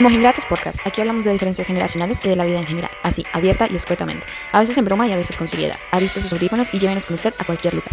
Mojigratos 0.00 0.44
Podcast. 0.44 0.78
Aquí 0.86 1.00
hablamos 1.00 1.24
de 1.24 1.32
diferencias 1.32 1.66
generacionales 1.66 2.20
y 2.24 2.28
de 2.28 2.36
la 2.36 2.44
vida 2.44 2.58
en 2.60 2.66
general, 2.66 2.90
así, 3.02 3.24
abierta 3.32 3.66
y 3.68 3.74
escuetamente. 3.76 4.26
A 4.52 4.60
veces 4.60 4.78
en 4.78 4.84
broma 4.84 5.06
y 5.08 5.12
a 5.12 5.16
veces 5.16 5.36
con 5.36 5.48
seriedad. 5.48 5.76
Aviste 5.90 6.20
sus 6.20 6.32
audífonos 6.32 6.72
y 6.72 6.78
llévenos 6.78 7.04
con 7.06 7.14
usted 7.14 7.34
a 7.38 7.44
cualquier 7.44 7.74
lugar. 7.74 7.90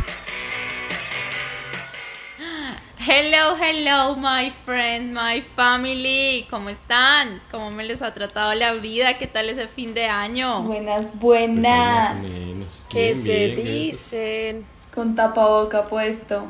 Hello, 3.07 3.55
hello, 3.59 4.15
my 4.17 4.51
friend, 4.65 5.13
my 5.15 5.41
family. 5.55 6.45
¿Cómo 6.49 6.69
están? 6.69 7.39
¿Cómo 7.51 7.69
me 7.71 7.83
les 7.83 8.01
ha 8.01 8.13
tratado 8.13 8.53
la 8.55 8.73
vida? 8.73 9.17
¿Qué 9.17 9.27
tal 9.27 9.49
ese 9.49 9.67
fin 9.67 9.93
de 9.93 10.05
año? 10.05 10.61
Buenas, 10.63 11.05
Pues 11.11 11.19
buenas. 11.19 12.15
menos. 12.23 12.67
¿Qué 12.89 12.99
Bien, 13.03 13.15
se 13.15 13.47
bien, 13.47 13.55
dicen? 13.55 14.65
Con 14.93 15.13
tapaboca 15.15 15.85
puesto. 15.87 16.45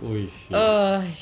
Uy, 0.00 0.28
sí. 0.28 0.54
Ay, 0.54 1.14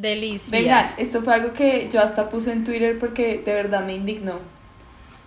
delicia. 0.00 0.50
Venga, 0.50 0.94
esto 0.96 1.22
fue 1.22 1.34
algo 1.34 1.52
que 1.52 1.88
yo 1.92 2.00
hasta 2.00 2.28
puse 2.28 2.52
en 2.52 2.64
Twitter 2.64 2.98
porque 2.98 3.42
de 3.44 3.52
verdad 3.52 3.84
me 3.84 3.94
indignó. 3.94 4.38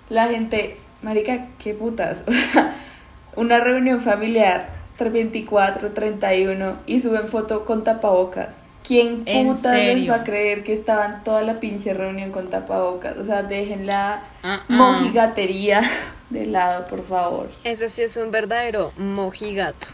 La 0.10 0.28
gente, 0.28 0.78
marica, 1.02 1.48
qué 1.60 1.74
putas. 1.74 2.20
O 2.28 2.32
sea, 2.32 2.76
una 3.36 3.60
reunión 3.60 4.02
familiar, 4.02 4.82
24, 5.00 5.92
31, 5.92 6.78
y 6.86 7.00
suben 7.00 7.28
foto 7.28 7.66
con 7.66 7.84
tapabocas. 7.84 8.58
¿Quién 8.86 9.24
¿En 9.26 9.48
putas 9.48 9.76
les 9.76 10.10
va 10.10 10.16
a 10.16 10.24
creer 10.24 10.64
que 10.64 10.74
estaban 10.74 11.24
toda 11.24 11.42
la 11.44 11.60
pinche 11.60 11.94
reunión 11.94 12.32
con 12.32 12.50
tapabocas? 12.50 13.18
O 13.18 13.24
sea, 13.24 13.44
dejen 13.44 13.86
la 13.86 14.24
Ah, 14.44 14.62
ah. 14.62 14.64
mojigatería 14.70 15.82
de 16.30 16.46
lado, 16.48 16.86
por 16.86 17.06
favor. 17.06 17.50
Eso 17.64 17.88
sí 17.88 18.02
es 18.04 18.18
un 18.18 18.32
verdadero 18.32 18.92
mojigato. 18.98 19.88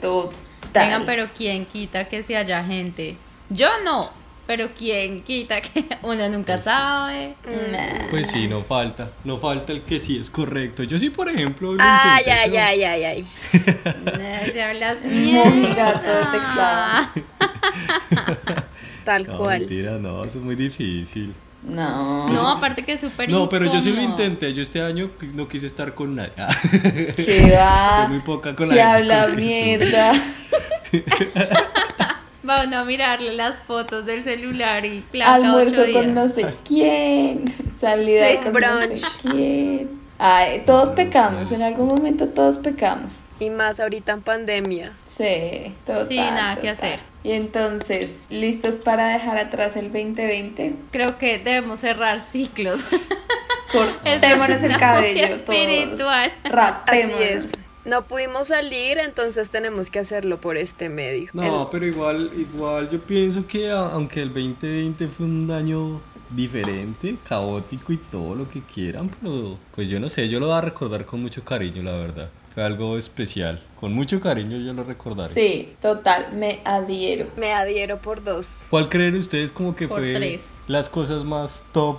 Total. 0.00 0.30
Vengan, 0.72 1.06
pero 1.06 1.26
¿quién 1.36 1.66
quita 1.66 2.08
que 2.08 2.22
si 2.22 2.34
haya 2.34 2.62
gente? 2.64 3.16
Yo 3.48 3.68
no, 3.84 4.10
pero 4.46 4.70
¿quién 4.76 5.22
quita 5.22 5.60
que 5.60 5.84
uno 6.02 6.28
nunca 6.28 6.54
Pues 6.54 6.64
sí. 6.64 6.70
sabe? 6.70 7.34
Nah. 7.72 8.08
Pues 8.10 8.30
sí, 8.30 8.48
no 8.48 8.62
falta. 8.62 9.10
No 9.24 9.38
falta 9.38 9.72
el 9.72 9.82
que 9.82 10.00
sí 10.00 10.18
es 10.18 10.30
correcto. 10.30 10.82
Yo 10.82 10.98
sí, 10.98 11.10
por 11.10 11.28
ejemplo. 11.28 11.72
lo 11.74 11.78
Ay, 11.82 12.22
intenté, 12.26 12.40
ay, 12.40 12.50
pero- 12.50 12.66
ay, 12.66 12.84
ay, 12.84 13.04
ay. 13.04 13.26
Se 14.52 14.62
hablas 14.62 15.04
mierda. 15.04 17.12
Tal 19.04 19.26
No, 19.26 19.38
cual. 19.38 19.60
mentira, 19.60 19.92
no, 19.98 20.24
eso 20.24 20.38
es 20.38 20.44
muy 20.44 20.56
difícil. 20.56 21.34
No. 21.62 22.26
No, 22.26 22.48
aparte 22.48 22.84
que 22.84 22.92
es 22.92 23.00
súper 23.00 23.28
No, 23.30 23.48
pero 23.48 23.72
yo 23.72 23.80
sí 23.80 23.90
lo 23.92 24.00
intenté. 24.00 24.52
Yo 24.54 24.62
este 24.62 24.80
año 24.82 25.10
no 25.34 25.48
quise 25.48 25.66
estar 25.66 25.94
con 25.94 26.14
nadie. 26.14 26.32
Que 27.16 27.50
va. 27.56 28.04
Fue 28.06 28.14
muy 28.14 28.20
poca 28.20 28.54
con 28.54 28.68
Se 28.68 28.76
la 28.76 28.96
gente 28.96 29.12
habla 29.14 29.34
mierda. 29.34 30.12
Van 32.46 32.72
a 32.72 32.84
mirarle 32.84 33.32
las 33.34 33.60
fotos 33.62 34.06
del 34.06 34.22
celular 34.22 34.84
y 34.86 35.00
placa 35.10 35.34
Almuerzo 35.34 35.82
ocho 35.82 35.92
con 35.92 36.02
días. 36.02 36.14
no 36.14 36.28
sé 36.28 36.46
quién. 36.64 37.44
Salida 37.76 38.28
Sí, 38.30 38.36
con 38.38 38.52
no 38.52 38.94
sé 38.94 39.20
quién. 39.22 40.06
Ay, 40.18 40.62
todos 40.64 40.92
pecamos. 40.92 41.52
En 41.52 41.62
algún 41.62 41.88
momento 41.88 42.28
todos 42.28 42.56
pecamos. 42.58 43.22
Y 43.38 43.50
más 43.50 43.80
ahorita 43.80 44.12
en 44.12 44.22
pandemia. 44.22 44.92
Sí, 45.04 45.74
total. 45.84 46.06
Sí, 46.08 46.16
nada 46.16 46.56
que 46.56 46.70
hacer. 46.70 47.00
Y 47.22 47.32
entonces, 47.32 48.26
¿listos 48.30 48.76
para 48.76 49.08
dejar 49.08 49.36
atrás 49.36 49.76
el 49.76 49.92
2020? 49.92 50.74
Creo 50.92 51.18
que 51.18 51.38
debemos 51.38 51.80
cerrar 51.80 52.20
ciclos. 52.20 52.80
Cortémonos 53.72 54.62
el 54.62 54.78
cabello 54.78 55.26
muy 55.26 55.34
espiritual. 55.36 56.32
todos. 56.42 56.52
Rapémonos. 56.52 57.10
Así 57.14 57.22
es. 57.22 57.65
No 57.86 58.06
pudimos 58.06 58.48
salir, 58.48 58.98
entonces 58.98 59.50
tenemos 59.50 59.90
que 59.90 60.00
hacerlo 60.00 60.40
por 60.40 60.56
este 60.56 60.88
medio. 60.88 61.30
No, 61.32 61.62
El- 61.62 61.68
pero 61.70 61.86
igual, 61.86 62.30
igual 62.36 62.88
yo 62.90 63.00
pienso 63.00 63.46
que 63.46 63.70
aunque 63.70 64.20
el 64.22 64.28
2020 64.34 65.06
fue 65.08 65.24
un 65.26 65.50
año 65.50 66.00
diferente, 66.30 67.16
caótico 67.28 67.92
y 67.92 67.96
todo 67.98 68.34
lo 68.34 68.48
que 68.48 68.60
quieran, 68.60 69.08
pero 69.22 69.56
pues 69.74 69.88
yo 69.88 70.00
no 70.00 70.08
sé, 70.08 70.28
yo 70.28 70.40
lo 70.40 70.46
voy 70.46 70.56
a 70.56 70.60
recordar 70.60 71.06
con 71.06 71.22
mucho 71.22 71.44
cariño, 71.44 71.82
la 71.82 71.92
verdad. 71.92 72.28
Fue 72.52 72.64
algo 72.64 72.96
especial. 72.96 73.62
Con 73.78 73.92
mucho 73.92 74.18
cariño 74.20 74.56
yo 74.58 74.72
lo 74.72 74.82
recordaré. 74.82 75.32
Sí, 75.32 75.74
total, 75.80 76.32
me 76.32 76.60
adhiero. 76.64 77.26
Me 77.36 77.52
adhiero 77.52 77.98
por 78.00 78.22
dos. 78.24 78.66
¿Cuál 78.70 78.88
creen 78.88 79.14
ustedes 79.16 79.52
como 79.52 79.76
que 79.76 79.86
Por 79.86 79.98
fue 80.00 80.14
tres. 80.14 80.42
las 80.66 80.88
cosas 80.88 81.22
más 81.24 81.62
top 81.72 81.98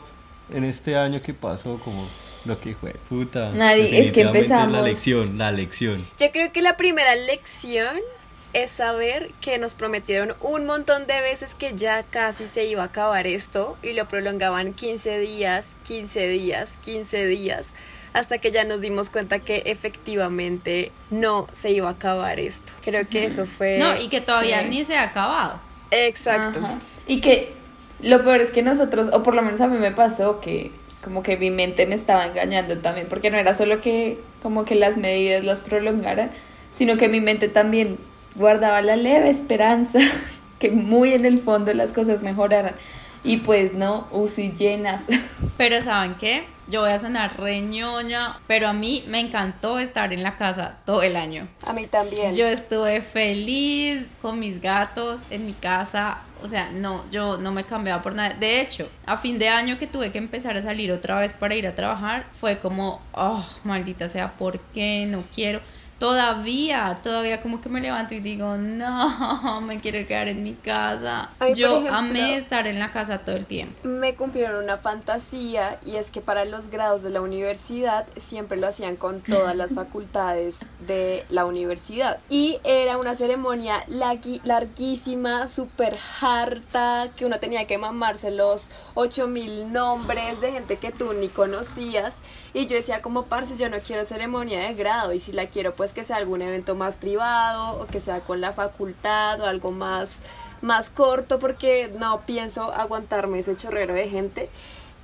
en 0.51 0.63
este 0.63 0.97
año 0.97 1.21
que 1.21 1.33
pasó? 1.35 1.77
Como 1.77 2.03
lo 2.47 2.59
que 2.59 2.75
fue, 2.75 2.93
puta. 3.09 3.51
Mari, 3.55 3.97
es 3.97 4.11
que 4.11 4.21
empezamos- 4.21 4.71
La 4.71 4.81
lección, 4.81 5.37
la 5.37 5.51
lección. 5.51 6.05
Yo 6.19 6.31
creo 6.31 6.51
que 6.51 6.61
la 6.61 6.77
primera 6.77 7.15
lección 7.15 7.97
es 8.53 8.71
saber 8.71 9.31
que 9.41 9.57
nos 9.59 9.75
prometieron 9.75 10.33
un 10.41 10.65
montón 10.65 11.05
de 11.05 11.21
veces 11.21 11.53
que 11.53 11.73
ya 11.75 12.03
casi 12.03 12.47
se 12.47 12.65
iba 12.65 12.81
a 12.81 12.85
acabar 12.85 13.27
esto 13.27 13.77
y 13.83 13.93
lo 13.93 14.07
prolongaban 14.07 14.73
15 14.73 15.19
días, 15.19 15.75
15 15.85 16.27
días, 16.27 16.77
15 16.83 17.25
días, 17.27 17.73
hasta 18.13 18.37
que 18.39 18.51
ya 18.51 18.63
nos 18.63 18.81
dimos 18.81 19.09
cuenta 19.09 19.39
que 19.39 19.63
efectivamente 19.65 20.91
no 21.11 21.47
se 21.51 21.71
iba 21.71 21.89
a 21.89 21.91
acabar 21.91 22.39
esto. 22.39 22.73
Creo 22.83 23.07
que 23.07 23.25
eso 23.25 23.45
fue... 23.45 23.77
No, 23.79 23.99
y 24.01 24.07
que 24.09 24.21
todavía 24.21 24.63
ni 24.63 24.83
se 24.85 24.95
ha 24.95 25.03
acabado. 25.03 25.59
Exacto. 25.91 26.59
Ajá. 26.59 26.79
Y 27.05 27.21
que 27.21 27.53
lo 28.01 28.23
peor 28.23 28.41
es 28.41 28.51
que 28.51 28.63
nosotros, 28.63 29.09
o 29.11 29.23
por 29.23 29.35
lo 29.35 29.41
menos 29.41 29.61
a 29.61 29.67
mí 29.67 29.77
me 29.77 29.91
pasó 29.91 30.39
que 30.39 30.71
como 31.07 31.23
que 31.23 31.37
mi 31.37 31.51
mente 31.51 31.85
me 31.85 31.95
estaba 31.95 32.25
engañando 32.25 32.79
también, 32.79 33.07
porque 33.07 33.31
no 33.31 33.37
era 33.37 33.53
solo 33.53 33.79
que 33.79 34.19
como 34.43 34.65
que 34.65 34.75
las 34.75 34.97
medidas 34.97 35.45
las 35.45 35.61
prolongaran, 35.61 36.31
sino 36.73 36.97
que 36.97 37.07
mi 37.07 37.21
mente 37.21 37.47
también 37.47 37.97
guardaba 38.35 38.81
la 38.81 38.97
leve 38.97 39.29
esperanza 39.29 39.99
que 40.59 40.69
muy 40.69 41.13
en 41.13 41.25
el 41.25 41.37
fondo 41.37 41.73
las 41.73 41.93
cosas 41.93 42.23
mejoraran. 42.23 42.75
Y 43.27 43.37
pues 43.37 43.73
no, 43.73 44.07
UCI 44.11 44.53
llenas. 44.53 45.01
Pero 45.57 45.81
¿saben 45.81 46.15
qué? 46.15 46.45
Yo 46.69 46.81
voy 46.81 46.91
a 46.91 46.99
sonar 46.99 47.39
reñoña, 47.39 48.39
pero 48.45 48.67
a 48.67 48.73
mí 48.73 49.05
me 49.07 49.21
encantó 49.21 49.79
estar 49.79 50.11
en 50.11 50.21
la 50.21 50.35
casa 50.35 50.77
todo 50.85 51.01
el 51.01 51.15
año. 51.15 51.47
A 51.65 51.71
mí 51.71 51.87
también. 51.87 52.35
Yo 52.35 52.45
estuve 52.45 53.01
feliz 53.01 54.05
con 54.21 54.37
mis 54.37 54.61
gatos 54.61 55.21
en 55.29 55.45
mi 55.45 55.53
casa. 55.53 56.17
O 56.43 56.47
sea, 56.49 56.69
no, 56.69 57.09
yo 57.09 57.37
no 57.37 57.53
me 57.53 57.63
cambiaba 57.63 58.01
por 58.01 58.15
nada. 58.15 58.33
De 58.33 58.59
hecho, 58.59 58.89
a 59.05 59.15
fin 59.15 59.39
de 59.39 59.47
año 59.47 59.79
que 59.79 59.87
tuve 59.87 60.11
que 60.11 60.17
empezar 60.17 60.57
a 60.57 60.61
salir 60.61 60.91
otra 60.91 61.19
vez 61.21 61.31
para 61.31 61.55
ir 61.55 61.65
a 61.67 61.73
trabajar, 61.73 62.27
fue 62.33 62.59
como, 62.59 63.01
oh, 63.13 63.45
maldita 63.63 64.09
sea, 64.09 64.33
¿por 64.33 64.59
qué? 64.59 65.05
No 65.07 65.23
quiero. 65.33 65.61
Todavía, 65.99 66.95
todavía 67.01 67.41
como 67.41 67.59
que 67.59 67.69
me 67.69 67.81
levanto 67.81 68.13
y 68.13 68.19
digo, 68.19 68.55
no, 68.57 69.61
me 69.61 69.77
quiero 69.79 70.05
quedar 70.07 70.27
en 70.27 70.43
mi 70.43 70.53
casa. 70.53 71.31
A 71.39 71.45
mí, 71.45 71.51
por 71.51 71.53
Yo 71.53 71.71
ejemplo, 71.77 71.95
amé 71.95 72.37
estar 72.37 72.67
en 72.67 72.79
la 72.79 72.91
casa 72.91 73.19
todo 73.19 73.35
el 73.35 73.45
tiempo. 73.45 73.87
me 73.87 74.15
cumplieron 74.15 74.63
una 74.63 74.77
fantasía 74.77 75.79
y 75.85 75.95
es 75.95 76.11
que 76.11 76.21
para 76.21 76.45
los 76.45 76.69
grados 76.69 77.03
de 77.03 77.09
la 77.09 77.21
universidad 77.21 78.05
siempre 78.15 78.57
lo 78.57 78.67
hacían 78.67 78.95
con 78.95 79.21
todas 79.21 79.55
las 79.55 79.73
facultades 79.75 80.67
de 80.85 81.25
la 81.29 81.45
universidad 81.45 82.19
y 82.29 82.59
era 82.63 82.97
una 82.97 83.15
ceremonia 83.15 83.83
larguísima, 84.43 85.47
súper 85.47 85.97
harta, 86.21 87.07
que 87.15 87.25
uno 87.25 87.39
tenía 87.39 87.65
que 87.65 87.77
mamarse 87.77 88.31
los 88.31 88.69
8000 88.93 89.71
nombres 89.71 90.41
de 90.41 90.51
gente 90.51 90.77
que 90.77 90.91
tú 90.91 91.13
ni 91.13 91.29
conocías 91.29 92.21
y 92.53 92.67
yo 92.67 92.75
decía 92.75 93.01
como 93.01 93.23
parce 93.25 93.57
yo 93.57 93.69
no 93.69 93.77
quiero 93.79 94.05
ceremonia 94.05 94.59
de 94.61 94.73
grado 94.73 95.13
y 95.13 95.19
si 95.19 95.31
la 95.31 95.47
quiero 95.47 95.73
pues 95.75 95.86
que 95.93 96.03
sea 96.03 96.17
algún 96.17 96.41
evento 96.41 96.75
más 96.75 96.97
privado 96.97 97.79
o 97.79 97.87
que 97.87 97.99
sea 97.99 98.21
con 98.21 98.41
la 98.41 98.51
facultad 98.51 99.39
o 99.41 99.45
algo 99.45 99.71
más 99.71 100.21
más 100.61 100.89
corto 100.89 101.39
porque 101.39 101.91
no 101.97 102.21
pienso 102.25 102.73
aguantarme 102.73 103.39
ese 103.39 103.55
chorrero 103.55 103.93
de 103.93 104.09
gente. 104.09 104.49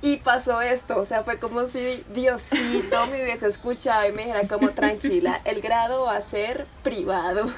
Y 0.02 0.18
pasó 0.18 0.60
esto, 0.60 0.98
o 0.98 1.04
sea, 1.06 1.22
fue 1.22 1.38
como 1.38 1.66
si 1.66 2.04
Diosito 2.12 3.06
me 3.06 3.22
hubiese 3.22 3.46
escuchado 3.46 4.06
y 4.06 4.12
me 4.12 4.24
dijera 4.24 4.46
como 4.46 4.70
tranquila, 4.72 5.40
el 5.46 5.62
grado 5.62 6.02
va 6.02 6.16
a 6.16 6.20
ser 6.20 6.66
privado. 6.82 7.48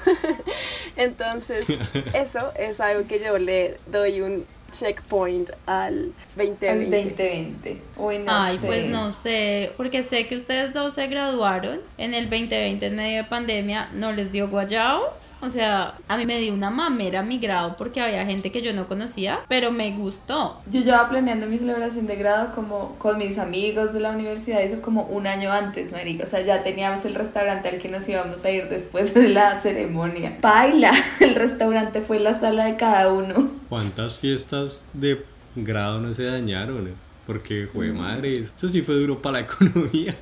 Entonces, 0.95 1.65
eso 2.13 2.53
es 2.55 2.79
algo 2.79 3.05
que 3.05 3.19
yo 3.19 3.37
le 3.37 3.81
doy 3.87 4.21
un 4.21 4.45
checkpoint 4.71 5.49
al 5.65 5.93
El 5.93 6.13
2020. 6.35 7.09
2020. 7.09 7.81
Uy, 7.97 8.19
no 8.19 8.31
Ay, 8.31 8.57
sé. 8.57 8.67
pues 8.67 8.85
no 8.85 9.11
sé, 9.11 9.71
porque 9.77 10.03
sé 10.03 10.27
que 10.27 10.37
ustedes 10.37 10.73
dos 10.73 10.93
se 10.93 11.07
graduaron 11.07 11.79
en 11.97 12.13
el 12.13 12.29
2020 12.29 12.85
en 12.85 12.95
medio 12.95 13.17
de 13.17 13.23
pandemia, 13.29 13.89
¿no 13.93 14.11
les 14.11 14.31
dio 14.31 14.49
guayao? 14.49 15.13
O 15.41 15.49
sea, 15.49 15.95
a 16.07 16.17
mí 16.17 16.25
me 16.25 16.39
dio 16.39 16.53
una 16.53 16.69
mamera 16.69 17.23
mi 17.23 17.39
grado 17.39 17.75
porque 17.77 18.01
había 18.01 18.25
gente 18.25 18.51
que 18.51 18.61
yo 18.61 18.73
no 18.73 18.87
conocía, 18.87 19.39
pero 19.47 19.71
me 19.71 19.91
gustó. 19.91 20.61
Yo 20.69 20.81
llevaba 20.81 21.09
planeando 21.09 21.47
mi 21.47 21.57
celebración 21.57 22.07
de 22.07 22.15
grado 22.15 22.53
como 22.55 22.95
con 22.97 23.17
mis 23.17 23.37
amigos 23.37 23.93
de 23.93 23.99
la 23.99 24.11
universidad, 24.11 24.61
eso 24.61 24.81
como 24.81 25.03
un 25.03 25.27
año 25.27 25.51
antes, 25.51 25.91
marica. 25.91 26.23
O 26.23 26.27
sea, 26.27 26.41
ya 26.41 26.63
teníamos 26.63 27.05
el 27.05 27.15
restaurante 27.15 27.69
al 27.69 27.79
que 27.79 27.89
nos 27.89 28.07
íbamos 28.09 28.43
a 28.45 28.51
ir 28.51 28.69
después 28.69 29.13
de 29.13 29.29
la 29.29 29.59
ceremonia. 29.59 30.37
Baila, 30.41 30.91
el 31.19 31.35
restaurante 31.35 32.01
fue 32.01 32.19
la 32.19 32.33
sala 32.33 32.65
de 32.65 32.75
cada 32.75 33.11
uno. 33.13 33.51
¿Cuántas 33.69 34.19
fiestas 34.19 34.83
de 34.93 35.23
grado 35.55 35.99
no 35.99 36.13
se 36.13 36.23
dañaron? 36.23 37.06
Porque, 37.27 37.67
fue 37.71 37.91
madre, 37.91 38.39
eso 38.39 38.67
sí 38.69 38.81
fue 38.81 38.95
duro 38.95 39.21
para 39.21 39.41
la 39.41 39.45
economía. 39.45 40.15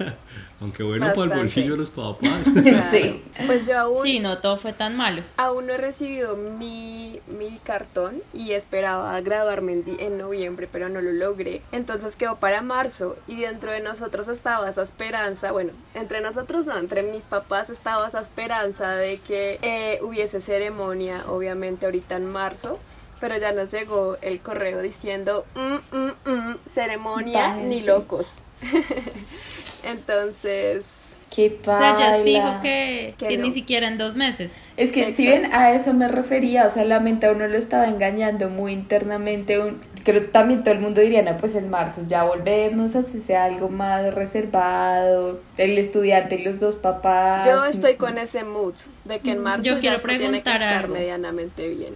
Aunque 0.59 0.81
bueno, 0.83 1.11
para 1.13 1.33
el 1.33 1.39
bolsillo 1.39 1.73
de 1.73 1.77
los 1.77 1.89
papás. 1.91 2.45
Sí. 2.91 3.23
Pues 3.45 3.67
yo 3.67 3.77
aún, 3.77 4.01
Sí, 4.03 4.19
no 4.19 4.39
todo 4.39 4.57
fue 4.57 4.73
tan 4.73 4.97
malo. 4.97 5.21
aún 5.37 5.67
no 5.67 5.73
he 5.73 5.77
recibido 5.77 6.35
mi, 6.35 7.19
mi 7.27 7.59
cartón 7.63 8.21
y 8.33 8.51
esperaba 8.53 9.19
graduarme 9.21 9.73
en, 9.73 9.83
di- 9.83 9.97
en 9.99 10.17
noviembre, 10.17 10.67
pero 10.71 10.89
no 10.89 10.99
lo 11.01 11.11
logré. 11.11 11.61
Entonces 11.71 12.15
quedó 12.15 12.37
para 12.39 12.61
marzo 12.63 13.17
y 13.27 13.41
dentro 13.41 13.71
de 13.71 13.81
nosotros 13.81 14.27
estaba 14.27 14.67
esa 14.69 14.81
esperanza, 14.81 15.51
bueno, 15.51 15.73
entre 15.93 16.21
nosotros 16.21 16.65
no, 16.65 16.77
entre 16.77 17.03
mis 17.03 17.25
papás 17.25 17.69
estaba 17.69 18.07
esa 18.07 18.19
esperanza 18.21 18.91
de 18.95 19.19
que 19.19 19.59
eh, 19.61 19.99
hubiese 20.01 20.39
ceremonia, 20.39 21.23
obviamente 21.27 21.85
ahorita 21.85 22.15
en 22.15 22.25
marzo. 22.31 22.79
Pero 23.19 23.37
ya 23.37 23.51
nos 23.53 23.71
llegó 23.71 24.17
el 24.21 24.41
correo 24.41 24.81
diciendo, 24.81 25.45
"Mm, 25.55 25.95
mm, 25.97 26.11
mm, 26.31 26.57
ceremonia 26.65 27.55
ni 27.55 27.81
locos. 27.81 28.43
Entonces, 29.83 31.17
Qué 31.29 31.59
O 31.61 31.65
sea, 31.65 31.97
ya 31.99 32.15
es 32.15 32.23
fijo 32.23 32.61
que, 32.61 33.13
Que 33.17 33.27
que 33.27 33.37
no. 33.37 33.43
ni 33.45 33.51
siquiera 33.51 33.87
en 33.89 33.97
dos 33.97 34.15
meses. 34.15 34.53
Es 34.77 34.91
que 34.93 35.11
si 35.13 35.27
ven, 35.27 35.53
a 35.53 35.71
eso 35.71 35.93
me 35.93 36.07
refería, 36.07 36.65
o 36.65 36.69
sea, 36.69 36.85
la 36.85 36.99
mente 37.01 37.27
a 37.27 37.31
uno 37.31 37.45
lo 37.47 37.57
estaba 37.57 37.87
engañando 37.87 38.49
muy 38.49 38.71
internamente, 38.71 39.59
un- 39.59 39.81
creo 40.05 40.21
que 40.21 40.27
también 40.27 40.63
todo 40.63 40.73
el 40.73 40.79
mundo 40.79 41.01
diría, 41.01 41.21
no, 41.23 41.35
pues 41.37 41.55
en 41.55 41.69
marzo 41.69 42.01
ya 42.07 42.23
volvemos, 42.23 42.95
así 42.95 43.19
sea 43.19 43.45
algo 43.45 43.67
más 43.69 44.13
reservado, 44.13 45.41
el 45.57 45.77
estudiante 45.77 46.35
y 46.35 46.43
los 46.45 46.57
dos 46.57 46.75
papás. 46.77 47.45
Yo 47.45 47.65
estoy 47.65 47.95
con 47.95 48.17
ese 48.17 48.43
mood 48.45 48.75
de 49.03 49.19
que 49.19 49.31
en 49.31 49.39
marzo 49.39 49.63
Yo 49.67 49.73
ya 49.75 49.81
quiero 49.81 49.95
esto 49.97 50.07
tiene 50.07 50.23
que 50.37 50.43
preguntar 50.43 50.53
estar 50.61 50.73
algo. 50.85 50.93
medianamente 50.95 51.67
bien. 51.67 51.95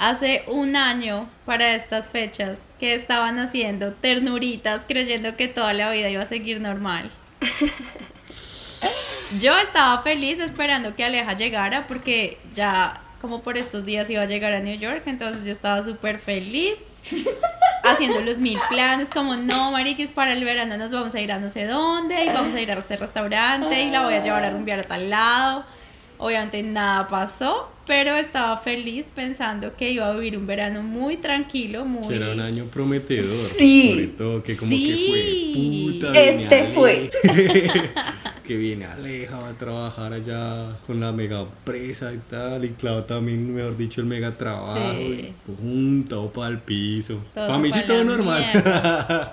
Hace 0.00 0.44
un 0.46 0.76
año 0.76 1.28
para 1.44 1.74
estas 1.74 2.10
fechas 2.10 2.62
que 2.78 2.94
estaban 2.94 3.38
haciendo 3.38 3.92
ternuritas 3.92 4.86
creyendo 4.88 5.36
que 5.36 5.46
toda 5.46 5.74
la 5.74 5.90
vida 5.90 6.08
iba 6.08 6.22
a 6.22 6.26
seguir 6.26 6.58
normal. 6.58 7.10
Yo 9.38 9.54
estaba 9.58 10.00
feliz 10.00 10.40
esperando 10.40 10.96
que 10.96 11.04
Aleja 11.04 11.34
llegara 11.34 11.86
porque 11.86 12.38
ya 12.54 13.02
como 13.20 13.42
por 13.42 13.58
estos 13.58 13.84
días 13.84 14.08
iba 14.08 14.22
a 14.22 14.26
llegar 14.26 14.54
a 14.54 14.60
New 14.60 14.78
York, 14.78 15.02
entonces 15.04 15.44
yo 15.44 15.52
estaba 15.52 15.82
súper 15.82 16.18
feliz 16.18 16.78
haciendo 17.84 18.22
los 18.22 18.38
mil 18.38 18.58
planes 18.70 19.10
como 19.10 19.36
no, 19.36 19.70
mariquis, 19.70 20.10
para 20.10 20.32
el 20.32 20.42
verano 20.42 20.78
nos 20.78 20.92
vamos 20.92 21.14
a 21.14 21.20
ir 21.20 21.30
a 21.30 21.38
no 21.38 21.50
sé 21.50 21.66
dónde 21.66 22.24
y 22.24 22.28
vamos 22.28 22.54
a 22.54 22.60
ir 22.62 22.72
a 22.72 22.78
este 22.78 22.96
restaurante 22.96 23.82
y 23.82 23.90
la 23.90 24.04
voy 24.04 24.14
a 24.14 24.22
llevar 24.22 24.44
a 24.44 24.50
rumbear 24.50 24.80
a 24.80 24.84
tal 24.84 25.10
lado. 25.10 25.66
Obviamente 26.20 26.62
nada 26.62 27.08
pasó, 27.08 27.70
pero 27.86 28.14
estaba 28.16 28.58
feliz 28.58 29.08
pensando 29.14 29.74
que 29.74 29.90
iba 29.90 30.06
a 30.06 30.12
vivir 30.12 30.36
un 30.36 30.46
verano 30.46 30.82
muy 30.82 31.16
tranquilo, 31.16 31.86
muy... 31.86 32.08
Que 32.08 32.16
era 32.16 32.32
un 32.34 32.40
año 32.40 32.66
prometedor. 32.66 33.24
Sí. 33.24 33.90
Sobre 33.92 34.06
todo, 34.08 34.42
que 34.42 34.56
como 34.56 34.70
Sí. 34.70 35.92
que 35.92 35.98
fue 35.98 36.10
puta. 36.12 36.20
Este 36.20 36.64
fue. 36.64 37.10
Que 38.50 38.56
viene 38.56 38.84
Aleja, 38.84 39.38
va 39.38 39.50
a 39.50 39.52
trabajar 39.52 40.12
allá 40.12 40.76
con 40.84 40.98
la 40.98 41.12
mega 41.12 41.42
empresa 41.42 42.12
y 42.12 42.18
tal. 42.28 42.64
Y 42.64 42.70
claro, 42.70 43.04
también, 43.04 43.54
mejor 43.54 43.76
dicho, 43.76 44.00
el 44.00 44.08
mega 44.08 44.32
trabajo. 44.32 44.90
Sí. 44.98 45.32
Pum, 45.46 46.02
todo 46.04 46.32
para 46.32 46.48
el 46.48 46.58
piso. 46.58 47.20
Todo 47.32 47.46
para 47.46 47.58
mí 47.60 47.70
sí 47.70 47.78
todo 47.86 48.02
normal. 48.02 48.44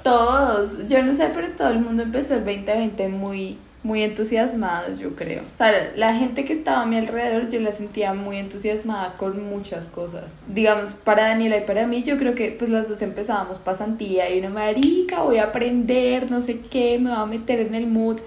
Todos, 0.03 0.87
yo 0.87 1.01
no 1.01 1.15
sé, 1.15 1.31
pero 1.33 1.47
todo 1.57 1.69
el 1.69 1.79
mundo 1.79 2.03
empezó 2.03 2.35
el 2.35 2.45
2020 2.45 3.07
muy, 3.07 3.57
muy 3.87 4.03
entusiasmado, 4.03 4.93
yo 4.95 5.15
creo. 5.15 5.43
O 5.53 5.57
sea, 5.57 5.71
la 5.95 6.13
gente 6.13 6.43
que 6.43 6.51
estaba 6.51 6.81
a 6.81 6.85
mi 6.85 6.97
alrededor, 6.97 7.47
yo 7.47 7.61
la 7.61 7.71
sentía 7.71 8.13
muy 8.13 8.35
entusiasmada 8.35 9.15
con 9.15 9.41
muchas 9.49 9.87
cosas. 9.87 10.37
Digamos, 10.49 10.91
para 10.91 11.29
Daniela 11.29 11.55
y 11.55 11.61
para 11.61 11.87
mí, 11.87 12.03
yo 12.03 12.17
creo 12.17 12.35
que 12.35 12.51
pues 12.51 12.69
las 12.69 12.89
dos 12.89 13.01
empezábamos 13.01 13.59
pasantía 13.59 14.29
y 14.29 14.39
una 14.39 14.49
marica, 14.49 15.21
voy 15.21 15.37
a 15.37 15.45
aprender, 15.45 16.29
no 16.29 16.41
sé 16.41 16.59
qué, 16.59 16.99
me 16.99 17.11
va 17.11 17.21
a 17.21 17.25
meter 17.25 17.61
en 17.61 17.75
el 17.75 17.87
mood. 17.87 18.19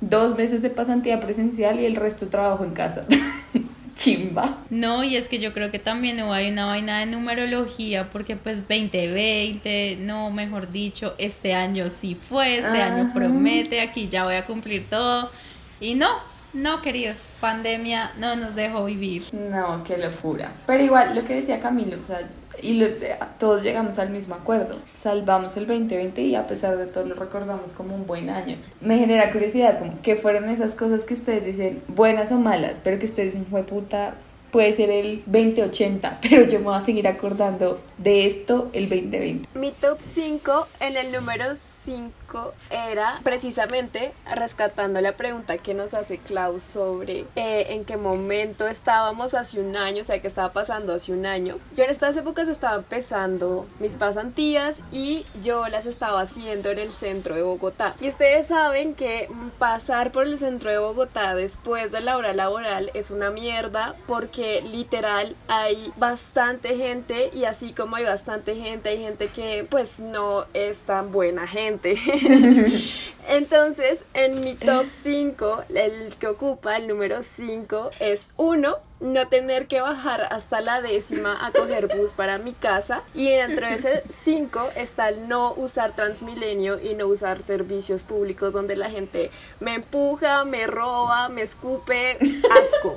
Dos 0.00 0.36
meses 0.36 0.60
de 0.60 0.70
pasantía 0.70 1.20
presencial 1.20 1.78
y 1.78 1.86
el 1.86 1.94
resto 1.94 2.26
trabajo 2.26 2.64
en 2.64 2.72
casa. 2.72 3.06
Chimba. 3.94 4.58
No, 4.70 5.04
y 5.04 5.16
es 5.16 5.28
que 5.28 5.38
yo 5.38 5.52
creo 5.52 5.70
que 5.70 5.78
también 5.78 6.20
hubo 6.22 6.32
ahí 6.32 6.50
una 6.50 6.66
vaina 6.66 7.00
de 7.00 7.06
numerología, 7.06 8.10
porque 8.10 8.36
pues 8.36 8.58
2020, 8.68 9.98
no, 10.00 10.30
mejor 10.30 10.70
dicho, 10.70 11.14
este 11.18 11.54
año 11.54 11.88
sí 11.90 12.14
fue, 12.14 12.58
este 12.58 12.82
año 12.82 13.12
promete, 13.12 13.80
aquí 13.80 14.08
ya 14.08 14.24
voy 14.24 14.34
a 14.34 14.44
cumplir 14.44 14.84
todo. 14.88 15.30
Y 15.80 15.94
no, 15.94 16.08
no, 16.52 16.80
queridos, 16.80 17.18
pandemia 17.40 18.12
no 18.18 18.36
nos 18.36 18.54
dejó 18.54 18.84
vivir. 18.84 19.24
No, 19.32 19.82
qué 19.84 19.98
locura. 19.98 20.52
Pero 20.66 20.82
igual, 20.82 21.14
lo 21.14 21.24
que 21.24 21.34
decía 21.34 21.58
Camilo, 21.60 21.98
o 21.98 22.02
sea, 22.02 22.20
y 22.62 22.84
todos 23.38 23.62
llegamos 23.62 23.98
al 23.98 24.10
mismo 24.10 24.34
acuerdo. 24.34 24.76
Salvamos 24.94 25.56
el 25.56 25.66
2020 25.66 26.22
y 26.22 26.34
a 26.34 26.46
pesar 26.46 26.76
de 26.76 26.86
todo 26.86 27.04
lo 27.04 27.14
recordamos 27.14 27.72
como 27.72 27.94
un 27.94 28.06
buen 28.06 28.30
año. 28.30 28.56
Me 28.80 28.98
genera 28.98 29.32
curiosidad, 29.32 29.78
como, 29.78 30.00
¿qué 30.02 30.16
fueron 30.16 30.48
esas 30.48 30.74
cosas 30.74 31.04
que 31.04 31.14
ustedes 31.14 31.44
dicen, 31.44 31.82
buenas 31.88 32.32
o 32.32 32.38
malas, 32.38 32.80
pero 32.82 32.98
que 32.98 33.06
ustedes 33.06 33.34
dicen, 33.34 33.46
fue 33.50 33.62
puta, 33.62 34.14
puede 34.54 34.72
ser 34.72 34.88
el 34.88 35.24
2080, 35.26 36.20
pero 36.22 36.44
yo 36.44 36.60
me 36.60 36.66
voy 36.66 36.76
a 36.76 36.80
seguir 36.80 37.08
acordando 37.08 37.80
de 37.98 38.26
esto 38.26 38.70
el 38.72 38.88
2020? 38.88 39.48
Mi 39.58 39.72
top 39.72 39.96
5 39.98 40.68
en 40.78 40.96
el 40.96 41.10
número 41.10 41.56
5 41.56 42.54
era 42.70 43.20
precisamente 43.24 44.12
rescatando 44.32 45.00
la 45.00 45.16
pregunta 45.16 45.58
que 45.58 45.74
nos 45.74 45.92
hace 45.94 46.18
Klaus 46.18 46.62
sobre 46.62 47.24
eh, 47.34 47.66
en 47.70 47.84
qué 47.84 47.96
momento 47.96 48.68
estábamos 48.68 49.34
hace 49.34 49.60
un 49.60 49.76
año, 49.76 50.02
o 50.02 50.04
sea, 50.04 50.20
qué 50.20 50.28
estaba 50.28 50.52
pasando 50.52 50.92
hace 50.92 51.12
un 51.12 51.26
año. 51.26 51.58
Yo 51.74 51.82
en 51.82 51.90
estas 51.90 52.16
épocas 52.16 52.46
estaba 52.46 52.76
empezando 52.76 53.66
mis 53.80 53.96
pasantías 53.96 54.82
y 54.92 55.26
yo 55.42 55.66
las 55.68 55.86
estaba 55.86 56.20
haciendo 56.20 56.70
en 56.70 56.78
el 56.78 56.92
centro 56.92 57.34
de 57.34 57.42
Bogotá. 57.42 57.96
Y 58.00 58.06
ustedes 58.06 58.46
saben 58.46 58.94
que 58.94 59.28
pasar 59.58 60.12
por 60.12 60.26
el 60.26 60.38
centro 60.38 60.70
de 60.70 60.78
Bogotá 60.78 61.34
después 61.34 61.90
de 61.90 62.00
la 62.00 62.16
hora 62.16 62.34
laboral 62.34 62.92
es 62.94 63.10
una 63.10 63.30
mierda 63.30 63.96
porque 64.06 64.43
literal 64.62 65.36
hay 65.48 65.92
bastante 65.96 66.76
gente 66.76 67.30
y 67.32 67.44
así 67.44 67.72
como 67.72 67.96
hay 67.96 68.04
bastante 68.04 68.54
gente, 68.54 68.90
hay 68.90 68.98
gente 68.98 69.28
que 69.28 69.66
pues 69.68 70.00
no 70.00 70.46
es 70.54 70.82
tan 70.82 71.12
buena 71.12 71.46
gente. 71.46 71.96
Entonces, 73.28 74.04
en 74.14 74.40
mi 74.40 74.54
top 74.54 74.86
5, 74.88 75.64
el 75.74 76.14
que 76.16 76.26
ocupa 76.26 76.76
el 76.76 76.88
número 76.88 77.22
5 77.22 77.90
es 78.00 78.30
1. 78.36 78.76
No 79.04 79.28
tener 79.28 79.66
que 79.66 79.82
bajar 79.82 80.28
hasta 80.30 80.62
la 80.62 80.80
décima 80.80 81.36
a 81.44 81.52
coger 81.52 81.94
bus 81.94 82.14
para 82.14 82.38
mi 82.38 82.54
casa. 82.54 83.02
Y 83.12 83.28
dentro 83.28 83.66
de 83.66 83.74
ese 83.74 84.02
5 84.08 84.70
está 84.76 85.10
el 85.10 85.28
no 85.28 85.52
usar 85.52 85.94
Transmilenio 85.94 86.80
y 86.80 86.94
no 86.94 87.06
usar 87.06 87.42
servicios 87.42 88.02
públicos 88.02 88.54
donde 88.54 88.76
la 88.76 88.88
gente 88.88 89.30
me 89.60 89.74
empuja, 89.74 90.46
me 90.46 90.66
roba, 90.66 91.28
me 91.28 91.42
escupe. 91.42 92.16
Asco. 92.50 92.96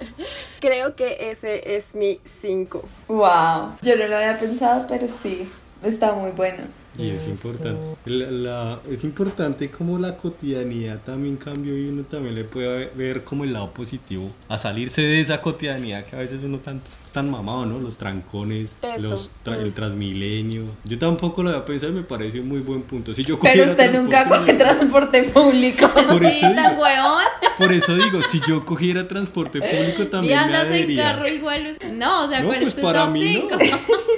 Creo 0.60 0.96
que 0.96 1.30
ese 1.30 1.76
es 1.76 1.94
mi 1.94 2.18
5. 2.24 2.82
Wow, 3.08 3.76
yo 3.82 3.96
no 3.96 4.06
lo 4.06 4.16
había 4.16 4.38
pensado, 4.38 4.86
pero 4.88 5.06
sí, 5.06 5.52
está 5.82 6.14
muy 6.14 6.30
bueno. 6.30 6.62
Y 6.98 7.08
es 7.10 7.26
importante. 7.26 7.80
La, 8.04 8.30
la- 8.30 8.80
es 8.90 9.02
importante 9.04 9.70
como 9.70 9.98
la 9.98 10.16
cotidianidad 10.16 11.00
también 11.00 11.36
cambió 11.36 11.76
y 11.76 11.88
uno 11.88 12.02
también 12.02 12.34
le 12.34 12.44
puede 12.44 12.90
ver 12.94 13.24
como 13.24 13.44
el 13.44 13.52
lado 13.54 13.70
positivo. 13.72 14.30
A 14.48 14.58
salirse 14.58 15.00
de 15.02 15.20
esa 15.20 15.40
cotidianidad 15.40 16.04
que 16.04 16.16
a 16.16 16.18
veces 16.18 16.42
uno 16.42 16.58
tan, 16.58 16.82
tan 17.12 17.30
mamado, 17.30 17.64
¿no? 17.64 17.78
Los 17.78 17.96
trancones, 17.96 18.76
Eso. 18.82 19.10
los 19.10 19.30
tra- 19.44 19.58
el 19.60 19.72
transmilenio. 19.72 20.64
Yo 20.84 20.98
tampoco 20.98 21.42
lo 21.42 21.48
había 21.50 21.64
pensado 21.64 21.92
y 21.92 21.96
me 21.96 22.02
parece 22.02 22.40
un 22.40 22.48
muy 22.48 22.60
buen 22.60 22.82
punto. 22.82 23.14
Si 23.14 23.24
yo 23.24 23.38
Pero 23.38 23.70
usted 23.70 23.92
nunca 23.98 24.28
coge 24.28 24.52
transporte 24.54 25.22
público. 25.24 25.88
Por 25.88 26.24
eso 26.24 26.40
tan 26.54 26.72
digo. 26.72 26.82
huevón. 26.82 27.22
Por 27.56 27.72
eso 27.72 27.96
digo, 27.96 28.20
si 28.22 28.40
yo 28.46 28.64
cogiera 28.66 29.08
transporte 29.08 29.60
público 29.60 30.02
Y 30.02 30.06
también 30.06 30.36
me 30.38 30.44
andas 30.44 30.70
en 30.74 30.96
carro 30.96 31.26
igual. 31.28 31.76
No, 31.94 32.24
o 32.24 32.28
sea, 32.28 32.40
No, 32.40 32.46
¿cuál 32.48 32.58
pues 32.60 32.68
es 32.68 32.76
tu 32.76 32.82
para 32.82 33.04
top 33.04 33.12
mí 33.12 33.22
5? 33.24 33.48
no. 33.50 33.56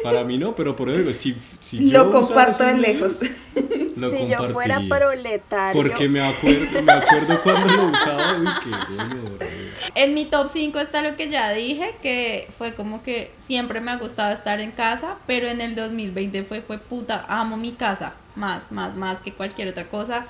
Para 0.04 0.22
mí 0.22 0.36
no, 0.38 0.54
pero 0.54 0.76
por 0.76 0.88
eso 0.90 0.98
digo, 0.98 1.12
si, 1.14 1.34
si 1.60 1.88
yo 1.88 2.04
Lo 2.04 2.18
usara 2.20 2.20
comparto 2.26 2.50
esos 2.50 2.66
de 2.66 2.74
medios, 2.74 3.20
lejos. 3.20 3.96
lo 3.96 4.10
si 4.10 4.28
yo 4.28 4.44
fuera 4.50 4.82
proletario. 4.88 5.82
Porque 5.82 6.08
me 6.08 6.22
acuerdo, 6.22 6.82
me 6.82 6.92
acuerdo 6.92 7.42
cuando 7.42 7.74
lo 7.74 7.84
usaba, 7.86 8.36
uy, 8.38 8.46
qué 8.62 8.70
bueno, 8.94 9.14
bro. 9.38 9.46
En 9.94 10.14
mi 10.14 10.26
top 10.26 10.48
5 10.48 10.78
está 10.78 11.02
lo 11.02 11.16
que 11.16 11.28
ya 11.28 11.52
dije, 11.54 11.94
que 12.02 12.48
fue 12.58 12.74
como 12.74 13.02
que 13.02 13.32
siempre 13.46 13.80
me 13.80 13.90
ha 13.92 13.96
gustado 13.96 14.32
estar 14.32 14.60
en 14.60 14.72
casa, 14.72 15.16
pero 15.26 15.48
en 15.48 15.60
el 15.60 15.74
2020 15.74 16.44
fue, 16.44 16.60
fue 16.60 16.78
puta, 16.78 17.24
amo 17.28 17.56
mi 17.56 17.72
casa, 17.72 18.14
más, 18.36 18.70
más, 18.72 18.96
más 18.96 19.18
que 19.18 19.32
cualquier 19.32 19.68
otra 19.68 19.86
cosa. 19.88 20.26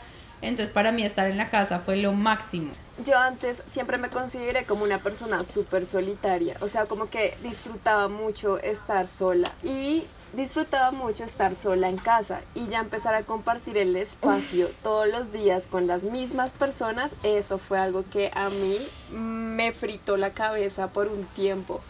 Entonces 0.46 0.72
para 0.72 0.92
mí 0.92 1.02
estar 1.04 1.28
en 1.30 1.36
la 1.36 1.50
casa 1.50 1.80
fue 1.80 1.96
lo 1.96 2.12
máximo. 2.12 2.70
Yo 3.04 3.18
antes 3.18 3.62
siempre 3.66 3.98
me 3.98 4.08
consideré 4.10 4.64
como 4.66 4.84
una 4.84 4.98
persona 5.00 5.42
súper 5.44 5.84
solitaria, 5.86 6.56
o 6.60 6.68
sea, 6.68 6.86
como 6.86 7.10
que 7.10 7.36
disfrutaba 7.42 8.08
mucho 8.08 8.58
estar 8.58 9.08
sola 9.08 9.52
y 9.64 10.04
disfrutaba 10.32 10.90
mucho 10.90 11.24
estar 11.24 11.54
sola 11.54 11.88
en 11.88 11.96
casa 11.96 12.40
y 12.54 12.66
ya 12.68 12.78
empezar 12.80 13.14
a 13.14 13.22
compartir 13.22 13.78
el 13.78 13.94
espacio 13.96 14.68
todos 14.82 15.08
los 15.08 15.32
días 15.32 15.66
con 15.66 15.86
las 15.86 16.02
mismas 16.04 16.52
personas, 16.52 17.14
eso 17.22 17.58
fue 17.58 17.78
algo 17.78 18.04
que 18.10 18.30
a 18.34 18.48
mí 18.48 18.78
me 19.12 19.72
fritó 19.72 20.16
la 20.16 20.30
cabeza 20.30 20.88
por 20.88 21.08
un 21.08 21.24
tiempo. 21.26 21.80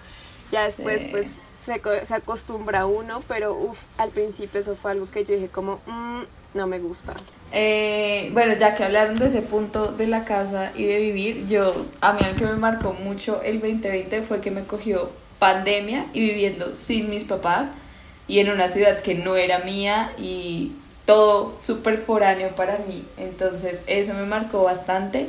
Ya 0.52 0.64
después, 0.64 1.02
Sí. 1.02 1.08
pues, 1.08 1.40
se, 1.50 1.80
se 2.04 2.14
acostumbra 2.14 2.86
uno, 2.86 3.22
pero 3.26 3.54
uff, 3.54 3.82
al 3.98 4.10
principio 4.10 4.60
eso 4.60 4.74
fue 4.74 4.90
algo 4.92 5.10
que 5.10 5.24
yo 5.24 5.34
dije 5.34 5.48
como, 5.48 5.80
"Mm, 5.86 6.22
no 6.54 6.66
me 6.66 6.78
gusta. 6.78 7.14
Eh, 7.52 8.30
bueno, 8.32 8.54
ya 8.54 8.74
que 8.74 8.84
hablaron 8.84 9.18
de 9.18 9.26
ese 9.26 9.42
punto 9.42 9.92
de 9.92 10.06
la 10.06 10.24
casa 10.24 10.72
y 10.74 10.84
de 10.84 10.98
vivir, 10.98 11.46
yo, 11.48 11.86
a 12.00 12.12
mí 12.12 12.20
algo 12.24 12.38
que 12.38 12.46
me 12.46 12.56
marcó 12.56 12.92
mucho 12.92 13.42
el 13.42 13.60
2020 13.60 14.22
fue 14.22 14.40
que 14.40 14.50
me 14.50 14.64
cogió 14.64 15.10
pandemia 15.38 16.06
y 16.12 16.20
viviendo 16.20 16.74
sin 16.74 17.10
mis 17.10 17.24
papás 17.24 17.68
y 18.26 18.38
en 18.38 18.50
una 18.50 18.68
ciudad 18.68 19.00
que 19.00 19.14
no 19.14 19.36
era 19.36 19.58
mía 19.58 20.12
y 20.16 20.72
todo 21.04 21.58
súper 21.62 21.98
foráneo 21.98 22.48
para 22.50 22.78
mí. 22.88 23.04
Entonces 23.18 23.82
eso 23.86 24.14
me 24.14 24.24
marcó 24.24 24.64
bastante 24.64 25.28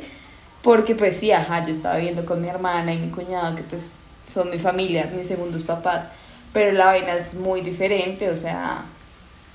porque 0.62 0.94
pues 0.94 1.16
sí, 1.16 1.30
ajá, 1.32 1.64
yo 1.64 1.70
estaba 1.70 1.96
viviendo 1.96 2.24
con 2.24 2.40
mi 2.40 2.48
hermana 2.48 2.92
y 2.92 2.98
mi 2.98 3.08
cuñado 3.10 3.54
que 3.56 3.62
pues 3.62 3.92
son 4.26 4.50
mi 4.50 4.58
familia, 4.58 5.10
mis 5.16 5.28
segundos 5.28 5.62
papás, 5.62 6.06
pero 6.52 6.72
la 6.72 6.86
vaina 6.86 7.14
es 7.14 7.34
muy 7.34 7.60
diferente, 7.60 8.30
o 8.30 8.36
sea, 8.36 8.84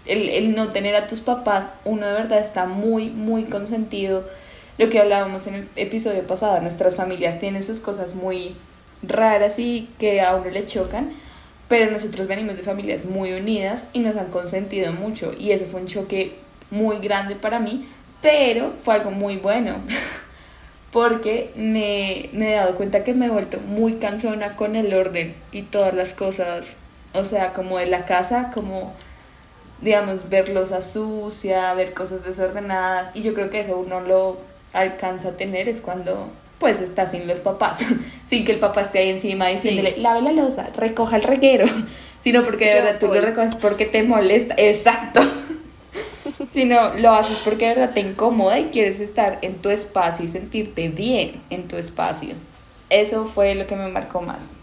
el, 0.05 0.29
el 0.29 0.55
no 0.55 0.69
tener 0.69 0.95
a 0.95 1.07
tus 1.07 1.21
papás, 1.21 1.65
uno 1.85 2.07
de 2.07 2.13
verdad 2.13 2.39
está 2.39 2.65
muy, 2.65 3.09
muy 3.09 3.45
consentido. 3.45 4.27
Lo 4.77 4.89
que 4.89 4.99
hablábamos 4.99 5.47
en 5.47 5.55
el 5.55 5.69
episodio 5.75 6.25
pasado, 6.25 6.59
nuestras 6.61 6.95
familias 6.95 7.39
tienen 7.39 7.63
sus 7.63 7.81
cosas 7.81 8.15
muy 8.15 8.55
raras 9.03 9.59
y 9.59 9.89
que 9.99 10.21
a 10.21 10.35
uno 10.35 10.49
le 10.49 10.65
chocan, 10.65 11.11
pero 11.67 11.91
nosotros 11.91 12.27
venimos 12.27 12.57
de 12.57 12.63
familias 12.63 13.05
muy 13.05 13.33
unidas 13.33 13.87
y 13.93 13.99
nos 13.99 14.17
han 14.17 14.27
consentido 14.27 14.91
mucho 14.93 15.33
y 15.37 15.51
eso 15.51 15.65
fue 15.65 15.81
un 15.81 15.87
choque 15.87 16.35
muy 16.69 16.99
grande 16.99 17.35
para 17.35 17.59
mí, 17.59 17.87
pero 18.21 18.73
fue 18.83 18.95
algo 18.95 19.11
muy 19.11 19.37
bueno. 19.37 19.75
porque 20.91 21.51
me, 21.55 22.29
me 22.33 22.51
he 22.51 22.55
dado 22.55 22.75
cuenta 22.75 23.03
que 23.03 23.13
me 23.13 23.27
he 23.27 23.29
vuelto 23.29 23.59
muy 23.59 23.93
cansona 23.93 24.55
con 24.55 24.75
el 24.75 24.93
orden 24.93 25.35
y 25.51 25.63
todas 25.63 25.93
las 25.93 26.13
cosas, 26.13 26.75
o 27.13 27.23
sea, 27.23 27.53
como 27.53 27.77
de 27.77 27.85
la 27.85 28.05
casa, 28.05 28.51
como, 28.53 28.93
digamos, 29.81 30.29
ver 30.29 30.49
losa 30.49 30.81
sucia, 30.81 31.73
ver 31.73 31.93
cosas 31.93 32.23
desordenadas, 32.23 33.11
y 33.15 33.21
yo 33.21 33.33
creo 33.33 33.49
que 33.49 33.59
eso 33.59 33.77
uno 33.77 33.99
lo 33.99 34.37
alcanza 34.73 35.29
a 35.29 35.31
tener 35.33 35.67
es 35.67 35.81
cuando 35.81 36.29
pues 36.59 36.79
está 36.79 37.09
sin 37.09 37.27
los 37.27 37.39
papás, 37.39 37.79
sin 38.29 38.45
que 38.45 38.51
el 38.51 38.59
papá 38.59 38.81
esté 38.81 38.99
ahí 38.99 39.09
encima 39.09 39.47
diciéndole, 39.47 39.97
lave 39.97 40.21
la 40.21 40.31
losa, 40.31 40.69
recoja 40.77 41.17
el 41.17 41.23
reguero, 41.23 41.65
sino 42.19 42.43
porque 42.43 42.65
de 42.65 42.71
Yo 42.71 42.77
verdad 42.83 42.99
tú 42.99 43.07
lo 43.07 43.19
recoges 43.19 43.55
porque 43.55 43.85
te 43.85 44.03
molesta, 44.03 44.53
exacto, 44.57 45.21
sino 46.51 46.93
lo 46.93 47.11
haces 47.13 47.39
porque 47.39 47.67
de 47.67 47.75
verdad 47.75 47.93
te 47.95 48.01
incomoda 48.01 48.59
y 48.59 48.65
quieres 48.65 48.99
estar 48.99 49.39
en 49.41 49.55
tu 49.55 49.71
espacio 49.71 50.23
y 50.23 50.27
sentirte 50.27 50.89
bien 50.89 51.41
en 51.49 51.67
tu 51.67 51.77
espacio. 51.77 52.35
Eso 52.91 53.25
fue 53.25 53.55
lo 53.55 53.65
que 53.65 53.75
me 53.75 53.87
marcó 53.87 54.21
más. 54.21 54.57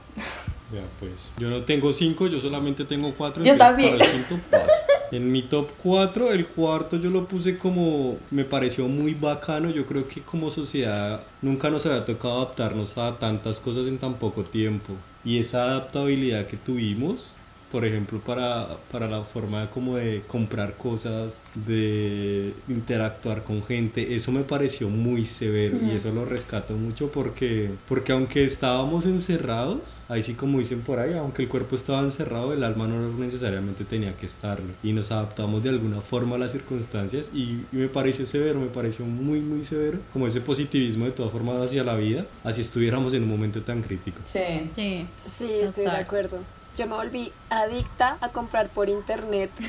Ya, 0.72 0.82
pues. 1.00 1.12
Yo 1.38 1.48
no 1.48 1.62
tengo 1.62 1.92
cinco, 1.92 2.26
yo 2.26 2.38
solamente 2.40 2.84
tengo 2.84 3.14
cuatro. 3.16 3.42
Yo 3.42 3.56
también. 3.56 3.96
Para 3.96 4.04
el 4.04 4.10
quinto 4.12 4.38
paso. 4.50 4.66
En 5.10 5.32
mi 5.32 5.40
top 5.40 5.70
4, 5.82 6.32
el 6.32 6.46
cuarto 6.48 6.98
yo 6.98 7.10
lo 7.10 7.26
puse 7.26 7.56
como. 7.56 8.18
Me 8.30 8.44
pareció 8.44 8.86
muy 8.88 9.14
bacano. 9.14 9.70
Yo 9.70 9.86
creo 9.86 10.06
que 10.06 10.20
como 10.20 10.50
sociedad 10.50 11.22
nunca 11.40 11.70
nos 11.70 11.86
había 11.86 12.04
tocado 12.04 12.42
adaptarnos 12.42 12.98
a 12.98 13.18
tantas 13.18 13.60
cosas 13.60 13.86
en 13.86 13.98
tan 13.98 14.14
poco 14.14 14.44
tiempo. 14.44 14.92
Y 15.24 15.38
esa 15.38 15.64
adaptabilidad 15.64 16.46
que 16.46 16.58
tuvimos, 16.58 17.32
por 17.70 17.84
ejemplo, 17.84 18.20
para, 18.20 18.76
para 18.90 19.08
la 19.08 19.22
forma 19.22 19.70
como 19.70 19.96
de 19.96 20.22
comprar 20.26 20.76
cosas, 20.76 21.40
de 21.54 22.54
interactuar 22.68 23.44
con 23.44 23.62
gente, 23.62 24.14
eso 24.14 24.32
me 24.32 24.42
pareció 24.42 24.88
muy 24.88 25.26
severo 25.26 25.78
y 25.82 25.90
eso 25.90 26.10
lo 26.12 26.24
rescato 26.24 26.74
mucho 26.74 27.10
porque, 27.10 27.70
porque 27.86 28.12
aunque 28.12 28.44
estábamos 28.44 29.06
encerrados, 29.06 30.04
ahí 30.08 30.22
sí 30.22 30.34
como 30.34 30.58
dicen 30.58 30.80
por 30.80 30.98
ahí, 30.98 31.14
aunque 31.14 31.42
el 31.42 31.48
cuerpo 31.48 31.76
estaba 31.76 32.00
encerrado, 32.00 32.52
el 32.52 32.64
alma 32.64 32.86
no 32.86 33.08
necesariamente 33.18 33.84
tenía 33.84 34.16
que 34.16 34.26
estarlo 34.26 34.72
y 34.82 34.92
nos 34.92 35.10
adaptamos 35.10 35.62
de 35.62 35.70
alguna 35.70 36.00
forma 36.00 36.36
a 36.36 36.38
las 36.38 36.52
circunstancias 36.52 37.30
y, 37.34 37.64
y 37.72 37.76
me 37.76 37.88
pareció 37.88 38.26
severo, 38.26 38.60
me 38.60 38.68
pareció 38.68 39.04
muy 39.04 39.40
muy 39.40 39.64
severo, 39.64 39.98
como 40.12 40.26
ese 40.26 40.40
positivismo 40.40 41.04
de 41.04 41.12
todas 41.12 41.32
formas 41.32 41.60
hacia 41.60 41.84
la 41.84 41.94
vida, 41.94 42.26
así 42.44 42.60
estuviéramos 42.60 43.12
en 43.14 43.22
un 43.22 43.28
momento 43.28 43.62
tan 43.62 43.82
crítico. 43.82 44.20
Sí. 44.24 44.70
Sí. 44.74 45.06
Sí, 45.26 45.50
estoy 45.62 45.84
de 45.84 45.90
acuerdo. 45.90 46.38
Yo 46.78 46.86
me 46.86 46.94
volví 46.94 47.32
adicta 47.50 48.18
a 48.20 48.28
comprar 48.28 48.68
por 48.68 48.88
internet. 48.88 49.50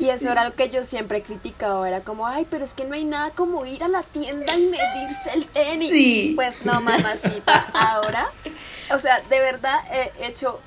Y 0.00 0.10
eso 0.10 0.30
era 0.30 0.44
lo 0.44 0.54
que 0.54 0.68
yo 0.68 0.84
siempre 0.84 1.22
criticaba. 1.22 1.88
Era 1.88 2.02
como, 2.02 2.26
ay, 2.26 2.46
pero 2.48 2.62
es 2.62 2.74
que 2.74 2.84
no 2.84 2.94
hay 2.94 3.04
nada 3.04 3.30
como 3.30 3.64
ir 3.66 3.82
a 3.82 3.88
la 3.88 4.02
tienda 4.02 4.54
y 4.54 4.66
medirse 4.66 5.30
el 5.34 5.46
tenis. 5.46 5.88
Sí. 5.88 6.32
Pues 6.36 6.64
no, 6.64 6.80
mamacita. 6.80 7.66
Ahora, 7.72 8.30
o 8.92 8.98
sea, 8.98 9.20
de 9.22 9.40
verdad 9.40 9.80
he 9.90 10.26
hecho 10.26 10.60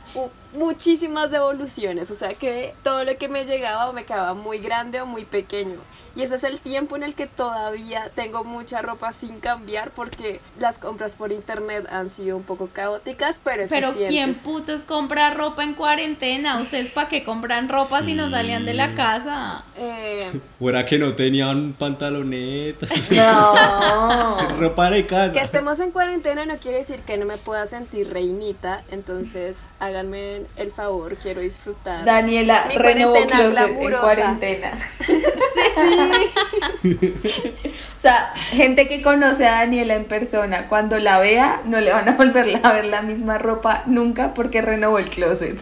muchísimas 0.53 1.31
devoluciones. 1.31 2.11
O 2.11 2.15
sea, 2.15 2.33
que 2.33 2.73
todo 2.83 3.03
lo 3.03 3.15
que 3.17 3.29
me 3.29 3.45
llegaba 3.45 3.89
o 3.89 3.93
me 3.93 4.05
quedaba 4.05 4.33
muy 4.33 4.57
grande 4.57 4.99
o 4.99 5.05
muy 5.05 5.23
pequeño. 5.23 5.79
Y 6.15 6.23
ese 6.23 6.35
es 6.35 6.43
el 6.43 6.59
tiempo 6.59 6.95
en 6.95 7.03
el 7.03 7.15
que 7.15 7.25
todavía 7.27 8.11
tengo 8.15 8.43
mucha 8.43 8.81
ropa 8.81 9.13
sin 9.13 9.39
cambiar 9.39 9.91
porque 9.91 10.39
las 10.59 10.77
compras 10.77 11.15
por 11.15 11.31
internet 11.31 11.87
han 11.89 12.09
sido 12.09 12.35
un 12.37 12.43
poco 12.43 12.67
caóticas, 12.67 13.39
pero 13.43 13.63
Pero 13.69 13.87
eficientes. 13.87 14.09
¿quién 14.43 14.53
putas 14.55 14.83
compra 14.83 15.33
ropa 15.33 15.63
en 15.63 15.73
cuarentena? 15.73 16.59
¿Ustedes 16.59 16.89
para 16.91 17.07
qué 17.09 17.23
compran 17.23 17.69
ropa 17.69 18.03
si 18.03 18.13
no 18.13 18.25
Sí. 18.25 18.31
salían 18.31 18.65
de 18.65 18.73
la 18.73 18.93
casa? 18.95 19.63
Eh, 19.77 20.29
O 20.59 20.69
era 20.69 20.85
que 20.85 20.99
no 20.99 21.15
tenían 21.15 21.73
pantalonetas, 21.73 22.89
No. 23.11 24.37
ropa 24.59 24.89
de 24.91 25.05
casa. 25.05 25.33
que 25.33 25.39
estemos 25.39 25.79
en 25.79 25.91
cuarentena 25.91 26.45
no 26.45 26.57
quiere 26.57 26.79
decir 26.79 27.01
que 27.01 27.17
no 27.17 27.25
me 27.25 27.37
pueda 27.37 27.65
sentir 27.65 28.11
reinita, 28.11 28.83
entonces 28.91 29.69
háganme 29.79 30.41
el 30.57 30.71
favor, 30.71 31.15
quiero 31.15 31.41
disfrutar. 31.41 32.03
Daniela 32.05 32.67
renovó 32.75 33.15
en 33.15 33.91
cuarentena. 33.99 34.71
o 36.83 37.99
sea, 37.99 38.33
gente 38.51 38.87
que 38.87 39.01
conoce 39.01 39.47
a 39.47 39.55
Daniela 39.61 39.95
en 39.95 40.05
persona, 40.05 40.67
cuando 40.67 40.99
la 40.99 41.19
vea, 41.19 41.61
no 41.65 41.79
le 41.79 41.91
van 41.91 42.09
a 42.09 42.15
volver 42.15 42.59
a 42.63 42.73
ver 42.73 42.85
la 42.85 43.01
misma 43.01 43.37
ropa 43.37 43.83
nunca 43.85 44.33
porque 44.33 44.61
renovó 44.61 44.99
el 44.99 45.09
closet. 45.09 45.61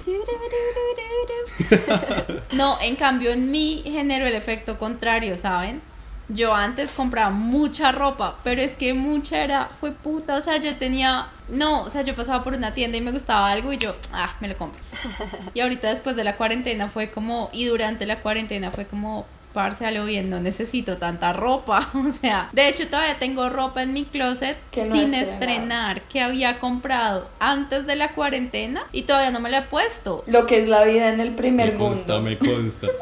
No, 2.54 2.78
en 2.82 2.96
cambio 2.96 3.32
en 3.32 3.52
mí 3.52 3.84
generó 3.86 4.26
el 4.26 4.36
efecto 4.36 4.78
contrario, 4.80 5.38
¿saben? 5.38 5.82
Yo 6.28 6.54
antes 6.54 6.92
compraba 6.92 7.32
mucha 7.32 7.92
ropa, 7.92 8.38
pero 8.44 8.62
es 8.62 8.76
que 8.76 8.94
mucha 8.94 9.44
era, 9.44 9.70
fue 9.80 9.92
puta, 9.92 10.36
o 10.36 10.42
sea, 10.42 10.58
yo 10.58 10.76
tenía, 10.78 11.28
no, 11.48 11.82
o 11.84 11.90
sea, 11.90 12.04
yo 12.04 12.16
pasaba 12.16 12.44
por 12.44 12.54
una 12.54 12.74
tienda 12.74 12.98
y 12.98 13.02
me 13.02 13.12
gustaba 13.12 13.50
algo 13.50 13.74
y 13.74 13.78
yo, 13.78 13.96
ah, 14.14 14.36
me 14.40 14.48
lo 14.48 14.56
compro. 14.56 14.80
Y 15.56 15.62
ahorita 15.62 15.90
después 15.90 16.16
de 16.16 16.24
la 16.24 16.38
cuarentena 16.38 16.88
fue 16.88 17.10
como, 17.10 17.50
y 17.52 17.66
durante 17.66 18.06
la 18.06 18.22
cuarentena 18.22 18.70
fue 18.70 18.86
como, 18.86 19.26
lo 19.92 20.06
bien, 20.06 20.30
no 20.30 20.40
necesito 20.40 20.98
tanta 20.98 21.34
ropa, 21.34 21.90
o 21.96 22.12
sea, 22.12 22.50
de 22.54 22.68
hecho 22.68 22.88
todavía 22.88 23.18
tengo 23.18 23.50
ropa 23.50 23.82
en 23.82 23.94
mi 23.94 24.06
closet 24.06 24.58
Que 24.72 24.86
no 24.86 24.96
sin 24.96 25.14
estrenar, 25.14 26.02
que 26.04 26.22
había 26.22 26.60
comprado 26.60 27.30
antes 27.40 27.86
de 27.86 27.96
la 27.96 28.14
cuarentena 28.14 28.84
y 28.92 29.04
todavía 29.04 29.32
no 29.32 29.40
me 29.40 29.50
la 29.50 29.60
he 29.60 29.62
puesto. 29.64 30.24
Lo 30.28 30.46
que 30.46 30.60
es 30.60 30.68
la 30.68 30.84
vida 30.84 31.10
en 31.10 31.20
el 31.20 31.34
primer 31.36 31.74
me 31.74 31.78
consta, 31.78 32.20
mundo. 32.20 32.30
me 32.30 32.38
consta. 32.38 32.88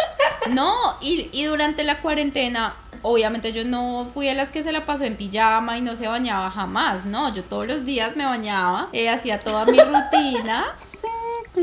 No, 0.52 0.74
y, 1.02 1.30
y 1.34 1.44
durante 1.44 1.84
la 1.84 2.00
cuarentena, 2.00 2.74
obviamente 3.01 3.51
yo 3.54 3.66
no 3.66 4.08
fui 4.13 4.27
de 4.27 4.34
las 4.34 4.50
que 4.50 4.63
se 4.63 4.72
la 4.72 4.86
pasó 4.86 5.04
en 5.04 5.16
pijama 5.16 5.77
y 5.77 5.82
no 5.82 5.96
se 5.96 6.08
bañaba 6.08 6.50
jamás, 6.51 7.06
no, 7.06 7.34
yo 7.34 7.44
todos 7.44 7.68
los 7.68 7.86
días 7.86 8.16
me 8.16 8.25
bañaba, 8.25 8.89
eh, 8.94 9.10
hacía 9.10 9.39
toda 9.39 9.66
mi 9.66 9.80
rutina. 9.80 10.68
Sí, 10.77 11.08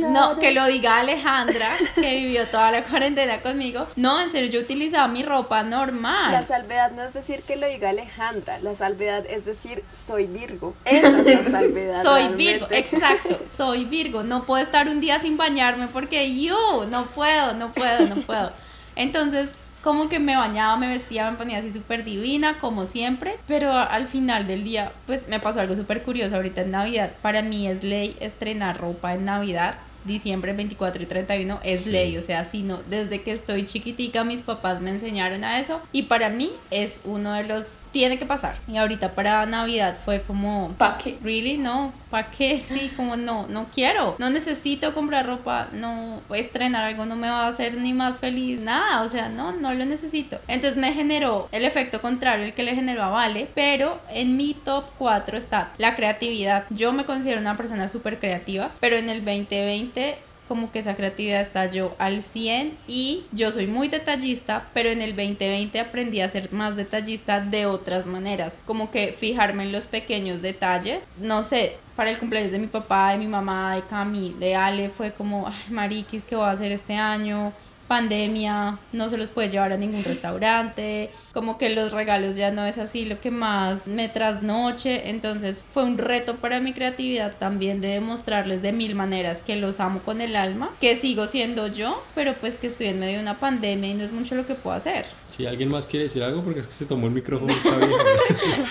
No, 0.00 0.38
que 0.40 0.50
lo 0.50 0.66
diga 0.66 0.98
Alejandra, 0.98 1.70
que 1.94 2.16
vivió 2.16 2.46
toda 2.48 2.72
la 2.72 2.82
cuarentena 2.82 3.40
conmigo. 3.42 3.86
No, 3.94 4.20
en 4.20 4.28
serio, 4.28 4.50
yo 4.50 4.60
utilizaba 4.60 5.06
mi 5.06 5.22
ropa 5.22 5.62
normal. 5.62 6.32
La 6.32 6.42
salvedad 6.42 6.90
no 6.92 7.04
es 7.04 7.14
decir 7.14 7.42
que 7.42 7.54
lo 7.54 7.68
diga 7.68 7.90
Alejandra, 7.90 8.58
la 8.60 8.74
salvedad 8.74 9.24
es 9.28 9.44
decir 9.44 9.84
soy 9.92 10.26
Virgo. 10.26 10.74
Esa 10.84 11.20
es 11.20 11.44
la 11.44 11.50
salvedad. 11.50 12.02
Soy 12.02 12.22
realmente. 12.22 12.44
Virgo, 12.44 12.66
exacto, 12.70 13.38
soy 13.56 13.84
Virgo. 13.84 14.24
No 14.24 14.44
puedo 14.44 14.62
estar 14.64 14.88
un 14.88 15.00
día 15.00 15.20
sin 15.20 15.36
bañarme 15.36 15.86
porque 15.86 16.40
yo 16.40 16.86
no 16.90 17.06
puedo, 17.06 17.54
no 17.54 17.70
puedo, 17.72 18.06
no 18.08 18.16
puedo. 18.22 18.52
Entonces, 18.96 19.50
como 19.84 20.08
que 20.08 20.18
me 20.18 20.34
bañaba, 20.34 20.78
me 20.78 20.88
vestía, 20.88 21.30
me 21.30 21.36
ponía 21.36 21.58
así 21.58 21.70
súper 21.70 22.04
divina, 22.04 22.58
como 22.58 22.86
siempre. 22.86 23.36
Pero 23.46 23.70
al 23.70 24.08
final 24.08 24.46
del 24.46 24.64
día, 24.64 24.92
pues 25.06 25.28
me 25.28 25.38
pasó 25.40 25.60
algo 25.60 25.76
súper 25.76 26.02
curioso 26.02 26.36
ahorita 26.36 26.62
en 26.62 26.70
Navidad. 26.70 27.12
Para 27.20 27.42
mí 27.42 27.68
es 27.68 27.84
ley 27.84 28.16
estrenar 28.18 28.80
ropa 28.80 29.12
en 29.12 29.26
Navidad. 29.26 29.74
Diciembre 30.06 30.52
24 30.54 31.02
y 31.02 31.06
31 31.06 31.60
es 31.64 31.84
Sí. 31.84 31.90
ley, 31.90 32.16
o 32.18 32.22
sea, 32.22 32.44
si 32.44 32.62
no, 32.62 32.82
desde 32.90 33.22
que 33.22 33.32
estoy 33.32 33.64
chiquitica 33.64 34.22
mis 34.24 34.42
papás 34.42 34.80
me 34.82 34.90
enseñaron 34.90 35.44
a 35.44 35.58
eso 35.60 35.80
y 35.92 36.02
para 36.04 36.28
mí 36.28 36.50
es 36.70 37.00
uno 37.04 37.32
de 37.32 37.44
los 37.44 37.78
tiene 37.94 38.18
que 38.18 38.26
pasar. 38.26 38.56
Y 38.66 38.76
ahorita 38.76 39.14
para 39.14 39.46
Navidad 39.46 39.96
fue 40.04 40.20
como, 40.22 40.74
¿Pa' 40.76 40.98
qué? 40.98 41.16
¿really? 41.22 41.56
No, 41.58 41.92
¿para 42.10 42.28
qué? 42.30 42.60
Sí, 42.74 42.90
como 42.96 43.16
no, 43.16 43.46
no 43.46 43.66
quiero. 43.72 44.16
No 44.18 44.30
necesito 44.30 44.94
comprar 44.94 45.26
ropa, 45.26 45.68
no 45.72 46.20
estrenar 46.34 46.82
algo 46.82 47.06
no 47.06 47.14
me 47.14 47.28
va 47.28 47.44
a 47.44 47.48
hacer 47.48 47.76
ni 47.76 47.92
más 47.92 48.18
feliz, 48.18 48.58
nada, 48.58 49.02
o 49.02 49.08
sea, 49.08 49.28
no, 49.28 49.52
no 49.52 49.72
lo 49.72 49.86
necesito. 49.86 50.40
Entonces 50.48 50.76
me 50.76 50.92
generó 50.92 51.48
el 51.52 51.64
efecto 51.64 52.00
contrario, 52.00 52.46
el 52.46 52.52
que 52.52 52.64
le 52.64 52.74
generó 52.74 53.04
a 53.04 53.10
Vale, 53.10 53.48
pero 53.54 54.00
en 54.10 54.36
mi 54.36 54.54
top 54.54 54.86
4 54.98 55.38
está 55.38 55.70
la 55.78 55.94
creatividad. 55.94 56.64
Yo 56.70 56.92
me 56.92 57.04
considero 57.04 57.40
una 57.40 57.56
persona 57.56 57.88
súper 57.88 58.18
creativa, 58.18 58.72
pero 58.80 58.96
en 58.96 59.08
el 59.08 59.24
2020 59.24 60.18
como 60.48 60.70
que 60.70 60.80
esa 60.80 60.96
creatividad 60.96 61.40
estalló 61.40 61.94
al 61.98 62.22
100 62.22 62.76
y 62.86 63.24
yo 63.32 63.52
soy 63.52 63.66
muy 63.66 63.88
detallista, 63.88 64.68
pero 64.74 64.90
en 64.90 65.02
el 65.02 65.16
2020 65.16 65.80
aprendí 65.80 66.20
a 66.20 66.28
ser 66.28 66.52
más 66.52 66.76
detallista 66.76 67.40
de 67.40 67.66
otras 67.66 68.06
maneras, 68.06 68.54
como 68.66 68.90
que 68.90 69.12
fijarme 69.12 69.64
en 69.64 69.72
los 69.72 69.86
pequeños 69.86 70.42
detalles, 70.42 71.04
no 71.18 71.42
sé, 71.42 71.76
para 71.96 72.10
el 72.10 72.18
cumpleaños 72.18 72.52
de 72.52 72.58
mi 72.58 72.66
papá, 72.66 73.12
de 73.12 73.18
mi 73.18 73.26
mamá, 73.26 73.76
de 73.76 73.82
Cami, 73.82 74.34
de 74.38 74.54
Ale, 74.54 74.90
fue 74.90 75.12
como, 75.12 75.46
ay, 75.46 75.72
mariquis, 75.72 76.22
¿qué 76.22 76.36
voy 76.36 76.46
a 76.46 76.50
hacer 76.50 76.72
este 76.72 76.94
año? 76.94 77.52
Pandemia, 77.86 78.78
no 78.92 79.10
se 79.10 79.16
los 79.16 79.30
puede 79.30 79.50
llevar 79.50 79.72
a 79.72 79.76
ningún 79.76 80.04
restaurante, 80.04 81.10
como 81.32 81.58
que 81.58 81.70
los 81.70 81.92
regalos 81.92 82.36
ya 82.36 82.50
no 82.50 82.64
es 82.64 82.78
así 82.78 83.04
lo 83.04 83.20
que 83.20 83.30
más 83.30 83.88
me 83.88 84.08
trasnoche, 84.08 85.10
entonces 85.10 85.64
fue 85.72 85.84
un 85.84 85.98
reto 85.98 86.36
para 86.36 86.60
mi 86.60 86.72
creatividad 86.72 87.36
también 87.36 87.80
de 87.80 87.88
demostrarles 87.88 88.62
de 88.62 88.72
mil 88.72 88.94
maneras 88.94 89.40
que 89.40 89.56
los 89.56 89.80
amo 89.80 90.00
con 90.00 90.20
el 90.20 90.36
alma, 90.36 90.70
que 90.80 90.96
sigo 90.96 91.26
siendo 91.26 91.66
yo, 91.66 92.02
pero 92.14 92.34
pues 92.34 92.58
que 92.58 92.68
estoy 92.68 92.86
en 92.86 93.00
medio 93.00 93.16
de 93.16 93.22
una 93.22 93.34
pandemia 93.34 93.90
y 93.90 93.94
no 93.94 94.04
es 94.04 94.12
mucho 94.12 94.34
lo 94.34 94.46
que 94.46 94.54
puedo 94.54 94.76
hacer. 94.76 95.04
Si 95.30 95.46
alguien 95.46 95.68
más 95.68 95.86
quiere 95.86 96.04
decir 96.04 96.22
algo, 96.22 96.42
porque 96.42 96.60
es 96.60 96.66
que 96.66 96.74
se 96.74 96.86
tomó 96.86 97.06
el 97.06 97.12
micrófono, 97.12 97.52
está 97.64 97.76
bien. 97.76 97.90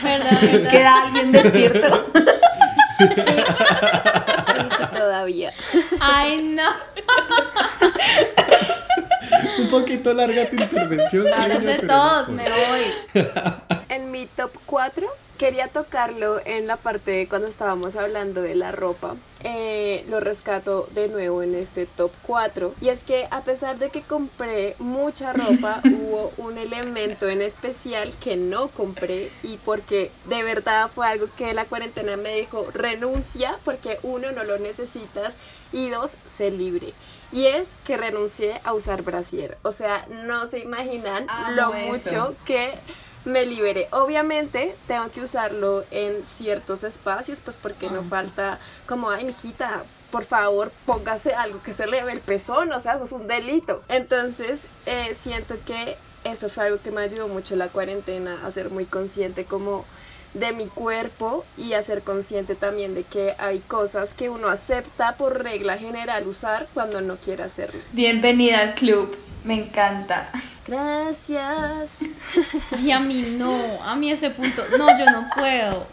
¿Verdad? 0.01 0.41
verdad? 0.41 0.71
¿Queda 0.71 1.03
alguien 1.03 1.31
despierto? 1.31 2.05
Sí, 2.99 3.35
sí, 4.45 4.59
sí, 4.69 4.83
todavía. 4.93 5.53
Ay, 5.99 6.55
no. 6.55 6.63
Un 9.59 9.69
poquito 9.69 10.13
larga 10.13 10.49
tu 10.49 10.55
intervención. 10.55 11.25
Pero 11.47 11.87
todos, 11.87 12.29
me 12.29 12.43
voy. 12.49 13.23
En 13.89 14.11
mi 14.11 14.25
top 14.25 14.51
4 14.65 15.07
quería 15.43 15.67
tocarlo 15.67 16.39
en 16.45 16.67
la 16.67 16.77
parte 16.77 17.11
de 17.11 17.27
cuando 17.27 17.49
estábamos 17.49 17.97
hablando 17.97 18.41
de 18.41 18.55
la 18.55 18.71
ropa. 18.71 19.17
Eh, 19.41 20.05
lo 20.07 20.21
rescato 20.21 20.87
de 20.91 21.09
nuevo 21.09 21.43
en 21.43 21.53
este 21.53 21.85
top 21.85 22.13
4. 22.25 22.73
Y 22.79 22.87
es 22.87 23.03
que 23.03 23.27
a 23.29 23.41
pesar 23.41 23.77
de 23.77 23.89
que 23.89 24.03
compré 24.03 24.77
mucha 24.79 25.33
ropa, 25.33 25.81
hubo 25.83 26.31
un 26.37 26.57
elemento 26.57 27.27
en 27.27 27.41
especial 27.41 28.15
que 28.21 28.37
no 28.37 28.69
compré 28.69 29.33
y 29.43 29.57
porque 29.57 30.11
de 30.29 30.43
verdad 30.43 30.89
fue 30.89 31.07
algo 31.07 31.27
que 31.35 31.53
la 31.53 31.65
cuarentena 31.65 32.15
me 32.15 32.33
dijo 32.33 32.65
renuncia 32.73 33.59
porque 33.65 33.99
uno 34.01 34.31
no 34.31 34.45
lo 34.45 34.59
necesitas 34.59 35.35
y 35.73 35.89
dos, 35.89 36.19
sé 36.25 36.51
libre. 36.51 36.93
Y 37.33 37.47
es 37.47 37.77
que 37.83 37.97
renuncié 37.97 38.61
a 38.63 38.71
usar 38.73 39.01
brasier. 39.01 39.57
O 39.63 39.73
sea, 39.73 40.07
no 40.07 40.47
se 40.47 40.59
imaginan 40.59 41.27
lo 41.57 41.73
eso. 41.73 41.91
mucho 41.91 42.35
que 42.45 42.75
me 43.25 43.45
liberé. 43.45 43.87
Obviamente 43.91 44.75
tengo 44.87 45.09
que 45.11 45.21
usarlo 45.21 45.83
en 45.91 46.25
ciertos 46.25 46.83
espacios, 46.83 47.39
pues 47.41 47.57
porque 47.57 47.89
no 47.89 48.03
falta 48.03 48.59
como, 48.85 49.09
ay, 49.09 49.25
mijita, 49.25 49.83
por 50.11 50.23
favor, 50.23 50.71
póngase 50.85 51.33
algo 51.33 51.61
que 51.63 51.73
se 51.73 51.87
le 51.87 52.03
ve 52.03 52.11
el 52.11 52.19
pezón, 52.19 52.71
o 52.71 52.79
sea, 52.79 52.93
eso 52.93 53.03
es 53.03 53.11
un 53.11 53.27
delito. 53.27 53.81
Entonces, 53.87 54.67
eh, 54.85 55.15
siento 55.15 55.55
que 55.65 55.97
eso 56.23 56.49
fue 56.49 56.65
algo 56.65 56.81
que 56.81 56.91
me 56.91 57.01
ayudó 57.01 57.27
mucho 57.27 57.55
la 57.55 57.69
cuarentena 57.69 58.45
a 58.45 58.51
ser 58.51 58.69
muy 58.69 58.85
consciente 58.85 59.45
como 59.45 59.85
de 60.33 60.51
mi 60.51 60.67
cuerpo 60.67 61.45
y 61.57 61.73
a 61.73 61.81
ser 61.81 62.01
consciente 62.01 62.55
también 62.55 62.95
de 62.95 63.03
que 63.03 63.35
hay 63.37 63.59
cosas 63.59 64.13
que 64.13 64.29
uno 64.29 64.47
acepta 64.47 65.15
por 65.15 65.43
regla 65.43 65.77
general 65.77 66.27
usar 66.27 66.67
cuando 66.73 67.01
no 67.01 67.17
quiere 67.17 67.43
hacerlo. 67.43 67.79
Bienvenida 67.91 68.59
al 68.59 68.73
club, 68.75 69.15
me 69.43 69.55
encanta. 69.55 70.29
Gracias. 70.67 72.03
Ay, 72.71 72.91
a 72.91 72.99
mí 72.99 73.35
no, 73.37 73.81
a 73.83 73.95
mí 73.95 74.09
ese 74.11 74.29
punto, 74.29 74.63
no, 74.77 74.97
yo 74.97 75.05
no 75.11 75.29
puedo. 75.35 75.87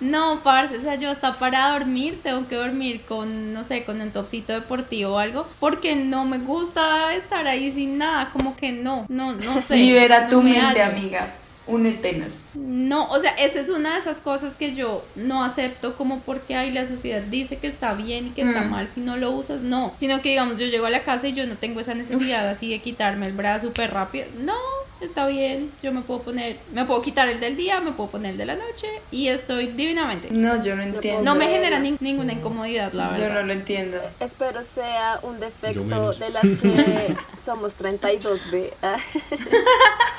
No, 0.00 0.40
parce, 0.42 0.76
o 0.76 0.80
sea, 0.80 0.96
yo 0.96 1.10
hasta 1.10 1.38
para 1.38 1.70
dormir 1.70 2.20
tengo 2.22 2.46
que 2.48 2.56
dormir 2.56 3.02
con, 3.06 3.52
no 3.52 3.64
sé, 3.64 3.84
con 3.84 4.00
un 4.00 4.10
topsito 4.10 4.52
deportivo 4.52 5.14
o 5.14 5.18
algo, 5.18 5.48
porque 5.60 5.94
no 5.96 6.24
me 6.24 6.38
gusta 6.38 7.14
estar 7.14 7.46
ahí 7.46 7.72
sin 7.72 7.98
nada, 7.98 8.30
como 8.32 8.56
que 8.56 8.72
no, 8.72 9.06
no, 9.08 9.32
no 9.32 9.60
sé. 9.62 9.76
Libera 9.76 10.22
no 10.24 10.28
tu 10.30 10.42
me 10.42 10.52
mente, 10.52 10.82
hallo. 10.82 10.96
amiga. 10.96 11.34
Únetenos. 11.66 12.40
No, 12.54 13.08
o 13.10 13.18
sea, 13.18 13.30
esa 13.32 13.60
es 13.60 13.68
una 13.68 13.94
de 13.94 14.00
esas 14.00 14.20
cosas 14.20 14.54
que 14.54 14.74
yo 14.74 15.04
no 15.16 15.42
acepto 15.44 15.96
como 15.96 16.20
porque 16.20 16.54
ay, 16.56 16.70
la 16.70 16.86
sociedad 16.86 17.22
dice 17.22 17.56
que 17.58 17.66
está 17.66 17.94
bien 17.94 18.28
y 18.28 18.30
que 18.30 18.42
está 18.42 18.62
Mm. 18.62 18.70
mal 18.70 18.90
si 18.90 19.00
no 19.00 19.16
lo 19.16 19.30
usas, 19.32 19.60
no, 19.62 19.92
sino 19.96 20.20
que 20.22 20.30
digamos 20.30 20.58
yo 20.58 20.66
llego 20.66 20.86
a 20.86 20.90
la 20.90 21.02
casa 21.04 21.26
y 21.28 21.32
yo 21.32 21.46
no 21.46 21.56
tengo 21.56 21.80
esa 21.80 21.94
necesidad 21.94 22.48
así 22.48 22.70
de 22.70 22.80
quitarme 22.80 23.26
el 23.26 23.32
brazo 23.32 23.68
súper 23.68 23.92
rápido, 23.92 24.26
no, 24.38 24.54
está 25.00 25.26
bien, 25.26 25.70
yo 25.82 25.92
me 25.92 26.02
puedo 26.02 26.20
poner, 26.22 26.58
me 26.72 26.84
puedo 26.84 27.00
quitar 27.02 27.28
el 27.28 27.40
del 27.40 27.56
día, 27.56 27.80
me 27.80 27.92
puedo 27.92 28.10
poner 28.10 28.32
el 28.32 28.36
de 28.38 28.46
la 28.46 28.54
noche 28.56 28.86
y 29.10 29.28
estoy 29.28 29.68
divinamente. 29.68 30.28
No, 30.30 30.62
yo 30.62 30.76
no 30.76 30.82
entiendo. 30.82 31.22
No 31.22 31.34
me 31.34 31.46
genera 31.48 31.78
ni- 31.78 31.96
ninguna 32.00 32.32
incomodidad, 32.34 32.92
la 32.92 33.10
Yo 33.14 33.22
verdad. 33.22 33.40
no 33.40 33.46
lo 33.48 33.52
entiendo. 33.54 33.98
Espero 34.20 34.62
sea 34.64 35.18
un 35.22 35.34
Yo 35.34 35.40
defecto 35.46 36.12
de 36.12 36.30
las 36.30 36.42
que 36.56 37.16
somos 37.38 37.76
32B. 37.80 38.72
Ah, 38.82 38.96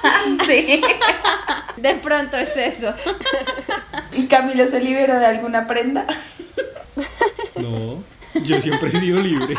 Sí. 0.45 0.81
De 1.77 1.95
pronto 1.95 2.37
es 2.37 2.55
eso. 2.55 2.93
¿Y 4.13 4.27
Camilo 4.27 4.65
se 4.67 4.79
liberó 4.79 5.19
de 5.19 5.25
alguna 5.25 5.67
prenda? 5.67 6.05
No, 7.55 8.03
yo 8.43 8.61
siempre 8.61 8.89
he 8.89 8.99
sido 8.99 9.21
libre. 9.21 9.55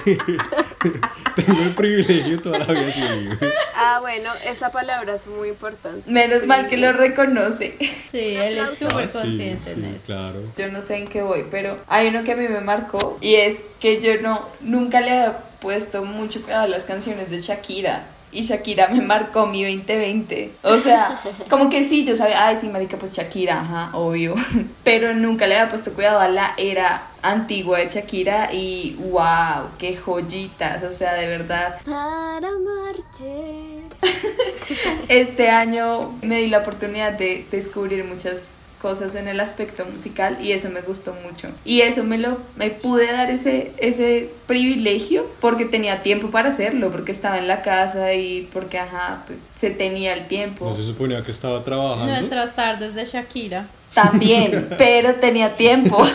Tengo 1.34 1.62
el 1.62 1.74
privilegio 1.74 2.40
toda 2.40 2.58
la 2.60 2.66
vida 2.66 2.86
de 2.86 2.92
ser 2.92 3.10
libre. 3.16 3.52
Ah, 3.74 3.98
bueno, 4.00 4.30
esa 4.44 4.70
palabra 4.70 5.14
es 5.14 5.26
muy 5.26 5.48
importante. 5.48 6.10
Menos 6.10 6.46
mal 6.46 6.68
que 6.68 6.76
lo 6.76 6.92
reconoce. 6.92 7.76
Sí, 8.10 8.36
él 8.36 8.58
es 8.58 8.78
súper 8.78 9.04
Ah, 9.04 9.08
sí, 9.08 9.18
consciente 9.18 9.70
en 9.70 9.84
sí, 9.84 9.92
eso. 9.96 10.06
Claro. 10.06 10.40
Yo 10.56 10.68
no 10.68 10.80
sé 10.82 10.96
en 10.96 11.08
qué 11.08 11.22
voy, 11.22 11.44
pero 11.50 11.78
hay 11.88 12.08
uno 12.08 12.24
que 12.24 12.32
a 12.32 12.36
mí 12.36 12.48
me 12.48 12.60
marcó 12.60 13.18
y 13.20 13.34
es 13.34 13.56
que 13.80 14.00
yo 14.00 14.20
no 14.22 14.48
nunca 14.60 15.00
le 15.00 15.10
había 15.10 15.38
puesto 15.60 16.04
mucho 16.04 16.40
cuidado 16.42 16.64
a 16.64 16.68
las 16.68 16.84
canciones 16.84 17.30
de 17.30 17.40
Shakira. 17.40 18.06
Y 18.32 18.42
Shakira 18.42 18.88
me 18.88 19.00
marcó 19.00 19.46
mi 19.46 19.64
2020. 19.64 20.52
O 20.62 20.76
sea, 20.76 21.20
como 21.50 21.70
que 21.70 21.84
sí, 21.84 22.04
yo 22.04 22.16
sabía, 22.16 22.46
ay, 22.46 22.56
sí, 22.60 22.68
marica, 22.68 22.96
pues 22.96 23.12
Shakira, 23.12 23.60
ajá, 23.60 23.90
obvio. 23.94 24.34
Pero 24.84 25.14
nunca 25.14 25.46
le 25.46 25.56
había 25.56 25.70
puesto 25.70 25.92
cuidado 25.92 26.20
a 26.20 26.28
la 26.28 26.54
era 26.56 27.08
antigua 27.22 27.78
de 27.78 27.88
Shakira 27.88 28.52
y 28.52 28.96
wow, 29.10 29.68
qué 29.78 29.96
joyitas. 29.96 30.82
O 30.82 30.92
sea, 30.92 31.14
de 31.14 31.28
verdad, 31.28 31.78
Para 31.84 32.48
amarte. 32.48 33.82
este 35.08 35.48
año 35.48 36.18
me 36.22 36.38
di 36.38 36.48
la 36.48 36.58
oportunidad 36.58 37.12
de 37.12 37.46
descubrir 37.50 38.04
muchas 38.04 38.42
cosas 38.80 39.14
en 39.14 39.26
el 39.28 39.40
aspecto 39.40 39.84
musical 39.86 40.38
y 40.40 40.52
eso 40.52 40.68
me 40.70 40.80
gustó 40.82 41.14
mucho 41.26 41.48
y 41.64 41.80
eso 41.80 42.04
me 42.04 42.18
lo 42.18 42.38
me 42.56 42.70
pude 42.70 43.10
dar 43.10 43.30
ese 43.30 43.72
ese 43.78 44.30
privilegio 44.46 45.26
porque 45.40 45.64
tenía 45.64 46.02
tiempo 46.02 46.30
para 46.30 46.50
hacerlo 46.50 46.90
porque 46.90 47.12
estaba 47.12 47.38
en 47.38 47.48
la 47.48 47.62
casa 47.62 48.12
y 48.14 48.48
porque 48.52 48.78
ajá 48.78 49.24
pues 49.26 49.40
se 49.58 49.70
tenía 49.70 50.12
el 50.12 50.26
tiempo 50.28 50.66
No 50.66 50.74
se 50.74 50.84
suponía 50.84 51.22
que 51.22 51.30
estaba 51.30 51.64
trabajando. 51.64 52.06
Nuestras 52.12 52.54
tardes 52.54 52.94
de 52.94 53.04
Shakira. 53.04 53.68
también, 53.94 54.68
pero 54.78 55.14
tenía 55.16 55.56
tiempo. 55.56 55.98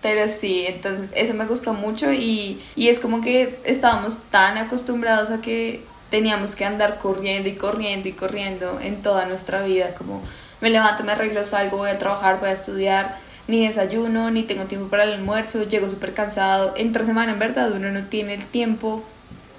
Pero 0.00 0.28
sí, 0.28 0.64
entonces 0.68 1.10
eso 1.16 1.34
me 1.34 1.44
gustó 1.44 1.74
mucho 1.74 2.12
y, 2.12 2.60
y 2.76 2.88
es 2.88 3.00
como 3.00 3.20
que 3.20 3.58
estábamos 3.64 4.16
tan 4.30 4.56
acostumbrados 4.56 5.30
a 5.30 5.40
que 5.40 5.82
teníamos 6.08 6.54
que 6.54 6.64
andar 6.64 6.98
corriendo 7.00 7.48
y 7.48 7.54
corriendo 7.54 8.08
y 8.08 8.12
corriendo 8.12 8.78
en 8.80 9.02
toda 9.02 9.26
nuestra 9.26 9.62
vida, 9.62 9.96
como 9.96 10.22
me 10.60 10.70
levanto, 10.70 11.04
me 11.04 11.12
arreglo, 11.12 11.44
salgo, 11.44 11.78
voy 11.78 11.90
a 11.90 11.98
trabajar, 11.98 12.40
voy 12.40 12.48
a 12.48 12.52
estudiar, 12.52 13.18
ni 13.46 13.66
desayuno, 13.66 14.30
ni 14.30 14.42
tengo 14.42 14.64
tiempo 14.64 14.88
para 14.88 15.04
el 15.04 15.12
almuerzo, 15.14 15.62
llego 15.64 15.88
súper 15.88 16.14
cansado. 16.14 16.74
Entre 16.76 17.04
semana, 17.04 17.32
en 17.32 17.38
verdad, 17.38 17.72
uno 17.72 17.90
no 17.90 18.04
tiene 18.06 18.34
el 18.34 18.46
tiempo 18.46 19.02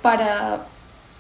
para 0.02 0.66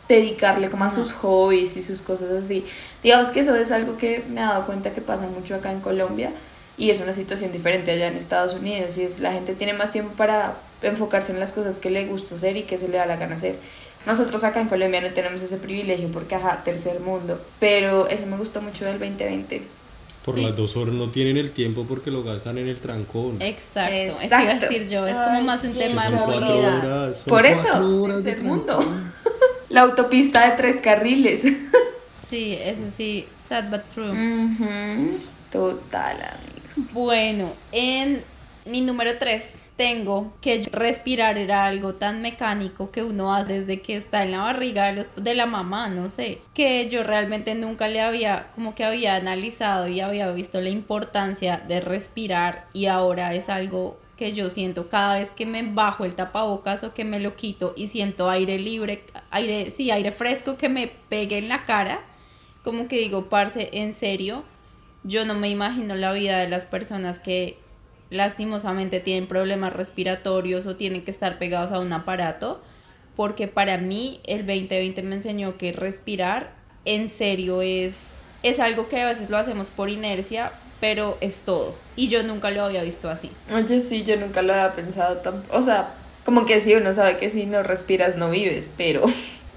dedicarle 0.07 0.69
como 0.69 0.85
a 0.85 0.89
sus 0.89 1.13
hobbies 1.13 1.77
y 1.77 1.81
sus 1.81 2.01
cosas 2.01 2.31
así. 2.31 2.65
Digamos 3.03 3.31
que 3.31 3.41
eso 3.41 3.55
es 3.55 3.71
algo 3.71 3.97
que 3.97 4.23
me 4.27 4.41
he 4.41 4.43
dado 4.43 4.65
cuenta 4.65 4.91
que 4.91 5.01
pasa 5.01 5.27
mucho 5.27 5.55
acá 5.55 5.71
en 5.71 5.81
Colombia 5.81 6.31
y 6.77 6.89
es 6.89 6.99
una 6.99 7.13
situación 7.13 7.51
diferente 7.51 7.91
allá 7.91 8.07
en 8.07 8.17
Estados 8.17 8.53
Unidos 8.53 8.97
y 8.97 9.03
es 9.03 9.19
la 9.19 9.33
gente 9.33 9.53
tiene 9.53 9.73
más 9.73 9.91
tiempo 9.91 10.13
para 10.15 10.55
enfocarse 10.81 11.31
en 11.31 11.39
las 11.39 11.51
cosas 11.51 11.77
que 11.77 11.91
le 11.91 12.05
gusta 12.05 12.35
hacer 12.35 12.57
y 12.57 12.63
que 12.63 12.77
se 12.77 12.87
le 12.87 12.97
da 12.97 13.05
la 13.05 13.17
gana 13.17 13.35
hacer. 13.35 13.57
Nosotros 14.05 14.43
acá 14.43 14.61
en 14.61 14.67
Colombia 14.69 15.01
no 15.01 15.11
tenemos 15.11 15.41
ese 15.41 15.57
privilegio 15.57 16.09
porque 16.11 16.35
ajá, 16.35 16.63
tercer 16.63 16.99
mundo, 16.99 17.41
pero 17.59 18.07
eso 18.07 18.25
me 18.25 18.37
gustó 18.37 18.61
mucho 18.61 18.85
del 18.85 18.97
2020. 18.99 19.61
Por 20.25 20.35
Sí. 20.35 20.41
las 20.43 20.55
dos 20.55 20.75
horas 20.77 20.93
no 20.93 21.09
tienen 21.09 21.37
el 21.37 21.51
tiempo 21.51 21.85
porque 21.87 22.11
lo 22.11 22.23
gastan 22.23 22.57
en 22.57 22.67
el 22.67 22.77
trancón. 22.77 23.41
Exacto, 23.41 23.95
eso 23.95 24.25
iba 24.25 24.37
a 24.51 24.59
decir 24.59 24.87
yo, 24.89 25.07
es 25.07 25.15
como 25.15 25.37
Ay, 25.37 25.43
más 25.43 25.63
un 25.63 25.71
sí. 25.71 25.79
tema 25.79 26.09
de 26.09 26.15
movilidad. 26.15 26.85
horas. 27.05 27.17
son 27.19 27.29
Por 27.29 27.45
eso, 27.45 28.01
horas 28.03 28.23
tercer 28.23 28.41
mundo. 28.43 28.79
La 29.69 29.81
autopista 29.81 30.49
de 30.49 30.55
tres 30.57 30.77
carriles. 30.81 31.41
Sí, 32.29 32.55
eso 32.61 32.83
sí, 32.91 33.25
sad 33.47 33.71
but 33.71 33.81
true. 33.91 34.13
Total, 35.51 36.15
amigos. 36.21 36.93
Bueno, 36.93 37.51
en 37.71 38.21
mi 38.65 38.81
número 38.81 39.17
3 39.17 39.58
tengo 39.79 40.33
que 40.41 40.67
respirar 40.73 41.37
era 41.37 41.65
algo 41.65 41.95
tan 41.95 42.21
mecánico 42.21 42.91
que 42.91 43.01
uno 43.01 43.33
hace 43.33 43.61
desde 43.61 43.81
que 43.81 43.95
está 43.95 44.23
en 44.25 44.31
la 44.31 44.39
barriga 44.39 44.87
de, 44.87 44.93
los- 44.97 45.15
de 45.15 45.35
la 45.35 45.45
mamá, 45.45 45.87
no 45.87 46.09
sé, 46.09 46.41
que 46.53 46.89
yo 46.89 47.01
realmente 47.03 47.55
nunca 47.55 47.87
le 47.87 48.01
había, 48.01 48.47
como 48.55 48.75
que 48.75 48.83
había 48.83 49.15
analizado 49.15 49.87
y 49.87 50.01
había 50.01 50.29
visto 50.33 50.59
la 50.59 50.67
importancia 50.69 51.63
de 51.65 51.79
respirar 51.79 52.67
y 52.73 52.87
ahora 52.87 53.33
es 53.33 53.47
algo 53.47 53.97
que 54.17 54.33
yo 54.33 54.49
siento 54.49 54.89
cada 54.89 55.17
vez 55.17 55.31
que 55.31 55.45
me 55.45 55.63
bajo 55.63 56.03
el 56.03 56.13
tapabocas 56.13 56.83
o 56.83 56.93
que 56.93 57.05
me 57.05 57.21
lo 57.21 57.37
quito 57.37 57.73
y 57.77 57.87
siento 57.87 58.29
aire 58.29 58.59
libre, 58.59 59.05
aire, 59.31 59.71
sí, 59.71 59.91
aire 59.91 60.11
fresco 60.11 60.57
que 60.57 60.67
me 60.67 60.87
pegue 61.07 61.37
en 61.37 61.47
la 61.47 61.65
cara, 61.65 62.01
como 62.65 62.89
que 62.89 62.97
digo, 62.97 63.29
parce, 63.29 63.69
en 63.71 63.93
serio, 63.93 64.43
yo 65.05 65.23
no 65.23 65.35
me 65.35 65.47
imagino 65.49 65.95
la 65.95 66.11
vida 66.11 66.39
de 66.39 66.49
las 66.49 66.65
personas 66.65 67.21
que 67.21 67.57
lastimosamente 68.09 68.99
tienen 68.99 69.27
problemas 69.27 69.73
respiratorios 69.73 70.65
o 70.65 70.75
tienen 70.75 71.03
que 71.03 71.11
estar 71.11 71.37
pegados 71.37 71.71
a 71.71 71.79
un 71.79 71.93
aparato, 71.93 72.61
porque 73.15 73.47
para 73.47 73.77
mí 73.77 74.21
el 74.25 74.45
2020 74.45 75.03
me 75.03 75.15
enseñó 75.15 75.57
que 75.57 75.71
respirar 75.71 76.53
en 76.85 77.07
serio 77.07 77.61
es, 77.61 78.11
es 78.43 78.59
algo 78.59 78.87
que 78.87 79.01
a 79.01 79.05
veces 79.05 79.29
lo 79.29 79.37
hacemos 79.37 79.69
por 79.69 79.89
inercia, 79.89 80.51
pero 80.79 81.17
es 81.21 81.41
todo. 81.41 81.75
Y 81.95 82.07
yo 82.07 82.23
nunca 82.23 82.51
lo 82.51 82.63
había 82.63 82.83
visto 82.83 83.09
así. 83.09 83.31
Oye, 83.53 83.81
sí, 83.81 84.03
yo 84.03 84.15
nunca 84.15 84.41
lo 84.41 84.53
había 84.53 84.73
pensado 84.73 85.17
tan... 85.17 85.43
O 85.51 85.61
sea, 85.61 85.89
como 86.23 86.45
que 86.45 86.59
sí, 86.59 86.73
uno 86.75 86.93
sabe 86.93 87.17
que 87.17 87.29
si 87.29 87.45
no 87.45 87.63
respiras 87.63 88.15
no 88.15 88.29
vives, 88.29 88.69
pero... 88.77 89.05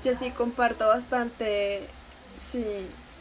Yo 0.05 0.15
sí 0.15 0.31
comparto 0.31 0.89
bastante, 0.89 1.83
sí, 2.37 2.65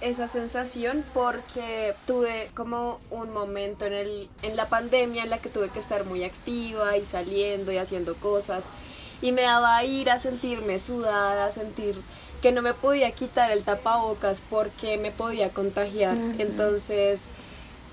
esa 0.02 0.28
sensación 0.28 1.06
porque 1.14 1.94
tuve 2.06 2.50
como 2.56 3.00
un 3.10 3.32
momento 3.32 3.86
en, 3.86 3.94
el, 3.94 4.30
en 4.42 4.56
la 4.56 4.68
pandemia 4.68 5.24
en 5.24 5.30
la 5.30 5.38
que 5.38 5.50
tuve 5.50 5.70
que 5.70 5.80
estar 5.80 6.06
muy 6.06 6.24
activa 6.24 6.98
y 6.98 7.06
saliendo 7.06 7.72
y 7.72 7.78
haciendo 7.78 8.16
cosas 8.16 8.70
y 9.22 9.32
me 9.32 9.44
daba 9.44 9.84
ir 9.84 10.10
a 10.10 10.20
sentirme 10.20 10.80
sudada, 10.80 11.46
a 11.46 11.52
sentir 11.52 11.96
que 12.42 12.52
no 12.52 12.62
me 12.62 12.74
podía 12.74 13.12
quitar 13.12 13.52
el 13.52 13.64
tapabocas 13.64 14.42
porque 14.50 14.98
me 14.98 15.12
podía 15.12 15.50
contagiar. 15.50 16.18
Entonces, 16.40 17.30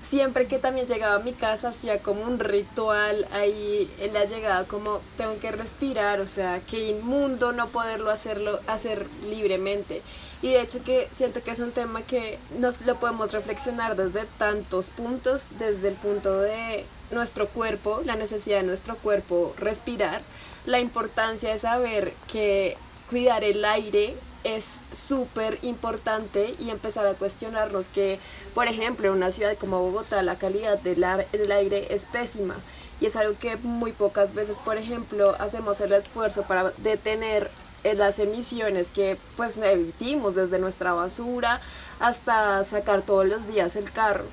siempre 0.01 0.47
que 0.47 0.57
también 0.57 0.87
llegaba 0.87 1.15
a 1.15 1.19
mi 1.19 1.33
casa 1.33 1.69
hacía 1.69 1.99
como 1.99 2.23
un 2.23 2.39
ritual 2.39 3.27
ahí 3.31 3.91
en 3.99 4.13
la 4.13 4.25
llegada 4.25 4.65
como 4.65 5.01
tengo 5.17 5.37
que 5.39 5.51
respirar, 5.51 6.19
o 6.19 6.27
sea, 6.27 6.61
qué 6.67 6.89
inmundo 6.89 7.51
no 7.51 7.67
poderlo 7.67 8.09
hacerlo 8.09 8.59
hacer 8.65 9.05
libremente. 9.29 10.01
Y 10.41 10.53
de 10.53 10.61
hecho 10.61 10.83
que 10.83 11.07
siento 11.11 11.43
que 11.43 11.51
es 11.51 11.59
un 11.59 11.71
tema 11.71 12.01
que 12.03 12.39
nos 12.57 12.81
lo 12.81 12.95
podemos 12.99 13.33
reflexionar 13.33 13.95
desde 13.95 14.25
tantos 14.37 14.89
puntos, 14.89 15.49
desde 15.59 15.89
el 15.89 15.95
punto 15.95 16.39
de 16.39 16.85
nuestro 17.11 17.47
cuerpo, 17.47 18.01
la 18.05 18.15
necesidad 18.15 18.57
de 18.57 18.63
nuestro 18.63 18.95
cuerpo 18.97 19.53
respirar, 19.57 20.21
la 20.65 20.79
importancia 20.79 21.49
de 21.49 21.57
saber 21.57 22.13
que 22.31 22.75
cuidar 23.09 23.43
el 23.43 23.65
aire 23.65 24.15
es 24.43 24.79
súper 24.91 25.59
importante 25.63 26.55
y 26.59 26.69
empezar 26.69 27.05
a 27.05 27.13
cuestionarnos 27.13 27.89
que, 27.89 28.19
por 28.53 28.67
ejemplo, 28.67 29.07
en 29.07 29.13
una 29.13 29.31
ciudad 29.31 29.57
como 29.57 29.79
Bogotá 29.79 30.21
la 30.23 30.37
calidad 30.37 30.79
del, 30.79 31.03
aire 31.03 31.93
es 31.93 32.05
pésima 32.05 32.55
y 32.99 33.05
es 33.05 33.15
algo 33.15 33.37
que 33.39 33.55
muy 33.57 33.91
pocas 33.91 34.33
veces, 34.33 34.59
por 34.59 34.77
ejemplo, 34.77 35.35
hacemos 35.39 35.79
el 35.81 35.93
esfuerzo 35.93 36.43
para 36.43 36.71
detener 36.83 37.49
las 37.83 38.19
emisiones 38.19 38.91
que 38.91 39.17
pues 39.37 39.55
emitimos 39.57 40.35
desde 40.35 40.59
nuestra 40.59 40.93
basura 40.93 41.61
hasta 41.99 42.61
sacar 42.65 43.03
todos 43.03 43.25
los 43.25 43.47
días 43.47 43.75
el 43.77 43.91
carro. 43.91 44.25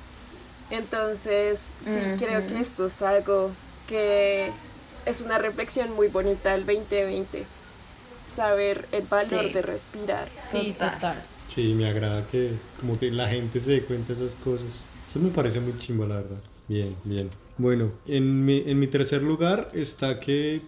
Entonces, 0.69 1.71
sí, 1.79 1.99
creo 2.17 2.45
que 2.45 2.59
esto 2.59 2.85
es 2.85 3.01
algo 3.01 3.51
que 3.87 4.51
es 5.05 5.21
una 5.21 5.37
reflexión 5.37 5.93
muy 5.93 6.07
bonita 6.09 6.51
del 6.51 6.65
2020. 6.65 7.45
Saber 8.27 8.87
el 8.91 9.03
valor 9.03 9.45
Sí. 9.45 9.53
de 9.53 9.61
respirar. 9.61 10.27
Sí, 10.51 10.73
Total. 10.73 10.93
total. 10.95 11.23
Sí, 11.47 11.73
me 11.73 11.87
agrada 11.87 12.27
que 12.27 12.51
como 12.81 12.99
que 12.99 13.09
la 13.11 13.29
gente 13.29 13.61
se 13.61 13.71
dé 13.71 13.83
cuenta 13.85 14.13
de 14.13 14.25
esas 14.25 14.35
cosas. 14.35 14.83
Eso 15.07 15.19
me 15.19 15.29
parece 15.29 15.61
muy 15.61 15.77
chimbo, 15.77 16.05
la 16.05 16.15
verdad. 16.15 16.37
Bien, 16.67 16.93
bien. 17.05 17.29
Bueno, 17.57 17.91
en 18.05 18.45
mi, 18.45 18.63
en 18.65 18.79
mi 18.79 18.87
tercer 18.87 19.23
lugar 19.23 19.69
está 19.73 20.19
que 20.19 20.61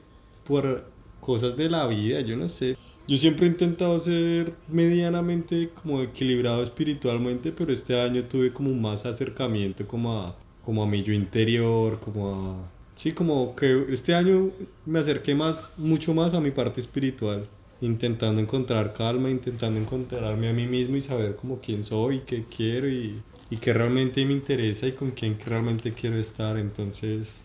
por 0.44 0.86
cosas 1.20 1.56
de 1.56 1.70
la 1.70 1.86
vida, 1.88 2.22
yo 2.22 2.36
no 2.36 2.50
sé. 2.50 2.78
Yo 3.08 3.18
siempre 3.18 3.48
he 3.48 3.50
intentado 3.50 3.98
ser 4.00 4.54
medianamente 4.68 5.70
como 5.70 6.02
equilibrado 6.02 6.64
espiritualmente, 6.64 7.52
pero 7.52 7.74
este 7.74 8.00
año 8.00 8.24
tuve 8.24 8.52
como 8.52 8.72
más 8.74 9.06
acercamiento 9.06 9.88
como 9.88 10.20
a, 10.20 10.36
como 10.64 10.84
a 10.84 10.88
mi 10.88 11.02
yo 11.04 11.14
interior, 11.14 12.00
como 12.00 12.36
a... 12.36 12.56
Sí, 12.96 13.12
como 13.14 13.56
que 13.56 13.86
este 13.90 14.14
año 14.14 14.52
me 14.86 15.00
acerqué 15.00 15.34
más, 15.34 15.72
mucho 15.78 16.14
más 16.14 16.34
a 16.34 16.40
mi 16.40 16.52
parte 16.52 16.82
espiritual 16.82 17.48
intentando 17.82 18.42
encontrar 18.42 18.94
calma, 18.94 19.30
intentando 19.30 19.80
encontrarme 19.80 20.50
a 20.50 20.54
mí 20.54 20.68
mismo 20.68 20.98
y 20.98 21.02
saber 21.02 21.36
como 21.36 21.60
quién 21.60 21.84
soy, 21.84 22.22
qué 22.26 22.44
quiero 22.44 22.90
y, 22.90 23.22
y 23.50 23.58
qué 23.58 23.74
realmente 23.74 24.24
me 24.26 24.34
interesa 24.34 24.88
y 24.88 24.92
con 24.94 25.12
quién 25.12 25.38
realmente 25.46 25.94
quiero 25.94 26.18
estar. 26.18 26.58
Entonces, 26.58 27.38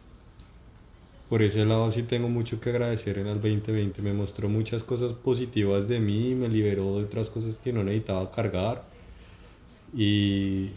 por 1.28 1.42
ese 1.42 1.64
lado 1.64 1.90
sí 1.90 2.02
tengo 2.02 2.28
mucho 2.28 2.60
que 2.60 2.70
agradecer 2.70 3.18
en 3.18 3.26
el 3.26 3.40
2020. 3.40 4.02
Me 4.02 4.12
mostró 4.12 4.48
muchas 4.48 4.84
cosas 4.84 5.12
positivas 5.12 5.88
de 5.88 6.00
mí, 6.00 6.34
me 6.34 6.48
liberó 6.48 6.98
de 6.98 7.04
otras 7.04 7.30
cosas 7.30 7.56
que 7.56 7.72
no 7.72 7.82
necesitaba 7.82 8.30
cargar 8.30 8.84
y, 9.96 10.70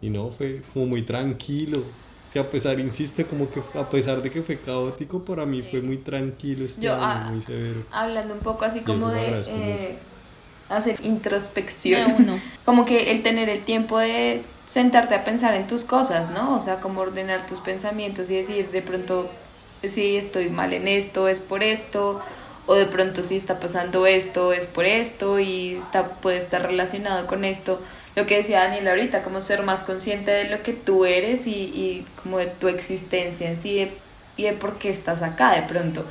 y 0.00 0.10
no, 0.10 0.30
fue 0.30 0.62
como 0.72 0.86
muy 0.86 1.02
tranquilo. 1.02 1.80
O 1.80 2.30
sea, 2.30 2.42
a 2.42 2.46
pesar, 2.46 2.80
insisto, 2.80 3.24
como 3.26 3.48
que 3.50 3.60
a 3.78 3.88
pesar 3.88 4.20
de 4.20 4.30
que 4.30 4.42
fue 4.42 4.58
caótico, 4.58 5.24
para 5.24 5.46
mí 5.46 5.62
fue 5.62 5.80
muy 5.80 5.98
tranquilo 5.98 6.64
este 6.64 6.82
Yo, 6.82 6.94
año, 6.94 7.02
ah, 7.04 7.30
muy 7.30 7.40
severo. 7.40 7.82
Hablando 7.92 8.34
un 8.34 8.40
poco 8.40 8.64
así 8.64 8.80
como 8.80 9.10
de 9.10 9.42
eh, 9.46 9.98
hacer 10.68 10.96
introspección. 11.04 12.16
De 12.16 12.22
uno. 12.22 12.40
Como 12.64 12.84
que 12.84 13.10
el 13.10 13.22
tener 13.22 13.48
el 13.48 13.60
tiempo 13.62 13.98
de 13.98 14.42
sentarte 14.70 15.14
a 15.14 15.24
pensar 15.24 15.54
en 15.54 15.66
tus 15.66 15.84
cosas, 15.84 16.30
¿no? 16.30 16.56
O 16.56 16.60
sea, 16.60 16.80
como 16.80 17.00
ordenar 17.00 17.46
tus 17.46 17.60
pensamientos 17.60 18.30
y 18.30 18.36
decir 18.36 18.68
de 18.70 18.82
pronto, 18.82 19.30
si 19.82 20.16
estoy 20.16 20.50
mal 20.50 20.72
en 20.74 20.86
esto, 20.88 21.28
es 21.28 21.38
por 21.40 21.62
esto, 21.62 22.20
o 22.66 22.74
de 22.74 22.84
pronto 22.86 23.22
si 23.22 23.36
está 23.36 23.58
pasando 23.60 24.06
esto, 24.06 24.52
es 24.52 24.66
por 24.66 24.84
esto, 24.84 25.38
y 25.38 25.76
está, 25.76 26.08
puede 26.08 26.38
estar 26.38 26.62
relacionado 26.66 27.26
con 27.26 27.44
esto. 27.44 27.80
Lo 28.16 28.26
que 28.26 28.36
decía 28.38 28.60
Daniel 28.64 28.88
ahorita, 28.88 29.22
como 29.22 29.40
ser 29.40 29.62
más 29.62 29.80
consciente 29.80 30.30
de 30.30 30.48
lo 30.50 30.62
que 30.62 30.72
tú 30.72 31.04
eres 31.06 31.46
y, 31.46 31.52
y 31.52 32.06
como 32.22 32.38
de 32.38 32.46
tu 32.46 32.68
existencia 32.68 33.48
en 33.48 33.60
sí 33.60 33.76
de- 33.76 33.92
y 34.38 34.42
de 34.42 34.52
por 34.52 34.76
qué 34.78 34.90
estás 34.90 35.22
acá 35.22 35.54
de 35.54 35.62
pronto. 35.62 36.04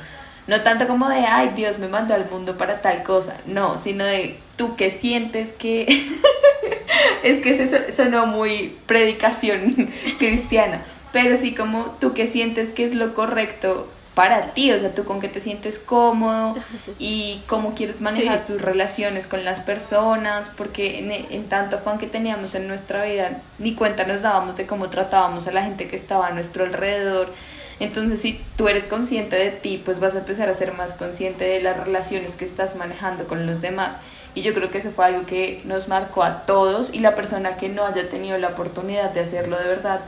No 0.46 0.62
tanto 0.62 0.86
como 0.86 1.08
de, 1.08 1.18
ay, 1.26 1.52
Dios 1.56 1.78
me 1.78 1.88
mandó 1.88 2.14
al 2.14 2.30
mundo 2.30 2.56
para 2.56 2.80
tal 2.80 3.02
cosa, 3.02 3.36
no, 3.46 3.78
sino 3.78 4.04
de 4.04 4.36
tú 4.56 4.76
que 4.76 4.90
sientes 4.90 5.52
que... 5.52 5.86
es 7.22 7.42
que 7.42 7.62
eso 7.62 7.76
sonó 7.94 8.26
muy 8.26 8.76
predicación 8.86 9.90
cristiana, 10.18 10.82
pero 11.12 11.36
sí 11.36 11.54
como 11.54 11.96
tú 12.00 12.14
que 12.14 12.26
sientes 12.26 12.70
que 12.70 12.84
es 12.84 12.94
lo 12.94 13.14
correcto 13.14 13.88
para 14.14 14.54
ti, 14.54 14.72
o 14.72 14.78
sea, 14.78 14.94
tú 14.94 15.04
con 15.04 15.20
que 15.20 15.28
te 15.28 15.42
sientes 15.42 15.78
cómodo 15.78 16.56
y 16.98 17.42
cómo 17.46 17.74
quieres 17.74 18.00
manejar 18.00 18.38
Sí. 18.46 18.52
tus 18.54 18.62
relaciones 18.62 19.26
con 19.26 19.44
las 19.44 19.60
personas, 19.60 20.48
porque 20.56 21.00
en, 21.00 21.12
en 21.12 21.48
tanto 21.50 21.76
afán 21.76 21.98
que 21.98 22.06
teníamos 22.06 22.54
en 22.54 22.66
nuestra 22.66 23.04
vida, 23.04 23.42
ni 23.58 23.74
cuenta 23.74 24.04
nos 24.04 24.22
dábamos 24.22 24.56
de 24.56 24.66
cómo 24.66 24.88
tratábamos 24.88 25.46
a 25.48 25.52
la 25.52 25.62
gente 25.64 25.86
que 25.86 25.96
estaba 25.96 26.28
a 26.28 26.30
nuestro 26.30 26.64
alrededor. 26.64 27.30
Entonces, 27.78 28.20
si 28.20 28.40
tú 28.56 28.68
eres 28.68 28.84
consciente 28.84 29.36
de 29.36 29.50
ti, 29.50 29.82
pues 29.84 30.00
vas 30.00 30.14
a 30.14 30.20
empezar 30.20 30.48
a 30.48 30.54
ser 30.54 30.72
más 30.72 30.94
consciente 30.94 31.44
de 31.44 31.60
las 31.60 31.76
relaciones 31.76 32.36
que 32.36 32.44
estás 32.44 32.76
manejando 32.76 33.26
con 33.26 33.46
los 33.46 33.60
demás. 33.60 33.98
Y 34.34 34.42
yo 34.42 34.54
creo 34.54 34.70
que 34.70 34.78
eso 34.78 34.90
fue 34.90 35.06
algo 35.06 35.26
que 35.26 35.62
nos 35.64 35.88
marcó 35.88 36.22
a 36.22 36.46
todos 36.46 36.92
y 36.94 37.00
la 37.00 37.14
persona 37.14 37.56
que 37.56 37.68
no 37.68 37.84
haya 37.84 38.08
tenido 38.08 38.38
la 38.38 38.48
oportunidad 38.48 39.10
de 39.10 39.20
hacerlo 39.20 39.58
de 39.58 39.66
verdad, 39.66 40.00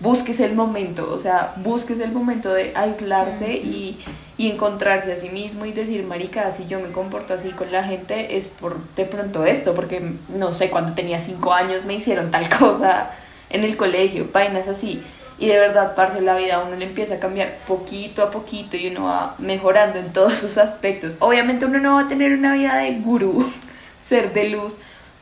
busques 0.00 0.40
el 0.40 0.54
momento, 0.54 1.10
o 1.12 1.18
sea, 1.18 1.54
busques 1.56 2.00
el 2.00 2.12
momento 2.12 2.52
de 2.52 2.72
aislarse 2.74 3.54
y, 3.54 3.98
y 4.36 4.50
encontrarse 4.50 5.12
a 5.12 5.18
sí 5.18 5.28
mismo 5.30 5.66
y 5.66 5.72
decir, 5.72 6.04
marica, 6.04 6.52
si 6.52 6.66
yo 6.66 6.80
me 6.80 6.92
comporto 6.92 7.34
así 7.34 7.50
con 7.50 7.72
la 7.72 7.84
gente 7.84 8.36
es 8.36 8.46
por 8.46 8.78
de 8.94 9.04
pronto 9.04 9.44
esto, 9.44 9.74
porque 9.74 10.12
no 10.28 10.52
sé, 10.52 10.70
cuando 10.70 10.94
tenía 10.94 11.20
cinco 11.20 11.52
años 11.52 11.84
me 11.84 11.94
hicieron 11.94 12.30
tal 12.30 12.48
cosa 12.58 13.10
en 13.50 13.64
el 13.64 13.76
colegio, 13.76 14.28
vainas 14.32 14.68
así. 14.68 15.02
Y 15.38 15.46
de 15.46 15.58
verdad, 15.58 15.94
parce, 15.94 16.20
la 16.20 16.36
vida 16.36 16.62
uno 16.66 16.76
le 16.76 16.84
empieza 16.84 17.14
a 17.14 17.20
cambiar 17.20 17.58
poquito 17.66 18.22
a 18.22 18.30
poquito 18.30 18.76
y 18.76 18.88
uno 18.88 19.04
va 19.04 19.36
mejorando 19.38 19.98
en 19.98 20.12
todos 20.12 20.34
sus 20.34 20.58
aspectos. 20.58 21.16
Obviamente 21.20 21.64
uno 21.64 21.78
no 21.78 21.94
va 21.94 22.02
a 22.02 22.08
tener 22.08 22.32
una 22.32 22.54
vida 22.54 22.76
de 22.76 22.98
gurú, 22.98 23.48
ser 24.08 24.32
de 24.32 24.48
luz, 24.48 24.74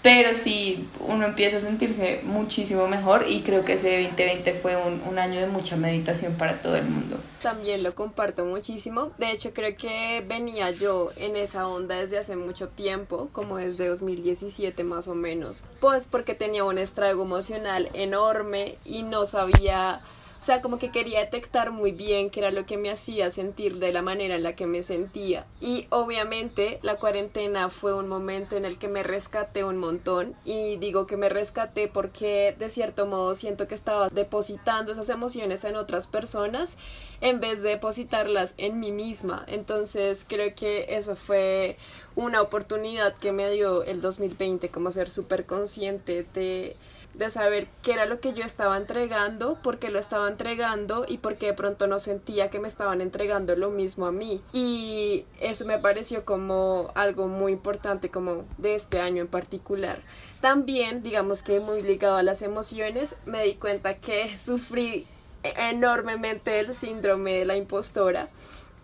pero 0.07 0.37
sí 0.37 0.89
uno 1.01 1.27
empieza 1.27 1.57
a 1.57 1.61
sentirse 1.61 2.21
muchísimo 2.23 2.87
mejor 2.87 3.25
y 3.29 3.43
creo 3.43 3.65
que 3.65 3.73
ese 3.73 4.05
2020 4.05 4.53
fue 4.53 4.77
un, 4.77 5.03
un, 5.05 5.19
año 5.19 5.41
de 5.41 5.49
mucha 5.49 5.77
meditación 5.77 6.35
para 6.35 6.63
todo 6.63 6.77
el 6.77 6.85
mundo. 6.85 7.19
También 7.43 7.83
lo 7.83 7.93
comparto 7.93 8.45
muchísimo, 8.45 9.11
de 9.19 9.33
hecho 9.33 9.53
creo 9.53 9.77
que 9.77 10.25
venía 10.25 10.71
yo 10.71 11.11
en 11.17 11.35
esa 11.35 11.67
onda 11.67 11.97
desde 11.97 12.19
hace 12.19 12.37
mucho 12.37 12.69
tiempo, 12.69 13.31
como 13.33 13.57
desde 13.57 13.89
2017 13.89 14.85
más 14.85 15.09
o 15.09 15.17
menos, 15.17 15.65
pues 15.81 16.07
porque 16.07 16.37
tenía 16.37 16.63
un 16.63 16.79
estrago 16.79 17.25
emocional 17.25 17.91
enorme 17.93 18.77
y 18.85 19.03
no 19.03 19.27
sabía 19.27 20.03
o 20.39 20.43
sea, 20.47 20.63
como 20.63 20.79
que 20.79 20.91
quería 20.91 21.21
detectar 21.21 21.71
muy 21.71 21.93
bien 21.93 22.31
qué 22.31 22.41
era 22.41 22.51
lo 22.51 22.67
que 22.67 22.77
me 22.77 22.91
hacía 22.91 23.31
sentir 23.31 23.79
de 23.79 23.93
la 23.93 24.03
manera 24.03 24.37
en 24.37 24.43
la 24.43 24.55
que 24.55 24.67
me 24.67 24.83
sentía. 24.83 25.47
Y 25.61 25.87
obviamente 25.91 26.79
la 26.83 26.97
cuarentena 26.97 27.71
fue 27.71 27.95
un 27.95 28.09
momento 28.09 28.57
en 28.57 28.65
el 28.65 28.79
que 28.79 28.89
me 28.89 29.03
rescaté 29.03 29.65
un 29.65 29.79
montón. 29.79 30.35
Y 30.45 30.77
digo 30.77 31.07
que 31.07 31.17
me 31.17 31.29
rescaté 31.29 31.89
porque 31.89 32.55
de 32.59 32.71
cierto 32.71 33.07
modo 33.07 33.35
siento 33.35 33.67
que 33.67 33.75
estaba 33.75 34.09
depositando 34.09 34.93
esas 34.93 35.09
emociones 35.09 35.65
en 35.65 35.77
otras 35.77 36.07
personas 36.07 36.79
en 37.21 37.41
vez 37.41 37.63
de 37.63 37.71
depositarlas 37.71 38.55
en 38.59 38.79
mí 38.79 38.93
misma. 38.93 39.45
Entonces 39.47 40.27
creo 40.29 40.55
que 40.55 40.87
eso 40.91 41.17
fue 41.17 41.77
una 42.15 42.43
oportunidad 42.43 43.15
que 43.15 43.33
me 43.33 43.51
dio 43.51 43.83
el 43.85 44.01
2020 44.01 44.69
como 44.69 44.91
ser 44.91 45.11
súper 45.11 45.47
consciente 45.47 46.27
de 46.35 46.77
de 47.17 47.31
saber 47.31 47.67
qué 47.83 47.95
era 47.95 48.07
lo 48.07 48.21
que 48.21 48.35
yo 48.35 48.45
estaba 48.45 48.77
entregando, 48.77 49.57
por 49.63 49.79
qué 49.79 49.91
lo 49.91 49.99
estaba 49.99 50.29
entregando 50.29 51.07
y 51.09 51.19
por 51.19 51.37
qué 51.37 51.47
de 51.47 51.55
pronto 51.55 51.87
no 51.87 51.99
sentía 51.99 52.51
que 52.51 52.59
me 52.59 52.69
estaban 52.69 53.01
entregando 53.01 53.57
lo 53.57 53.71
mismo 53.71 54.07
a 54.07 54.13
mí. 54.13 54.43
Y 54.53 55.25
eso 55.41 55.65
me 55.65 55.79
pareció 55.79 56.25
como 56.25 56.91
algo 56.95 57.29
muy 57.29 57.53
importante 57.53 58.11
como 58.11 58.45
de 58.59 58.75
este 58.75 59.01
año 59.01 59.23
en 59.23 59.29
particular. 59.29 60.01
También, 60.41 61.03
digamos 61.03 61.43
que 61.43 61.61
muy 61.61 61.83
ligado 61.83 62.17
a 62.17 62.23
las 62.23 62.43
emociones, 62.43 63.17
me 63.25 63.43
di 63.43 63.55
cuenta 63.55 63.97
que 63.97 64.37
sufrí 64.39 65.07
enormemente 65.43 66.61
el 66.61 66.75
síndrome 66.75 67.39
de 67.39 67.45
la 67.45 67.57
impostora 67.57 68.29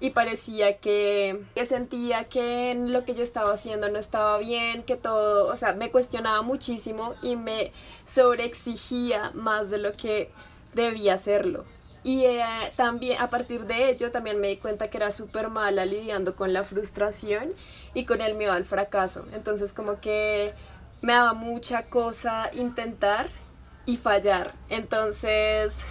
y 0.02 0.10
parecía 0.10 0.78
que, 0.78 1.44
que, 1.54 1.64
sentía 1.64 2.24
que 2.24 2.74
lo 2.74 3.04
que 3.04 3.14
yo 3.14 3.22
estaba 3.22 3.52
haciendo 3.52 3.88
no 3.88 4.00
estaba 4.00 4.36
bien, 4.38 4.82
que 4.82 4.96
todo, 4.96 5.46
o 5.46 5.54
sea, 5.54 5.74
me 5.74 5.92
cuestionaba 5.92 6.42
muchísimo 6.42 7.14
y 7.22 7.36
me 7.36 7.70
sobreexigía 8.04 9.30
más 9.32 9.70
de 9.70 9.78
lo 9.78 9.92
que 9.92 10.32
debía 10.74 11.14
hacerlo. 11.14 11.64
Y 12.02 12.24
eh, 12.24 12.42
también 12.74 13.20
a 13.20 13.30
partir 13.30 13.64
de 13.66 13.90
ello 13.90 14.10
también 14.10 14.40
me 14.40 14.48
di 14.48 14.56
cuenta 14.56 14.90
que 14.90 14.96
era 14.96 15.12
súper 15.12 15.50
mala 15.50 15.86
lidiando 15.86 16.34
con 16.34 16.52
la 16.52 16.64
frustración 16.64 17.52
y 17.94 18.04
con 18.04 18.20
el 18.20 18.34
miedo 18.34 18.54
al 18.54 18.64
fracaso. 18.64 19.24
Entonces 19.32 19.72
como 19.72 20.00
que 20.00 20.52
me 21.00 21.12
daba 21.12 21.32
mucha 21.32 21.84
cosa 21.84 22.50
intentar 22.54 23.30
y 23.86 23.98
fallar. 23.98 24.54
Entonces 24.68 25.84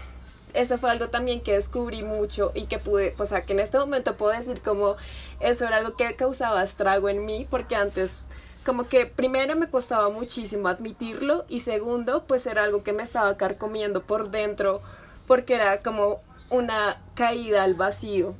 eso 0.53 0.77
fue 0.77 0.91
algo 0.91 1.09
también 1.09 1.41
que 1.41 1.53
descubrí 1.53 2.03
mucho 2.03 2.51
y 2.53 2.65
que 2.65 2.79
pude, 2.79 3.15
o 3.17 3.25
sea, 3.25 3.43
que 3.43 3.53
en 3.53 3.59
este 3.59 3.77
momento 3.77 4.15
puedo 4.15 4.35
decir 4.35 4.61
como 4.61 4.95
eso 5.39 5.65
era 5.65 5.77
algo 5.77 5.95
que 5.95 6.15
causaba 6.15 6.63
estrago 6.63 7.09
en 7.09 7.25
mí, 7.25 7.47
porque 7.49 7.75
antes 7.75 8.25
como 8.63 8.87
que 8.87 9.05
primero 9.07 9.55
me 9.55 9.69
costaba 9.69 10.09
muchísimo 10.09 10.67
admitirlo 10.67 11.45
y 11.49 11.61
segundo, 11.61 12.23
pues 12.27 12.45
era 12.45 12.63
algo 12.63 12.83
que 12.83 12.93
me 12.93 13.03
estaba 13.03 13.35
carcomiendo 13.37 14.03
por 14.03 14.29
dentro, 14.29 14.81
porque 15.27 15.55
era 15.55 15.81
como 15.81 16.21
una 16.49 17.01
caída 17.15 17.63
al 17.63 17.73
vacío. 17.73 18.35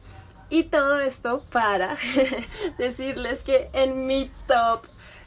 Y 0.50 0.64
todo 0.64 1.00
esto 1.00 1.44
para 1.52 1.98
decirles 2.78 3.44
que 3.44 3.70
en 3.74 4.06
mi 4.06 4.30
top 4.48 4.82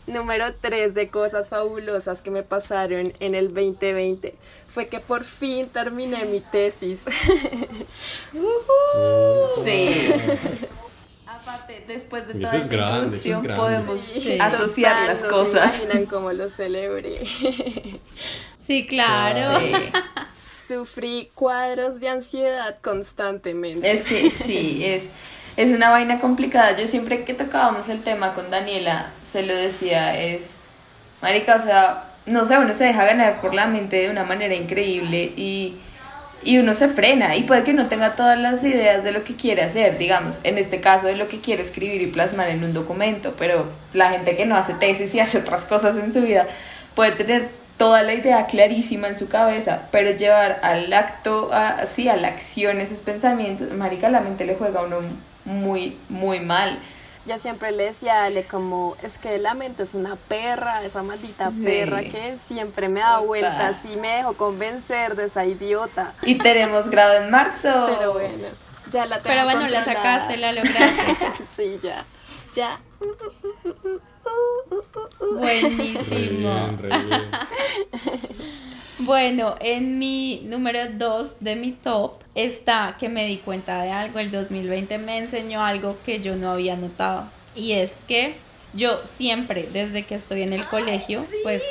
número 0.07 0.55
3 0.61 0.95
de 0.95 1.09
cosas 1.09 1.49
fabulosas 1.49 2.21
que 2.21 2.31
me 2.31 2.43
pasaron 2.43 3.15
en 3.21 3.35
el 3.35 3.55
2020 3.55 4.37
fue 4.75 4.89
que 4.89 4.99
por 4.99 5.23
fin 5.23 5.69
terminé 5.69 6.25
mi 6.25 6.41
tesis. 6.41 7.05
sí. 9.65 10.13
Aparte, 11.25 11.85
después 11.87 12.27
de 12.27 12.35
toda 12.35 12.57
esta 12.57 12.75
introducción 12.75 13.47
podemos 13.57 14.17
asociar 14.41 15.07
las 15.07 15.19
cosas. 15.19 15.77
Se 15.77 15.85
imaginan 15.85 16.07
cómo 16.07 16.33
lo 16.33 16.51
celebré. 16.51 17.25
Sí, 18.59 18.87
claro. 18.87 19.63
Sufrí 20.57 21.31
cuadros 21.35 22.01
de 22.01 22.09
ansiedad 22.09 22.79
constantemente. 22.81 23.93
Es 23.93 24.05
que 24.05 24.31
sí, 24.31 24.83
es 24.83 25.03
es 25.57 25.71
una 25.71 25.91
vaina 25.91 26.21
complicada. 26.21 26.77
Yo 26.77 26.89
siempre 26.89 27.25
que 27.25 27.35
tocábamos 27.35 27.89
el 27.89 28.03
tema 28.03 28.35
con 28.35 28.51
Daniela, 28.51 29.11
se 29.25 29.43
lo 29.43 29.55
decía, 29.55 30.19
es, 30.19 30.59
marica, 31.23 31.57
o 31.57 31.61
sea, 31.61 32.05
no 32.27 32.47
sé, 32.47 32.59
uno 32.59 32.75
se 32.75 32.85
deja 32.85 33.05
ganar 33.05 33.41
por 33.41 33.55
la 33.55 33.67
mente 33.67 33.97
de 33.97 34.11
una 34.11 34.25
manera 34.25 34.55
increíble 34.55 35.33
y, 35.37 35.75
y 36.43 36.59
uno 36.59 36.75
se 36.75 36.89
frena 36.89 37.37
y 37.37 37.43
puede 37.43 37.65
que 37.65 37.73
uno 37.73 37.87
tenga 37.87 38.17
todas 38.17 38.39
las 38.39 38.63
ideas 38.65 39.05
de 39.05 39.13
lo 39.13 39.25
que 39.25 39.37
quiere 39.37 39.63
hacer, 39.63 39.99
digamos, 39.99 40.41
en 40.43 40.59
este 40.59 40.81
caso 40.81 41.07
de 41.07 41.17
lo 41.17 41.29
que 41.29 41.41
quiere 41.41 41.63
escribir 41.63 42.03
y 42.03 42.07
plasmar 42.07 42.49
en 42.49 42.65
un 42.65 42.73
documento, 42.73 43.35
pero 43.39 43.67
la 43.93 44.11
gente 44.11 44.37
que 44.37 44.47
no 44.47 44.57
hace 44.57 44.75
tesis 44.75 45.15
y 45.15 45.21
hace 45.21 45.39
otras 45.39 45.65
cosas 45.65 45.97
en 45.97 46.13
su 46.13 46.23
vida 46.23 46.47
puede 46.95 47.13
tener 47.13 47.49
toda 47.77 48.03
la 48.03 48.15
idea 48.15 48.47
clarísima 48.47 49.09
en 49.09 49.17
su 49.17 49.29
cabeza, 49.29 49.89
pero 49.91 50.13
llevar 50.13 50.61
al 50.63 50.93
acto, 50.93 51.51
así, 51.53 52.09
a 52.09 52.17
la 52.17 52.29
acción 52.29 52.81
esos 52.81 53.01
pensamientos, 53.01 53.73
marica, 53.73 54.09
la 54.09 54.21
mente 54.21 54.45
le 54.45 54.55
juega 54.55 54.81
a 54.81 54.85
uno 54.85 54.99
muy, 55.45 55.97
muy 56.09 56.41
mal. 56.41 56.79
Yo 57.27 57.39
siempre 57.39 57.73
le 57.73 57.85
decía 57.85 58.23
a 58.23 58.25
Ale 58.27 58.45
como, 58.45 58.97
es 59.03 59.17
que 59.17 59.39
la 59.39 59.55
mente 59.55 59.83
es 59.83 59.95
una 59.95 60.17
perra, 60.17 60.85
esa 60.85 61.03
maldita 61.03 61.51
perra 61.65 62.03
que 62.03 62.37
siempre 62.37 62.91
me 62.91 63.01
da 63.01 63.21
vueltas 63.21 63.87
y 63.87 63.97
me 63.97 64.17
dejo 64.17 64.35
convencer 64.35 65.17
de 65.17 65.25
esa 65.25 65.47
idiota. 65.47 66.13
Y 66.23 66.37
tenemos 66.37 66.91
grado 66.91 67.23
en 67.23 67.31
marzo. 67.31 67.87
Pero 67.87 68.13
bueno, 68.13 68.49
ya 68.91 69.07
la 69.07 69.21
tengo 69.21 69.35
Pero 69.35 69.45
bueno, 69.45 69.67
la 69.69 69.85
sacaste, 69.85 70.37
la 70.37 70.53
lograste. 70.53 71.17
sí, 71.45 71.79
ya, 71.83 72.05
ya. 72.55 72.79
Buenísimo. 75.33 76.55
Bueno, 78.99 79.57
en 79.61 79.99
mi 79.99 80.43
número 80.45 80.81
2 80.93 81.37
de 81.41 81.57
mi 81.57 81.73
top 81.73 82.19
está 82.35 82.97
que 82.99 83.09
me 83.09 83.27
di 83.27 83.39
cuenta 83.39 83.83
de 83.83 83.91
algo. 83.91 84.21
El 84.21 84.31
2020 84.31 84.99
me 84.99 85.19
enseñó 85.19 85.65
algo 85.65 85.99
que 86.05 86.21
yo 86.21 86.37
no 86.37 86.53
había 86.53 86.77
notado. 86.77 87.29
Y 87.57 87.73
es 87.73 87.95
que 88.07 88.37
yo 88.73 89.05
siempre, 89.05 89.69
desde 89.73 90.05
que 90.05 90.15
estoy 90.15 90.43
en 90.43 90.53
el 90.53 90.65
colegio, 90.67 91.27
pues 91.43 91.63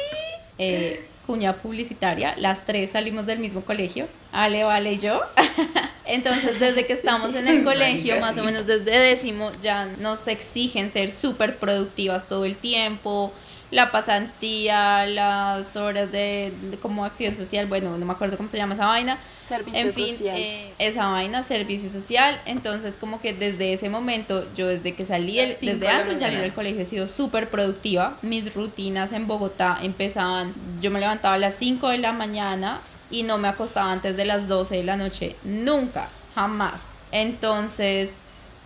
eh, 0.58 1.06
cuña 1.26 1.56
publicitaria, 1.56 2.36
las 2.38 2.66
tres 2.66 2.92
salimos 2.92 3.26
del 3.26 3.40
mismo 3.40 3.62
colegio, 3.62 4.08
Ale, 4.34 4.66
Vale 4.66 4.94
y 4.94 4.98
yo. 4.98 5.22
Entonces, 6.06 6.60
desde 6.60 6.86
que 6.86 6.94
estamos 6.94 7.34
en 7.36 7.48
el 7.48 7.64
colegio, 7.66 8.20
más 8.20 8.38
o 8.38 8.44
menos 8.44 8.68
desde 8.68 9.00
décimo, 9.00 9.52
ya 9.62 9.86
nos 9.86 10.28
exigen 10.28 10.92
ser 10.92 11.12
súper 11.12 11.58
productivas 11.58 12.28
todo 12.28 12.44
el 12.44 12.58
tiempo, 12.58 13.32
la 13.74 13.92
pasantía, 13.92 15.08
las 15.08 15.76
horas 15.76 16.12
de, 16.12 16.54
como 16.80 17.06
acción 17.06 17.36
social, 17.36 17.66
bueno, 17.66 17.98
no 17.98 18.06
me 18.06 18.14
acuerdo 18.14 18.38
cómo 18.38 18.48
se 18.48 18.58
llama 18.58 18.76
esa 18.76 18.86
vaina. 18.86 19.18
Servicio 19.42 19.82
en 19.82 19.92
fin, 19.92 20.08
social. 20.10 20.38
Eh, 20.38 20.74
esa 20.78 21.08
vaina, 21.08 21.42
servicio 21.42 21.90
social. 21.90 22.40
Entonces, 22.46 22.98
como 23.00 23.20
que 23.20 23.34
desde 23.34 23.74
ese 23.74 23.90
momento, 23.90 24.46
yo 24.56 24.68
desde 24.68 24.94
que 24.94 25.08
salí, 25.08 25.40
el, 25.40 25.58
desde 25.60 25.88
antes 25.88 26.14
de 26.16 26.20
salir 26.20 26.40
del 26.40 26.54
colegio, 26.54 26.82
he 26.82 26.86
sido 26.86 27.08
súper 27.08 27.50
productiva. 27.50 28.16
Mis 28.22 28.54
rutinas 28.54 29.12
en 29.12 29.26
Bogotá 29.26 29.80
empezaban, 29.82 30.54
yo 30.80 30.92
me 30.92 31.00
levantaba 31.00 31.34
a 31.34 31.40
las 31.40 31.56
5 31.56 31.90
de 31.90 31.98
la 31.98 32.14
mañana 32.14 32.80
y 33.10 33.24
no 33.24 33.40
me 33.40 33.48
acostaba 33.48 33.92
antes 33.92 34.16
de 34.16 34.26
las 34.26 34.48
12 34.48 34.76
de 34.78 34.84
la 34.84 34.98
noche. 34.98 35.36
Nunca, 35.44 36.10
jamás. 36.36 36.80
Entonces, 37.12 38.18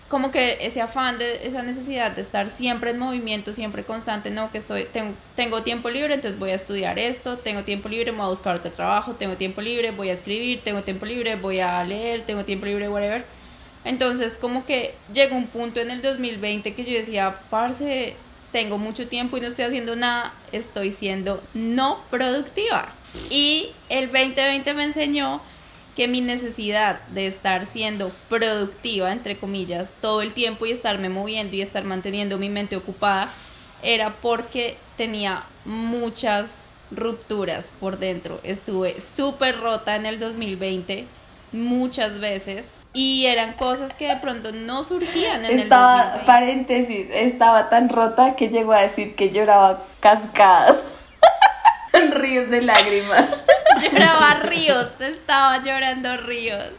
como 0.08 0.32
que 0.32 0.58
ese 0.62 0.82
afán 0.82 1.18
de 1.18 1.46
esa 1.46 1.64
necesidad 1.64 2.12
de 2.12 2.22
estar 2.22 2.50
siempre 2.50 2.92
en 2.92 3.00
movimiento, 3.00 3.54
siempre 3.54 3.84
constante, 3.84 4.30
no 4.30 4.52
que 4.52 4.58
estoy 4.58 4.86
tengo, 4.86 5.14
tengo 5.36 5.64
tiempo 5.64 5.90
libre, 5.90 6.14
entonces 6.14 6.40
voy 6.40 6.52
a 6.52 6.56
estudiar 6.56 6.98
esto, 6.98 7.38
tengo 7.38 7.64
tiempo 7.64 7.90
libre, 7.90 8.12
me 8.12 8.20
voy 8.20 8.28
a 8.28 8.30
buscar 8.30 8.56
otro 8.56 8.72
trabajo, 8.72 9.14
tengo 9.16 9.36
tiempo 9.36 9.62
libre, 9.62 9.92
voy 9.92 10.10
a 10.10 10.14
escribir, 10.14 10.62
tengo 10.64 10.84
tiempo 10.84 11.06
libre, 11.06 11.36
voy 11.36 11.60
a 11.60 11.84
leer, 11.84 12.26
tengo 12.26 12.46
tiempo 12.46 12.66
libre, 12.66 12.88
whatever. 12.88 13.26
Entonces, 13.84 14.38
como 14.38 14.66
que 14.66 14.96
llegó 15.14 15.36
un 15.36 15.48
punto 15.48 15.80
en 15.80 15.92
el 15.92 16.02
2020 16.02 16.74
que 16.74 16.84
yo 16.84 16.98
decía, 16.98 17.40
parce, 17.50 18.16
tengo 18.52 18.78
mucho 18.78 19.08
tiempo 19.08 19.38
y 19.38 19.42
no 19.42 19.48
estoy 19.48 19.66
haciendo 19.66 19.96
nada, 19.96 20.34
estoy 20.52 20.92
siendo 20.92 21.44
no 21.54 22.02
productiva. 22.10 22.94
Y 23.30 23.72
el 23.90 24.08
2020 24.08 24.74
me 24.74 24.84
enseñó 24.84 25.42
que 25.98 26.08
mi 26.08 26.22
necesidad 26.22 27.00
de 27.10 27.26
estar 27.26 27.66
siendo 27.66 28.12
productiva, 28.30 29.12
entre 29.12 29.36
comillas, 29.36 29.92
todo 30.00 30.22
el 30.22 30.32
tiempo 30.32 30.68
y 30.68 30.72
estarme 30.72 31.10
moviendo 31.10 31.56
y 31.56 31.64
estar 31.64 31.84
manteniendo 31.84 32.38
mi 32.38 32.50
mente 32.50 32.76
ocupada, 32.76 33.30
era 33.82 34.14
porque 34.22 34.78
tenía 34.96 35.44
muchas 35.66 36.70
rupturas 36.92 37.72
por 37.80 37.98
dentro. 37.98 38.40
Estuve 38.44 39.02
súper 39.02 39.60
rota 39.60 39.96
en 39.96 40.06
el 40.06 40.20
2020, 40.20 41.06
muchas 41.52 42.20
veces. 42.20 42.68
Y 42.94 43.26
eran 43.26 43.54
cosas 43.54 43.96
que 43.96 44.08
de 44.08 44.18
pronto 44.18 44.52
no 44.52 44.84
surgían 44.84 45.46
en 45.46 45.60
estaba, 45.60 46.02
el 46.02 46.10
2020. 46.20 46.26
Paréntesis, 46.28 47.08
estaba 47.12 47.70
tan 47.70 47.90
rota 47.90 48.36
que 48.36 48.50
llegó 48.50 48.74
a 48.74 48.82
decir 48.82 49.16
que 49.16 49.32
lloraba 49.32 49.84
cascadas. 50.00 50.78
Ríos 52.12 52.50
de 52.50 52.62
lágrimas. 52.62 53.26
Lloraba 53.82 54.36
ríos, 54.42 54.90
estaba 55.00 55.62
llorando 55.62 56.18
ríos. 56.18 56.70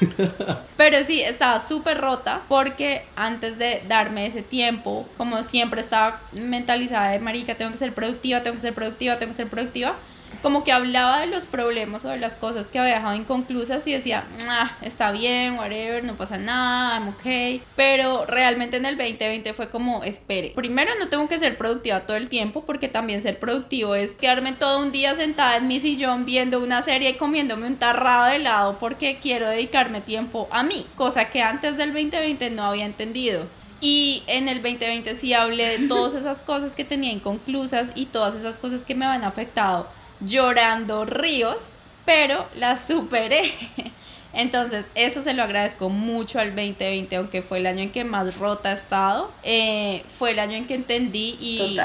Pero 0.76 1.02
sí, 1.04 1.22
estaba 1.22 1.60
súper 1.60 2.00
rota 2.00 2.40
porque 2.48 3.04
antes 3.16 3.58
de 3.58 3.82
darme 3.88 4.26
ese 4.26 4.42
tiempo, 4.42 5.08
como 5.16 5.42
siempre 5.42 5.80
estaba 5.80 6.20
mentalizada 6.32 7.10
de 7.10 7.20
marica, 7.20 7.54
tengo 7.54 7.72
que 7.72 7.78
ser 7.78 7.94
productiva, 7.94 8.42
tengo 8.42 8.56
que 8.56 8.60
ser 8.60 8.74
productiva, 8.74 9.18
tengo 9.18 9.30
que 9.30 9.36
ser 9.36 9.48
productiva 9.48 9.94
como 10.42 10.64
que 10.64 10.72
hablaba 10.72 11.20
de 11.20 11.26
los 11.26 11.46
problemas 11.46 12.04
o 12.04 12.08
de 12.08 12.18
las 12.18 12.34
cosas 12.34 12.68
que 12.68 12.78
había 12.78 12.94
dejado 12.94 13.16
inconclusas 13.16 13.86
y 13.86 13.92
decía, 13.92 14.24
ah, 14.48 14.76
está 14.82 15.12
bien, 15.12 15.58
whatever, 15.58 16.04
no 16.04 16.14
pasa 16.14 16.38
nada, 16.38 16.98
I'm 16.98 17.08
okay. 17.08 17.62
Pero 17.76 18.24
realmente 18.26 18.76
en 18.76 18.86
el 18.86 18.96
2020 18.96 19.52
fue 19.54 19.70
como, 19.70 20.04
espere, 20.04 20.52
primero 20.54 20.92
no 20.98 21.08
tengo 21.08 21.28
que 21.28 21.38
ser 21.38 21.56
productiva 21.56 22.00
todo 22.00 22.16
el 22.16 22.28
tiempo 22.28 22.64
porque 22.64 22.88
también 22.88 23.22
ser 23.22 23.38
productivo 23.38 23.94
es 23.94 24.12
quedarme 24.12 24.52
todo 24.52 24.80
un 24.80 24.92
día 24.92 25.14
sentada 25.14 25.56
en 25.56 25.66
mi 25.66 25.80
sillón 25.80 26.24
viendo 26.24 26.62
una 26.62 26.82
serie 26.82 27.10
y 27.10 27.14
comiéndome 27.14 27.66
un 27.66 27.76
tarrado 27.76 28.26
de 28.26 28.36
helado 28.36 28.78
porque 28.78 29.18
quiero 29.20 29.48
dedicarme 29.48 30.00
tiempo 30.00 30.48
a 30.50 30.62
mí, 30.62 30.86
cosa 30.96 31.30
que 31.30 31.42
antes 31.42 31.76
del 31.76 31.92
2020 31.92 32.50
no 32.50 32.64
había 32.64 32.86
entendido. 32.86 33.46
Y 33.80 34.22
en 34.28 34.48
el 34.48 34.62
2020 34.62 35.14
sí 35.14 35.34
hablé 35.34 35.78
de 35.78 35.88
todas 35.88 36.14
esas 36.14 36.40
cosas 36.40 36.74
que 36.74 36.84
tenía 36.84 37.12
inconclusas 37.12 37.92
y 37.94 38.06
todas 38.06 38.34
esas 38.34 38.56
cosas 38.56 38.84
que 38.84 38.94
me 38.94 39.04
habían 39.04 39.24
afectado 39.24 39.86
llorando 40.24 41.04
ríos, 41.04 41.58
pero 42.04 42.46
la 42.56 42.76
superé. 42.76 43.42
Entonces, 44.34 44.86
eso 44.94 45.22
se 45.22 45.32
lo 45.32 45.44
agradezco 45.44 45.88
mucho 45.88 46.40
al 46.40 46.48
2020, 46.48 47.16
aunque 47.16 47.42
fue 47.42 47.58
el 47.58 47.66
año 47.66 47.82
en 47.82 47.92
que 47.92 48.04
más 48.04 48.36
rota 48.36 48.72
he 48.72 48.74
estado. 48.74 49.30
Eh, 49.44 50.02
fue 50.18 50.32
el 50.32 50.40
año 50.40 50.56
en 50.56 50.66
que 50.66 50.74
entendí 50.74 51.36
y 51.40 51.78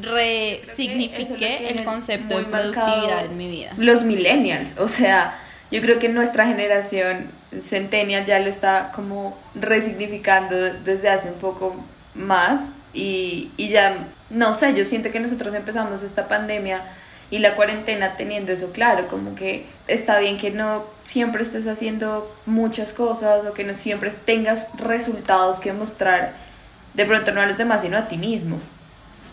resignifiqué 0.00 1.68
el 1.68 1.84
concepto 1.84 2.38
de 2.38 2.44
productividad 2.44 3.26
en 3.26 3.36
mi 3.36 3.48
vida. 3.48 3.72
Los 3.76 4.02
millennials, 4.02 4.78
o 4.78 4.86
sea, 4.86 5.38
yo 5.70 5.80
creo 5.80 5.98
que 5.98 6.08
nuestra 6.08 6.46
generación 6.46 7.30
centennial 7.60 8.24
ya 8.26 8.38
lo 8.38 8.48
está 8.48 8.92
como 8.94 9.36
resignificando 9.54 10.56
desde 10.56 11.08
hace 11.08 11.28
un 11.28 11.38
poco 11.38 11.76
más 12.14 12.60
y, 12.92 13.50
y 13.56 13.68
ya, 13.68 14.06
no 14.30 14.54
sé, 14.54 14.74
yo 14.74 14.84
siento 14.84 15.10
que 15.10 15.20
nosotros 15.20 15.54
empezamos 15.54 16.02
esta 16.02 16.28
pandemia 16.28 16.82
y 17.30 17.38
la 17.38 17.56
cuarentena 17.56 18.16
teniendo 18.16 18.52
eso 18.52 18.72
claro, 18.72 19.08
como 19.08 19.34
que 19.34 19.66
está 19.88 20.18
bien 20.18 20.38
que 20.38 20.50
no 20.50 20.84
siempre 21.04 21.42
estés 21.42 21.66
haciendo 21.66 22.32
muchas 22.46 22.92
cosas 22.92 23.44
o 23.46 23.52
que 23.52 23.64
no 23.64 23.74
siempre 23.74 24.10
tengas 24.10 24.68
resultados 24.78 25.58
que 25.58 25.72
mostrar 25.72 26.32
de 26.94 27.04
pronto 27.04 27.32
no 27.32 27.40
a 27.40 27.46
los 27.46 27.58
demás 27.58 27.82
sino 27.82 27.98
a 27.98 28.08
ti 28.08 28.16
mismo. 28.16 28.60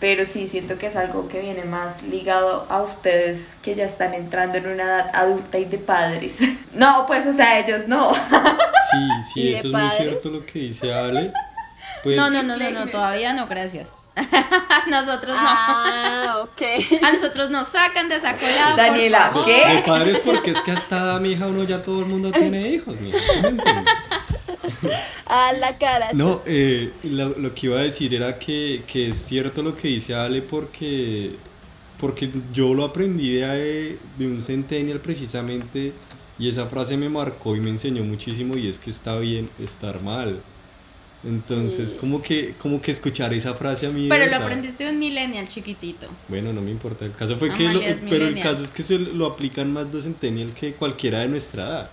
Pero 0.00 0.26
sí 0.26 0.48
siento 0.48 0.78
que 0.78 0.86
es 0.86 0.96
algo 0.96 1.28
que 1.28 1.40
viene 1.40 1.62
más 1.64 2.02
ligado 2.02 2.66
a 2.68 2.82
ustedes 2.82 3.52
que 3.62 3.76
ya 3.76 3.84
están 3.84 4.14
entrando 4.14 4.58
en 4.58 4.66
una 4.66 4.82
edad 4.82 5.10
adulta 5.12 5.58
y 5.58 5.64
de 5.64 5.78
padres. 5.78 6.36
No, 6.74 7.04
pues 7.06 7.26
o 7.26 7.34
sea, 7.34 7.58
ellos 7.58 7.86
no. 7.86 8.14
Sí, 8.14 8.98
sí, 9.34 9.48
eso 9.54 9.66
es 9.66 9.72
muy 9.74 9.90
cierto 9.90 10.30
lo 10.30 10.46
que 10.46 10.58
dice 10.58 10.90
Ale. 10.90 11.30
Pues, 12.02 12.16
no, 12.16 12.30
no, 12.30 12.42
no, 12.42 12.56
no, 12.56 12.70
no, 12.70 12.90
todavía 12.90 13.34
no, 13.34 13.46
gracias. 13.46 13.90
nosotros 14.88 15.36
no. 15.36 15.42
Ah, 15.42 16.36
ok. 16.42 16.62
A 17.02 17.12
nosotros 17.12 17.50
nos 17.50 17.68
sacan 17.68 18.08
de 18.08 18.16
esa 18.16 18.36
cola. 18.36 18.74
Daniela, 18.76 19.32
¿qué? 19.44 19.76
De 19.76 19.82
padres 19.82 20.20
porque 20.20 20.50
es 20.50 20.60
que 20.60 20.72
hasta 20.72 21.18
mi 21.20 21.32
hija 21.32 21.46
uno 21.46 21.64
ya 21.64 21.82
todo 21.82 22.00
el 22.00 22.06
mundo 22.06 22.30
tiene 22.30 22.68
hijos, 22.68 23.00
mija. 23.00 23.18
a 25.26 25.52
la 25.54 25.78
cara. 25.78 26.10
No, 26.12 26.40
eh, 26.46 26.92
lo, 27.04 27.54
que 27.54 27.66
iba 27.66 27.78
a 27.78 27.82
decir 27.82 28.14
era 28.14 28.38
que, 28.38 28.82
que, 28.86 29.08
es 29.08 29.16
cierto 29.16 29.62
lo 29.62 29.74
que 29.74 29.88
dice 29.88 30.14
Ale 30.14 30.42
porque, 30.42 31.36
porque 31.98 32.30
yo 32.52 32.74
lo 32.74 32.84
aprendí 32.84 33.34
de, 33.34 33.98
de 34.18 34.26
un 34.26 34.42
centennial 34.42 35.00
precisamente 35.00 35.92
y 36.38 36.48
esa 36.48 36.66
frase 36.66 36.96
me 36.96 37.08
marcó 37.08 37.56
y 37.56 37.60
me 37.60 37.70
enseñó 37.70 38.02
muchísimo 38.04 38.56
y 38.56 38.68
es 38.68 38.78
que 38.78 38.90
está 38.90 39.16
bien 39.18 39.48
estar 39.58 40.02
mal. 40.02 40.40
Entonces, 41.24 41.94
como 41.94 42.20
que 42.20 42.54
como 42.58 42.80
que 42.80 42.90
escuchar 42.90 43.32
esa 43.32 43.54
frase 43.54 43.86
a 43.86 43.90
mí. 43.90 44.06
Pero 44.08 44.26
lo 44.26 44.36
aprendiste 44.36 44.84
de 44.84 44.90
un 44.90 44.98
millennial 44.98 45.46
chiquitito. 45.46 46.08
Bueno, 46.28 46.52
no 46.52 46.60
me 46.60 46.70
importa. 46.70 47.04
El 47.04 47.12
caso 47.12 47.36
fue 47.36 47.52
que. 47.52 47.96
pero 48.08 48.26
el 48.26 48.40
caso 48.40 48.64
es 48.64 48.70
que 48.70 48.82
se 48.82 48.98
lo 48.98 49.26
aplican 49.26 49.72
más 49.72 49.90
dos 49.90 50.04
centennial 50.04 50.52
que 50.52 50.72
cualquiera 50.74 51.20
de 51.20 51.28
nuestra 51.28 51.62
edad. 51.64 51.90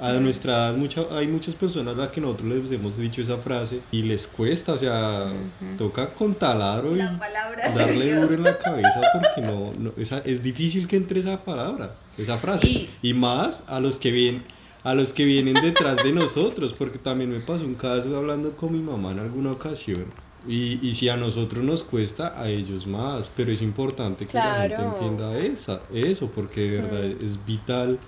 A 0.00 0.12
nuestra 0.14 0.54
edad 0.54 0.76
mucha, 0.76 1.02
hay 1.10 1.26
muchas 1.26 1.54
personas 1.54 1.94
a 1.94 1.98
las 1.98 2.08
que 2.08 2.22
nosotros 2.22 2.48
les 2.48 2.72
hemos 2.72 2.96
dicho 2.96 3.20
esa 3.20 3.36
frase 3.36 3.80
y 3.92 4.02
les 4.02 4.26
cuesta, 4.26 4.72
o 4.72 4.78
sea, 4.78 5.30
toca 5.76 6.08
con 6.08 6.34
taladro 6.34 6.96
y 6.96 6.98
darle 6.98 8.14
duro 8.14 8.32
en 8.32 8.42
la 8.42 8.56
cabeza 8.56 9.02
porque 9.12 9.42
no, 9.42 9.72
no 9.78 9.92
esa, 9.98 10.20
es 10.20 10.42
difícil 10.42 10.88
que 10.88 10.96
entre 10.96 11.20
esa 11.20 11.44
palabra, 11.44 11.96
esa 12.16 12.38
frase. 12.38 12.66
Y, 12.66 12.88
y 13.02 13.12
más 13.12 13.62
a 13.66 13.78
los 13.78 13.98
que 13.98 14.10
vienen 14.10 14.42
a 14.82 14.94
los 14.94 15.12
que 15.12 15.24
vienen 15.24 15.54
detrás 15.54 15.96
de 16.02 16.12
nosotros, 16.12 16.74
porque 16.76 16.98
también 16.98 17.30
me 17.30 17.40
pasó 17.40 17.66
un 17.66 17.74
caso 17.74 18.16
hablando 18.16 18.56
con 18.56 18.72
mi 18.72 18.80
mamá 18.80 19.12
en 19.12 19.18
alguna 19.18 19.52
ocasión. 19.52 20.06
Y, 20.48 20.78
y 20.86 20.94
si 20.94 21.08
a 21.10 21.16
nosotros 21.16 21.62
nos 21.62 21.84
cuesta, 21.84 22.40
a 22.40 22.48
ellos 22.48 22.86
más, 22.86 23.30
pero 23.36 23.52
es 23.52 23.60
importante 23.60 24.26
que 24.26 24.38
la 24.38 24.54
gente 24.54 24.82
entienda 24.82 25.38
esa, 25.38 25.82
eso, 25.92 26.30
porque 26.30 26.62
de 26.62 26.80
verdad 26.80 27.02
mm. 27.02 27.24
es 27.24 27.44
vital, 27.44 27.98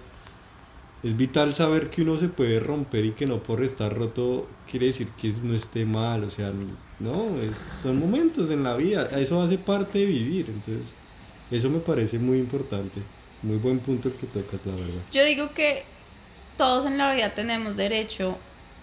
es 1.02 1.14
vital 1.14 1.52
saber 1.52 1.90
que 1.90 2.00
uno 2.00 2.16
se 2.16 2.28
puede 2.28 2.58
romper 2.58 3.04
y 3.04 3.12
que 3.12 3.26
no 3.26 3.42
por 3.42 3.62
estar 3.62 3.94
roto 3.94 4.46
quiere 4.70 4.86
decir 4.86 5.08
que 5.08 5.30
no 5.42 5.54
esté 5.54 5.84
mal, 5.84 6.24
o 6.24 6.30
sea, 6.30 6.52
no, 7.00 7.38
es, 7.42 7.56
son 7.56 7.98
momentos 7.98 8.50
en 8.50 8.62
la 8.62 8.76
vida, 8.76 9.10
eso 9.18 9.42
hace 9.42 9.58
parte 9.58 9.98
de 9.98 10.06
vivir, 10.06 10.46
entonces 10.48 10.94
eso 11.50 11.68
me 11.68 11.80
parece 11.80 12.18
muy 12.18 12.38
importante, 12.38 13.00
muy 13.42 13.58
buen 13.58 13.78
punto 13.80 14.08
el 14.08 14.14
que 14.14 14.26
tocas, 14.26 14.64
la 14.64 14.72
verdad. 14.72 15.02
Yo 15.12 15.22
digo 15.22 15.52
que 15.52 15.84
todos 16.62 16.86
en 16.86 16.96
la 16.96 17.12
vida 17.12 17.34
tenemos 17.34 17.76
derecho 17.76 18.38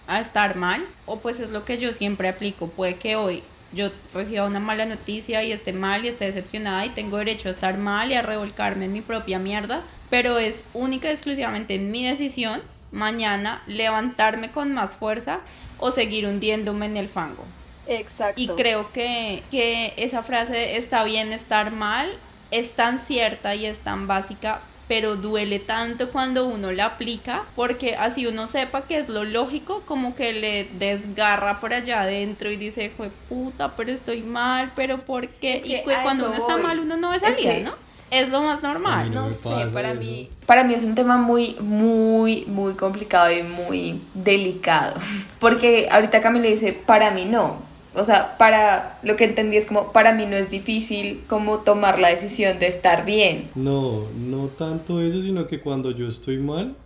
a 0.06 0.20
estar 0.20 0.54
mal, 0.54 0.86
o 1.06 1.20
pues 1.20 1.40
es 1.40 1.48
lo 1.48 1.64
que 1.64 1.78
yo 1.78 1.94
siempre 1.94 2.28
aplico. 2.28 2.68
Puede 2.68 2.96
que 2.96 3.16
hoy 3.16 3.42
yo 3.72 3.88
reciba 4.12 4.44
una 4.44 4.60
mala 4.60 4.84
noticia 4.84 5.42
y 5.44 5.50
esté 5.50 5.72
mal 5.72 6.04
y 6.04 6.08
esté 6.08 6.26
decepcionada 6.26 6.84
y 6.84 6.90
tengo 6.90 7.16
derecho 7.16 7.48
a 7.48 7.52
estar 7.52 7.78
mal 7.78 8.10
y 8.10 8.16
a 8.16 8.20
revolcarme 8.20 8.84
en 8.84 8.92
mi 8.92 9.00
propia 9.00 9.38
mierda, 9.38 9.82
pero 10.10 10.36
es 10.36 10.62
única 10.74 11.08
y 11.08 11.12
exclusivamente 11.12 11.78
mi 11.78 12.06
decisión 12.06 12.60
mañana 12.92 13.62
levantarme 13.66 14.50
con 14.50 14.74
más 14.74 14.98
fuerza 14.98 15.40
o 15.78 15.90
seguir 15.90 16.26
hundiéndome 16.26 16.84
en 16.84 16.98
el 16.98 17.08
fango. 17.08 17.46
Exacto. 17.86 18.42
Y 18.42 18.48
creo 18.48 18.92
que, 18.92 19.42
que 19.50 19.94
esa 19.96 20.22
frase 20.22 20.76
está 20.76 21.02
bien 21.04 21.32
estar 21.32 21.72
mal 21.72 22.10
es 22.50 22.72
tan 22.72 22.98
cierta 22.98 23.54
y 23.54 23.64
es 23.64 23.78
tan 23.78 24.06
básica 24.06 24.60
pero 24.90 25.14
duele 25.14 25.60
tanto 25.60 26.10
cuando 26.10 26.48
uno 26.48 26.72
la 26.72 26.86
aplica, 26.86 27.44
porque 27.54 27.94
así 27.94 28.26
uno 28.26 28.48
sepa 28.48 28.88
que 28.88 28.96
es 28.96 29.08
lo 29.08 29.22
lógico, 29.22 29.84
como 29.86 30.16
que 30.16 30.32
le 30.32 30.64
desgarra 30.80 31.60
por 31.60 31.72
allá 31.72 32.00
adentro 32.00 32.50
y 32.50 32.56
dice, 32.56 32.90
fue 32.96 33.12
puta, 33.28 33.76
pero 33.76 33.92
estoy 33.92 34.24
mal, 34.24 34.72
pero 34.74 34.98
¿por 34.98 35.28
qué? 35.28 35.62
y 35.64 35.84
cuando 36.02 36.26
uno 36.26 36.34
está 36.34 36.56
mal, 36.56 36.80
uno 36.80 36.96
no 36.96 37.10
ve 37.10 37.20
salida, 37.20 37.60
¿no? 37.60 37.74
Es 38.10 38.30
lo 38.30 38.42
más 38.42 38.64
normal. 38.64 39.14
No, 39.14 39.30
sé, 39.30 39.68
para 39.72 39.94
mí, 39.94 40.28
para 40.44 40.64
mí 40.64 40.74
es 40.74 40.82
un 40.82 40.96
tema 40.96 41.16
muy, 41.16 41.54
muy, 41.60 42.46
muy 42.46 42.74
complicado 42.74 43.30
y 43.30 43.44
muy 43.44 44.02
delicado. 44.12 44.96
Porque 45.38 45.86
ahorita 45.88 46.20
Camila 46.20 46.48
dice, 46.48 46.72
para 46.72 47.12
mí 47.12 47.26
no 47.26 47.69
o 47.94 48.04
sea, 48.04 48.38
para 48.38 48.98
lo 49.02 49.16
que 49.16 49.24
entendí 49.24 49.56
es 49.56 49.66
como, 49.66 49.92
para 49.92 50.12
mí 50.12 50.24
no 50.24 50.36
es 50.36 50.50
difícil 50.50 51.24
como 51.28 51.60
tomar 51.60 51.98
la 51.98 52.08
decisión 52.08 52.58
de 52.58 52.68
estar 52.68 53.04
bien. 53.04 53.50
No, 53.54 54.06
no 54.16 54.46
tanto 54.46 55.00
eso, 55.00 55.20
sino 55.20 55.46
que 55.46 55.60
cuando 55.60 55.90
yo 55.90 56.06
estoy 56.06 56.38
mal, 56.38 56.76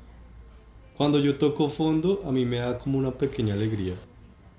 cuando 0.97 1.19
yo 1.19 1.37
toco 1.37 1.69
fondo, 1.69 2.23
a 2.27 2.33
mí 2.33 2.47
me 2.47 2.57
da 2.57 2.79
como 2.79 2.99
una 2.99 3.11
pequeña 3.11 3.55
alegría. 3.55 3.95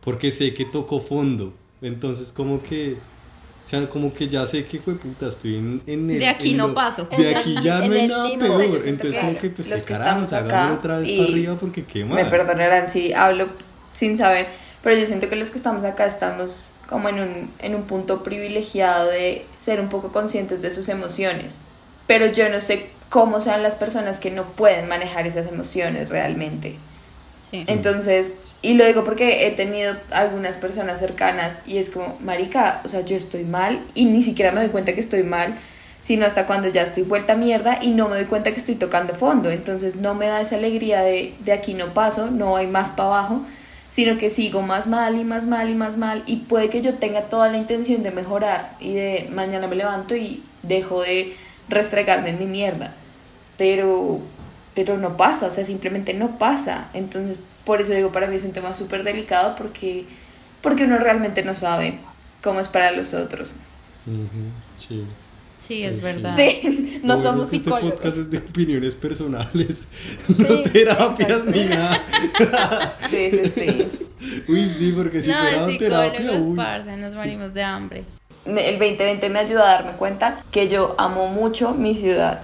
Porque 0.01 0.29
sé 0.29 0.53
que 0.53 0.65
toco 0.65 0.99
fondo. 0.99 1.53
Entonces 1.81 2.31
como 2.31 2.61
que, 2.61 2.93
o 2.93 3.67
sea, 3.67 3.89
como 3.89 4.13
que 4.13 4.27
ya 4.27 4.45
sé 4.45 4.65
que, 4.65 4.79
fue 4.79 4.95
puta, 4.95 5.29
estoy 5.29 5.55
en, 5.55 5.79
en 5.87 6.09
el... 6.11 6.19
De 6.19 6.27
aquí 6.27 6.53
no 6.53 6.75
paso. 6.75 7.07
De 7.17 7.35
aquí 7.35 7.55
ya 7.63 7.79
no 7.87 7.93
hay 7.93 8.07
nada 8.07 8.29
peor. 8.37 8.81
Entonces 8.85 9.17
como 9.19 9.35
que, 9.35 9.49
pues, 9.49 9.67
qué 9.67 9.81
carajo, 9.81 10.35
hagamos 10.35 10.77
otra 10.77 10.99
vez 10.99 11.11
para 11.11 11.23
arriba 11.23 11.55
porque 11.55 11.83
qué 11.83 12.05
más. 12.05 12.23
Me 12.23 12.25
perdonarán 12.25 12.91
si 12.91 13.13
hablo 13.13 13.47
sin 13.93 14.15
saber 14.17 14.47
pero 14.85 14.97
yo 14.97 15.07
siento 15.07 15.29
que 15.29 15.35
los 15.35 15.49
que 15.49 15.57
estamos 15.57 15.83
acá 15.83 16.05
estamos 16.05 16.71
como 16.87 17.09
en 17.09 17.19
un, 17.19 17.51
en 17.57 17.73
un 17.73 17.85
punto 17.85 18.21
privilegiado 18.21 19.09
de 19.09 19.43
ser 19.59 19.79
un 19.79 19.89
poco 19.89 20.11
conscientes 20.11 20.61
de 20.61 20.69
sus 20.69 20.89
emociones. 20.89 21.63
Pero 22.05 22.27
yo 22.27 22.49
no 22.49 22.61
sé 22.61 22.89
cómo 23.09 23.41
sean 23.41 23.63
las 23.63 23.73
personas 23.73 24.19
que 24.19 24.29
no 24.29 24.43
pueden 24.51 24.87
manejar 24.87 25.25
esas 25.25 25.47
emociones 25.47 26.09
realmente. 26.09 26.75
Sí. 27.49 27.63
Entonces, 27.65 28.35
y 28.61 28.75
lo 28.75 28.85
digo 28.85 29.03
porque 29.03 29.47
he 29.47 29.51
tenido 29.53 29.95
algunas 30.11 30.55
personas 30.55 30.99
cercanas 30.99 31.63
y 31.65 31.79
es 31.79 31.89
como, 31.89 32.19
marica, 32.19 32.81
o 32.85 32.87
sea, 32.87 33.01
yo 33.01 33.17
estoy 33.17 33.43
mal 33.43 33.83
y 33.95 34.05
ni 34.05 34.21
siquiera 34.21 34.51
me 34.51 34.61
doy 34.61 34.69
cuenta 34.69 34.93
que 34.93 34.99
estoy 34.99 35.23
mal, 35.23 35.55
sino 35.99 36.27
hasta 36.27 36.45
cuando 36.45 36.67
ya 36.67 36.83
estoy 36.83 37.01
vuelta 37.01 37.33
a 37.33 37.37
mierda 37.37 37.79
y 37.81 37.89
no 37.89 38.07
me 38.07 38.17
doy 38.17 38.25
cuenta 38.25 38.51
que 38.51 38.59
estoy 38.59 38.75
tocando 38.75 39.15
fondo. 39.15 39.49
Entonces 39.49 39.95
no 39.95 40.13
me 40.13 40.27
da 40.27 40.41
esa 40.41 40.57
alegría 40.57 41.01
de, 41.01 41.33
de 41.39 41.53
aquí 41.53 41.73
no 41.73 41.95
paso, 41.95 42.29
no 42.29 42.55
hay 42.55 42.67
más 42.67 42.91
para 42.91 43.09
abajo, 43.09 43.41
sino 43.95 44.17
que 44.17 44.29
sigo 44.29 44.61
más 44.61 44.87
mal 44.87 45.17
y 45.17 45.23
más 45.23 45.45
mal 45.45 45.69
y 45.69 45.73
más 45.73 45.95
mal 45.95 46.23
y 46.25 46.35
puede 46.35 46.69
que 46.69 46.81
yo 46.81 46.95
tenga 46.95 47.29
toda 47.29 47.49
la 47.49 47.55
intención 47.55 48.03
de 48.03 48.11
mejorar 48.11 48.75
y 48.81 48.93
de 48.93 49.29
mañana 49.31 49.67
me 49.67 49.77
levanto 49.77 50.17
y 50.17 50.43
dejo 50.63 51.01
de 51.01 51.33
restregarme 51.69 52.31
en 52.31 52.39
mi 52.39 52.45
mierda. 52.45 52.93
Pero, 53.57 54.19
pero 54.73 54.97
no 54.97 55.15
pasa, 55.15 55.47
o 55.47 55.51
sea, 55.51 55.63
simplemente 55.63 56.13
no 56.13 56.37
pasa. 56.37 56.89
Entonces, 56.93 57.39
por 57.63 57.79
eso 57.79 57.93
digo, 57.93 58.11
para 58.11 58.27
mí 58.27 58.35
es 58.35 58.43
un 58.43 58.51
tema 58.51 58.73
súper 58.73 59.05
delicado 59.05 59.55
porque, 59.55 60.05
porque 60.59 60.83
uno 60.83 60.97
realmente 60.97 61.45
no 61.45 61.55
sabe 61.55 61.99
cómo 62.43 62.59
es 62.59 62.67
para 62.67 62.91
los 62.91 63.13
otros. 63.13 63.55
Sí. 64.75 65.05
Sí, 65.57 65.83
es 65.83 65.95
Sí. 65.95 66.01
verdad. 66.01 66.35
Sí, 66.35 66.99
no 67.03 67.15
bueno 67.15 67.29
somos 67.29 67.49
psicólogos. 67.49 67.83
Este 67.83 67.95
podcast 67.95 68.17
es 68.17 68.29
de 68.31 68.37
opiniones 68.39 68.95
personales, 68.95 69.83
Sí, 70.29 70.45
no 70.49 70.61
terapias 70.61 71.19
exacto. 71.21 71.51
ni 71.51 71.65
nada. 71.65 72.93
Sí, 73.09 73.31
sí, 73.31 73.47
sí. 73.47 73.87
Uy, 74.47 74.69
sí, 74.69 74.91
porque 74.95 75.21
si 75.21 75.29
no, 75.31 75.37
fuera 75.37 75.67
terapia, 75.77 76.31
uy. 76.41 76.55
parce, 76.55 76.97
nos 76.97 77.15
morimos 77.15 77.53
de 77.53 77.63
hambre. 77.63 78.03
El 78.45 78.77
2020 78.79 79.29
me 79.29 79.39
ayudó 79.39 79.61
a 79.63 79.67
darme 79.71 79.93
cuenta 79.93 80.43
que 80.51 80.67
yo 80.67 80.93
amo 80.97 81.27
mucho 81.29 81.73
mi 81.73 81.95
ciudad, 81.95 82.41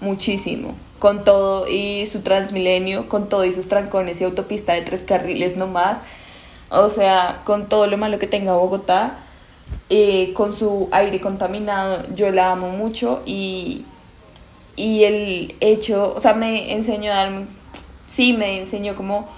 muchísimo, 0.00 0.74
con 0.98 1.22
todo 1.24 1.68
y 1.68 2.06
su 2.06 2.22
transmilenio, 2.22 3.08
con 3.08 3.28
todo 3.28 3.44
y 3.44 3.52
sus 3.52 3.68
trancones 3.68 4.20
y 4.20 4.24
autopista 4.24 4.72
de 4.72 4.82
tres 4.82 5.02
carriles 5.02 5.56
nomás, 5.56 5.98
o 6.70 6.88
sea, 6.88 7.42
con 7.44 7.68
todo 7.68 7.86
lo 7.86 7.96
malo 7.98 8.18
que 8.18 8.26
tenga 8.26 8.54
Bogotá, 8.54 9.18
eh, 9.90 10.32
con 10.34 10.52
su 10.52 10.88
aire 10.92 11.20
contaminado, 11.20 12.06
yo 12.14 12.30
la 12.30 12.52
amo 12.52 12.70
mucho 12.70 13.22
y, 13.26 13.84
y 14.76 15.04
el 15.04 15.54
hecho, 15.60 16.14
o 16.14 16.20
sea, 16.20 16.34
me 16.34 16.72
enseñó 16.72 17.12
a 17.12 17.16
darme, 17.16 17.46
sí, 18.06 18.32
me 18.32 18.58
enseñó 18.58 18.94
como, 18.96 19.28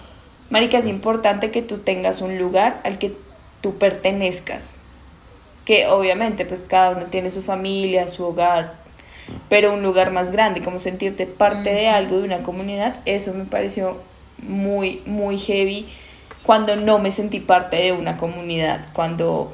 marica, 0.50 0.78
es 0.78 0.86
importante 0.86 1.50
que 1.50 1.62
tú 1.62 1.78
tengas 1.78 2.20
un 2.20 2.38
lugar 2.38 2.80
al 2.84 2.98
que 2.98 3.14
tú 3.60 3.76
pertenezcas 3.76 4.74
que 5.64 5.86
obviamente 5.86 6.44
pues 6.44 6.62
cada 6.62 6.90
uno 6.90 7.06
tiene 7.06 7.30
su 7.30 7.42
familia, 7.42 8.08
su 8.08 8.24
hogar, 8.24 8.74
pero 9.48 9.72
un 9.72 9.82
lugar 9.82 10.10
más 10.10 10.32
grande, 10.32 10.62
como 10.62 10.80
sentirte 10.80 11.26
parte 11.26 11.72
de 11.72 11.88
algo, 11.88 12.18
de 12.18 12.24
una 12.24 12.42
comunidad, 12.42 12.96
eso 13.04 13.32
me 13.34 13.44
pareció 13.44 13.98
muy, 14.38 15.02
muy 15.06 15.38
heavy 15.38 15.86
cuando 16.42 16.74
no 16.74 16.98
me 16.98 17.12
sentí 17.12 17.38
parte 17.40 17.76
de 17.76 17.92
una 17.92 18.16
comunidad, 18.16 18.86
cuando 18.92 19.52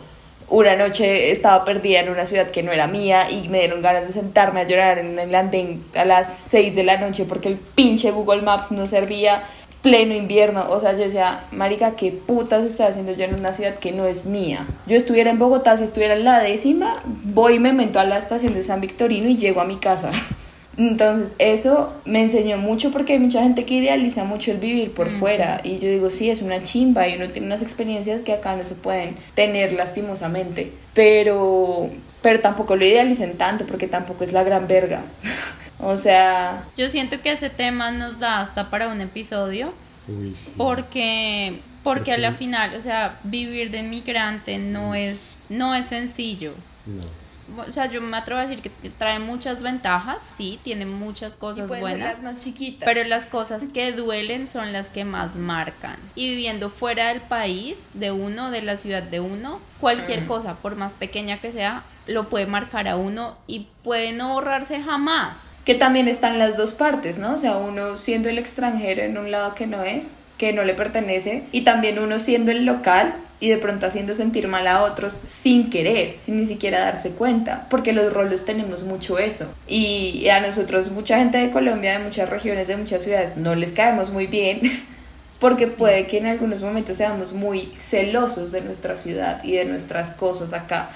una 0.48 0.76
noche 0.76 1.32
estaba 1.32 1.64
perdida 1.64 2.00
en 2.00 2.08
una 2.08 2.24
ciudad 2.24 2.50
que 2.50 2.62
no 2.62 2.72
era 2.72 2.86
mía 2.86 3.30
y 3.30 3.48
me 3.48 3.58
dieron 3.58 3.82
ganas 3.82 4.06
de 4.06 4.12
sentarme 4.12 4.60
a 4.60 4.66
llorar 4.66 4.98
en 4.98 5.18
el 5.18 5.34
andén 5.34 5.84
a 5.94 6.04
las 6.04 6.36
6 6.50 6.74
de 6.74 6.84
la 6.84 6.98
noche 6.98 7.24
porque 7.24 7.48
el 7.48 7.56
pinche 7.56 8.10
Google 8.10 8.42
Maps 8.42 8.70
no 8.70 8.86
servía 8.86 9.42
pleno 9.82 10.14
invierno, 10.14 10.66
o 10.68 10.80
sea, 10.80 10.92
yo 10.92 10.98
decía, 10.98 11.44
marica, 11.52 11.94
¿qué 11.94 12.10
putas 12.10 12.64
estoy 12.64 12.86
haciendo 12.86 13.12
yo 13.12 13.24
en 13.24 13.34
una 13.34 13.52
ciudad 13.52 13.76
que 13.76 13.92
no 13.92 14.04
es 14.04 14.24
mía? 14.24 14.66
Yo 14.86 14.96
estuviera 14.96 15.30
en 15.30 15.38
Bogotá, 15.38 15.76
si 15.76 15.84
estuviera 15.84 16.14
en 16.14 16.24
la 16.24 16.40
décima, 16.40 16.94
voy 17.04 17.54
y 17.54 17.58
me 17.60 17.72
meto 17.72 18.00
a 18.00 18.04
la 18.04 18.18
estación 18.18 18.54
de 18.54 18.64
San 18.64 18.80
Victorino 18.80 19.28
y 19.28 19.36
llego 19.36 19.60
a 19.60 19.64
mi 19.64 19.76
casa. 19.76 20.10
Entonces, 20.78 21.34
eso 21.38 21.92
me 22.04 22.22
enseñó 22.22 22.58
mucho 22.58 22.90
porque 22.90 23.14
hay 23.14 23.18
mucha 23.18 23.42
gente 23.42 23.64
que 23.64 23.74
idealiza 23.74 24.24
mucho 24.24 24.50
el 24.50 24.58
vivir 24.58 24.92
por 24.92 25.08
fuera 25.08 25.60
y 25.64 25.78
yo 25.78 25.88
digo, 25.88 26.10
sí, 26.10 26.28
es 26.28 26.42
una 26.42 26.62
chimba 26.62 27.08
y 27.08 27.16
uno 27.16 27.28
tiene 27.28 27.46
unas 27.46 27.62
experiencias 27.62 28.20
que 28.20 28.32
acá 28.32 28.56
no 28.56 28.64
se 28.64 28.74
pueden 28.74 29.16
tener 29.34 29.72
lastimosamente, 29.72 30.72
pero 30.94 31.90
pero 32.20 32.40
tampoco 32.40 32.76
lo 32.76 32.84
idealicen 32.84 33.38
tanto 33.38 33.66
porque 33.66 33.86
tampoco 33.86 34.24
es 34.24 34.32
la 34.32 34.42
gran 34.42 34.66
verga. 34.66 35.02
o 35.78 35.96
sea, 35.96 36.66
Yo 36.76 36.90
siento 36.90 37.22
que 37.22 37.32
ese 37.32 37.48
tema 37.48 37.90
nos 37.90 38.18
da 38.18 38.42
hasta 38.42 38.68
para 38.68 38.88
un 38.88 39.00
episodio 39.00 39.72
Uy, 40.08 40.34
sí. 40.34 40.52
porque 40.56 41.60
porque 41.82 42.12
a 42.12 42.18
la 42.18 42.32
final, 42.32 42.74
o 42.74 42.80
sea, 42.82 43.18
vivir 43.22 43.70
de 43.70 43.78
inmigrante 43.78 44.58
no 44.58 44.94
es 44.94 45.38
no 45.48 45.74
es 45.74 45.86
sencillo. 45.86 46.52
No. 46.84 47.25
O 47.56 47.72
sea, 47.72 47.86
yo 47.86 48.00
me 48.00 48.16
atrevo 48.16 48.40
a 48.40 48.46
decir 48.46 48.60
que 48.62 48.70
trae 48.90 49.18
muchas 49.18 49.62
ventajas, 49.62 50.34
sí, 50.36 50.58
tiene 50.62 50.86
muchas 50.86 51.36
cosas 51.36 51.68
buenas. 51.80 52.22
no 52.22 52.36
chiquitas. 52.36 52.86
Pero 52.86 53.04
las 53.04 53.26
cosas 53.26 53.64
que 53.72 53.92
duelen 53.92 54.48
son 54.48 54.72
las 54.72 54.88
que 54.88 55.04
más 55.04 55.36
marcan. 55.36 55.96
Y 56.14 56.28
viviendo 56.30 56.70
fuera 56.70 57.08
del 57.08 57.20
país, 57.20 57.88
de 57.94 58.10
uno, 58.10 58.50
de 58.50 58.62
la 58.62 58.76
ciudad 58.76 59.02
de 59.02 59.20
uno, 59.20 59.60
cualquier 59.80 60.26
cosa, 60.26 60.56
por 60.56 60.76
más 60.76 60.96
pequeña 60.96 61.38
que 61.38 61.52
sea, 61.52 61.84
lo 62.06 62.28
puede 62.28 62.46
marcar 62.46 62.88
a 62.88 62.96
uno 62.96 63.36
y 63.46 63.68
puede 63.82 64.12
no 64.12 64.34
borrarse 64.34 64.82
jamás. 64.82 65.54
que 65.64 65.74
también 65.74 66.06
están 66.06 66.38
las 66.38 66.56
dos 66.56 66.74
partes, 66.74 67.18
¿no? 67.18 67.34
O 67.34 67.38
sea, 67.38 67.56
uno 67.56 67.98
siendo 67.98 68.28
el 68.28 68.38
extranjero 68.38 69.02
en 69.02 69.18
un 69.18 69.32
lado 69.32 69.56
que 69.56 69.66
no 69.66 69.82
es, 69.82 70.18
que 70.38 70.52
no 70.52 70.64
le 70.64 70.74
pertenece, 70.74 71.44
y 71.52 71.62
también 71.62 71.98
uno 71.98 72.18
siendo 72.18 72.50
el 72.50 72.64
local 72.64 73.14
y 73.38 73.48
de 73.48 73.58
pronto 73.58 73.86
haciendo 73.86 74.14
sentir 74.14 74.48
mal 74.48 74.66
a 74.66 74.82
otros 74.82 75.20
sin 75.28 75.68
querer, 75.68 76.16
sin 76.16 76.38
ni 76.38 76.46
siquiera 76.46 76.80
darse 76.80 77.10
cuenta, 77.10 77.66
porque 77.68 77.92
los 77.92 78.12
rolos 78.12 78.44
tenemos 78.44 78.84
mucho 78.84 79.18
eso. 79.18 79.52
Y 79.68 80.28
a 80.28 80.40
nosotros, 80.40 80.90
mucha 80.90 81.18
gente 81.18 81.38
de 81.38 81.50
Colombia, 81.50 81.98
de 81.98 82.04
muchas 82.04 82.28
regiones, 82.28 82.66
de 82.66 82.76
muchas 82.76 83.02
ciudades, 83.02 83.36
no 83.36 83.54
les 83.54 83.72
caemos 83.72 84.10
muy 84.10 84.26
bien. 84.26 84.60
Porque 85.38 85.66
puede 85.66 86.06
que 86.06 86.16
en 86.16 86.24
algunos 86.24 86.62
momentos 86.62 86.96
seamos 86.96 87.34
muy 87.34 87.70
celosos 87.78 88.52
de 88.52 88.62
nuestra 88.62 88.96
ciudad 88.96 89.44
y 89.44 89.52
de 89.52 89.66
nuestras 89.66 90.12
cosas 90.12 90.54
acá. 90.54 90.88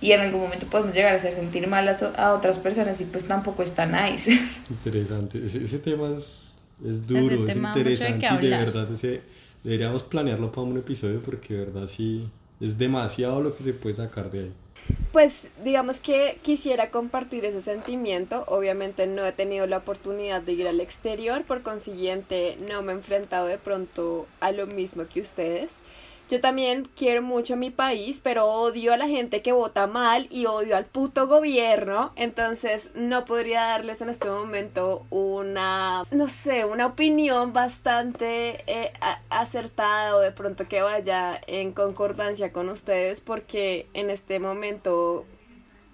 Y 0.00 0.10
en 0.10 0.22
algún 0.22 0.40
momento 0.40 0.66
podemos 0.66 0.92
llegar 0.92 1.12
a 1.12 1.16
hacer 1.18 1.34
sentir 1.34 1.68
mal 1.68 1.88
a, 1.88 2.32
otras 2.32 2.58
personas 2.58 3.00
y 3.00 3.04
pues 3.04 3.26
tampoco 3.26 3.62
está 3.62 3.86
nice. 3.86 4.32
Interesante. 4.70 5.40
Ese, 5.44 5.62
ese 5.62 5.78
tema 5.78 6.08
es, 6.16 6.45
es 6.84 7.06
duro, 7.06 7.46
es 7.46 7.54
tema 7.54 7.70
mucho 7.70 7.84
de 7.84 7.92
interesante 7.92 8.46
y 8.46 8.50
de 8.50 8.56
verdad 8.56 8.92
ese, 8.92 9.22
deberíamos 9.62 10.04
planearlo 10.04 10.52
para 10.52 10.66
un 10.66 10.76
episodio 10.76 11.20
porque 11.20 11.54
de 11.54 11.60
verdad 11.64 11.86
sí 11.86 12.28
es 12.60 12.76
demasiado 12.78 13.42
lo 13.42 13.56
que 13.56 13.62
se 13.62 13.72
puede 13.72 13.94
sacar 13.94 14.30
de 14.30 14.40
ahí. 14.40 14.52
Pues 15.12 15.50
digamos 15.64 15.98
que 15.98 16.38
quisiera 16.42 16.90
compartir 16.90 17.44
ese 17.44 17.60
sentimiento. 17.60 18.44
Obviamente 18.46 19.06
no 19.06 19.24
he 19.24 19.32
tenido 19.32 19.66
la 19.66 19.78
oportunidad 19.78 20.42
de 20.42 20.52
ir 20.52 20.68
al 20.68 20.80
exterior, 20.80 21.42
por 21.44 21.62
consiguiente 21.62 22.58
no 22.68 22.82
me 22.82 22.92
he 22.92 22.96
enfrentado 22.96 23.46
de 23.46 23.58
pronto 23.58 24.26
a 24.40 24.52
lo 24.52 24.66
mismo 24.66 25.06
que 25.06 25.20
ustedes. 25.20 25.82
Yo 26.28 26.40
también 26.40 26.88
quiero 26.96 27.22
mucho 27.22 27.54
a 27.54 27.56
mi 27.56 27.70
país, 27.70 28.20
pero 28.20 28.46
odio 28.46 28.92
a 28.92 28.96
la 28.96 29.06
gente 29.06 29.42
que 29.42 29.52
vota 29.52 29.86
mal 29.86 30.26
y 30.30 30.46
odio 30.46 30.76
al 30.76 30.84
puto 30.84 31.28
gobierno. 31.28 32.12
Entonces 32.16 32.90
no 32.94 33.24
podría 33.24 33.62
darles 33.62 34.00
en 34.00 34.08
este 34.08 34.28
momento 34.28 35.06
una, 35.10 36.02
no 36.10 36.26
sé, 36.26 36.64
una 36.64 36.86
opinión 36.86 37.52
bastante 37.52 38.64
eh, 38.66 38.92
acertada 39.30 40.16
o 40.16 40.20
de 40.20 40.32
pronto 40.32 40.64
que 40.64 40.82
vaya 40.82 41.40
en 41.46 41.72
concordancia 41.72 42.52
con 42.52 42.70
ustedes 42.70 43.20
porque 43.20 43.86
en 43.94 44.10
este 44.10 44.40
momento 44.40 45.24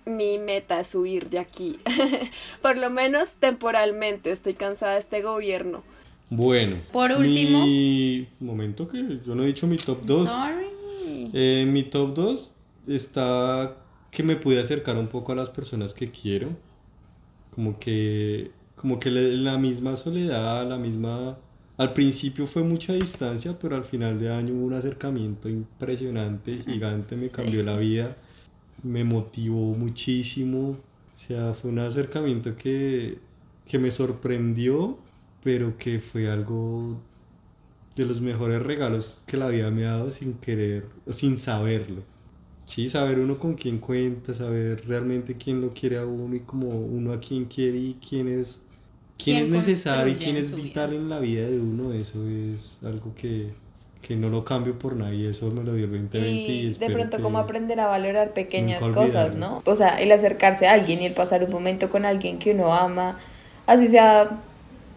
mi 0.04 0.38
meta 0.38 0.80
es 0.80 0.94
huir 0.94 1.28
de 1.28 1.40
aquí. 1.40 1.78
Por 2.62 2.78
lo 2.78 2.90
menos 2.90 3.36
temporalmente 3.36 4.30
estoy 4.30 4.54
cansada 4.54 4.92
de 4.92 4.98
este 4.98 5.20
gobierno. 5.20 5.82
Bueno. 6.34 6.76
Por 6.90 7.12
último. 7.12 7.66
Mi 7.66 8.26
momento 8.40 8.88
que 8.88 9.20
yo 9.24 9.34
no 9.34 9.44
he 9.44 9.48
dicho 9.48 9.66
mi 9.66 9.76
top 9.76 10.02
2. 10.04 10.28
Sorry. 10.28 11.30
Eh, 11.34 11.66
mi 11.68 11.82
top 11.82 12.14
2 12.14 12.52
está 12.88 13.76
que 14.10 14.22
me 14.22 14.36
pude 14.36 14.58
acercar 14.58 14.96
un 14.96 15.08
poco 15.08 15.32
a 15.32 15.34
las 15.34 15.50
personas 15.50 15.92
que 15.92 16.10
quiero. 16.10 16.48
Como 17.54 17.78
que, 17.78 18.50
como 18.76 18.98
que 18.98 19.10
la 19.10 19.58
misma 19.58 19.96
soledad, 19.96 20.66
la 20.66 20.78
misma... 20.78 21.36
Al 21.76 21.92
principio 21.92 22.46
fue 22.46 22.62
mucha 22.62 22.94
distancia, 22.94 23.58
pero 23.58 23.76
al 23.76 23.84
final 23.84 24.18
de 24.18 24.32
año 24.32 24.54
hubo 24.54 24.66
un 24.66 24.74
acercamiento 24.74 25.48
impresionante, 25.48 26.62
gigante, 26.66 27.16
me 27.16 27.28
cambió 27.28 27.62
la 27.62 27.76
vida, 27.76 28.16
me 28.82 29.04
motivó 29.04 29.74
muchísimo. 29.74 30.70
O 30.70 31.16
sea, 31.16 31.52
fue 31.54 31.70
un 31.70 31.78
acercamiento 31.78 32.56
que, 32.56 33.18
que 33.66 33.78
me 33.78 33.90
sorprendió, 33.90 34.98
pero 35.42 35.76
que 35.76 35.98
fue 35.98 36.30
algo 36.30 36.98
de 37.96 38.06
los 38.06 38.20
mejores 38.20 38.62
regalos 38.62 39.22
que 39.26 39.36
la 39.36 39.48
vida 39.48 39.70
me 39.70 39.84
ha 39.84 39.96
dado 39.96 40.10
sin 40.10 40.34
querer, 40.34 40.86
sin 41.08 41.36
saberlo. 41.36 42.02
Sí, 42.64 42.88
saber 42.88 43.18
uno 43.18 43.38
con 43.38 43.54
quién 43.54 43.78
cuenta, 43.78 44.32
saber 44.34 44.86
realmente 44.86 45.36
quién 45.36 45.60
lo 45.60 45.74
quiere 45.74 45.98
a 45.98 46.06
uno 46.06 46.34
y 46.34 46.40
como 46.40 46.68
uno 46.68 47.12
a 47.12 47.20
quién 47.20 47.46
quiere 47.46 47.76
y 47.76 47.98
quién 48.08 48.28
es, 48.28 48.62
quién 49.22 49.36
Quién 49.36 49.46
es 49.46 49.66
necesario 49.66 50.14
y 50.14 50.16
quién 50.16 50.36
es 50.36 50.54
vital 50.54 50.90
vida. 50.90 51.00
en 51.00 51.08
la 51.08 51.18
vida 51.18 51.46
de 51.48 51.60
uno, 51.60 51.92
eso 51.92 52.26
es 52.28 52.78
algo 52.84 53.14
que, 53.14 53.50
que 54.00 54.16
no 54.16 54.28
lo 54.28 54.44
cambio 54.44 54.78
por 54.78 54.96
nadie, 54.96 55.28
eso 55.28 55.50
me 55.50 55.64
lo 55.64 55.74
dio 55.74 55.84
el 55.86 55.90
2020 55.90 56.18
y, 56.28 56.66
Y 56.68 56.72
de 56.72 56.90
pronto 56.90 57.20
como 57.20 57.38
aprender 57.38 57.80
a 57.80 57.88
valorar 57.88 58.32
pequeñas 58.32 58.88
cosas. 58.88 59.34
¿no? 59.34 59.60
O 59.66 59.74
sea, 59.74 60.00
el 60.00 60.12
acercarse 60.12 60.66
a 60.68 60.72
alguien 60.72 61.02
y 61.02 61.06
el 61.06 61.14
pasar 61.14 61.42
un 61.44 61.50
momento 61.50 61.90
con 61.90 62.04
alguien 62.04 62.38
que 62.38 62.52
uno 62.52 62.72
ama, 62.72 63.18
así 63.66 63.88
sea 63.88 64.40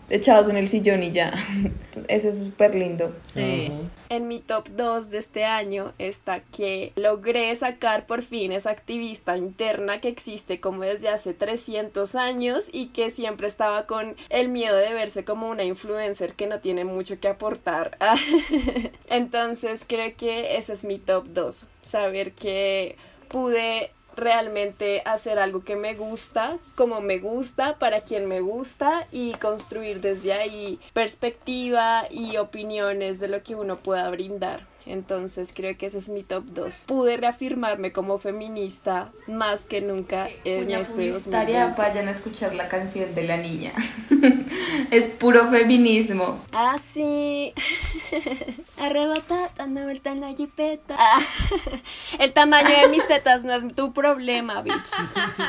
echados 0.09 0.49
en 0.49 0.57
el 0.57 0.67
sillón 0.67 1.03
y 1.03 1.11
ya. 1.11 1.33
Ese 2.07 2.29
es 2.29 2.37
súper 2.37 2.75
lindo. 2.75 3.15
Sí. 3.33 3.71
En 4.09 4.27
mi 4.27 4.39
top 4.39 4.69
2 4.69 5.09
de 5.09 5.17
este 5.17 5.45
año 5.45 5.93
está 5.97 6.41
que 6.41 6.93
logré 6.95 7.53
sacar 7.55 8.05
por 8.05 8.21
fin 8.21 8.51
esa 8.51 8.69
activista 8.69 9.37
interna 9.37 9.99
que 9.99 10.09
existe 10.09 10.59
como 10.59 10.83
desde 10.83 11.09
hace 11.09 11.33
300 11.33 12.15
años 12.15 12.69
y 12.71 12.87
que 12.87 13.09
siempre 13.09 13.47
estaba 13.47 13.87
con 13.87 14.15
el 14.29 14.49
miedo 14.49 14.75
de 14.75 14.93
verse 14.93 15.23
como 15.23 15.49
una 15.49 15.63
influencer 15.63 16.33
que 16.33 16.47
no 16.47 16.59
tiene 16.59 16.85
mucho 16.85 17.19
que 17.19 17.27
aportar. 17.27 17.97
Entonces 19.09 19.85
creo 19.87 20.15
que 20.15 20.57
ese 20.57 20.73
es 20.73 20.85
mi 20.85 20.99
top 20.99 21.25
2, 21.29 21.65
saber 21.81 22.33
que 22.33 22.95
pude 23.27 23.91
realmente 24.15 25.01
hacer 25.05 25.39
algo 25.39 25.63
que 25.63 25.75
me 25.75 25.93
gusta, 25.93 26.57
como 26.75 27.01
me 27.01 27.19
gusta, 27.19 27.77
para 27.77 28.01
quien 28.01 28.27
me 28.27 28.41
gusta 28.41 29.07
y 29.11 29.33
construir 29.33 30.01
desde 30.01 30.33
ahí 30.33 30.79
perspectiva 30.93 32.05
y 32.09 32.37
opiniones 32.37 33.19
de 33.19 33.27
lo 33.27 33.43
que 33.43 33.55
uno 33.55 33.77
pueda 33.77 34.09
brindar. 34.09 34.74
Entonces 34.85 35.53
creo 35.55 35.77
que 35.77 35.87
ese 35.87 35.97
es 35.97 36.09
mi 36.09 36.23
top 36.23 36.45
2. 36.45 36.85
Pude 36.87 37.17
reafirmarme 37.17 37.91
como 37.91 38.19
feminista 38.19 39.11
más 39.27 39.65
que 39.65 39.81
nunca 39.81 40.27
en 40.43 40.63
Cuña 40.63 40.79
este 40.79 40.93
publicitaria, 40.93 41.67
2020. 41.67 41.81
vayan 41.81 42.07
a 42.07 42.11
escuchar 42.11 42.55
la 42.55 42.67
canción 42.67 43.13
de 43.15 43.23
la 43.23 43.37
niña. 43.37 43.73
es 44.91 45.07
puro 45.07 45.47
feminismo. 45.49 46.43
Ah, 46.53 46.77
sí. 46.77 47.53
Arrebata, 48.77 49.51
dando 49.55 49.83
vuelta 49.83 50.11
en 50.11 50.21
la 50.21 50.33
jipeta. 50.33 50.95
Ah, 50.97 51.19
el 52.19 52.33
tamaño 52.33 52.69
de 52.81 52.87
mis 52.89 53.07
tetas 53.07 53.43
no 53.43 53.53
es 53.53 53.75
tu 53.75 53.93
problema, 53.93 54.61
bitch. 54.61 54.91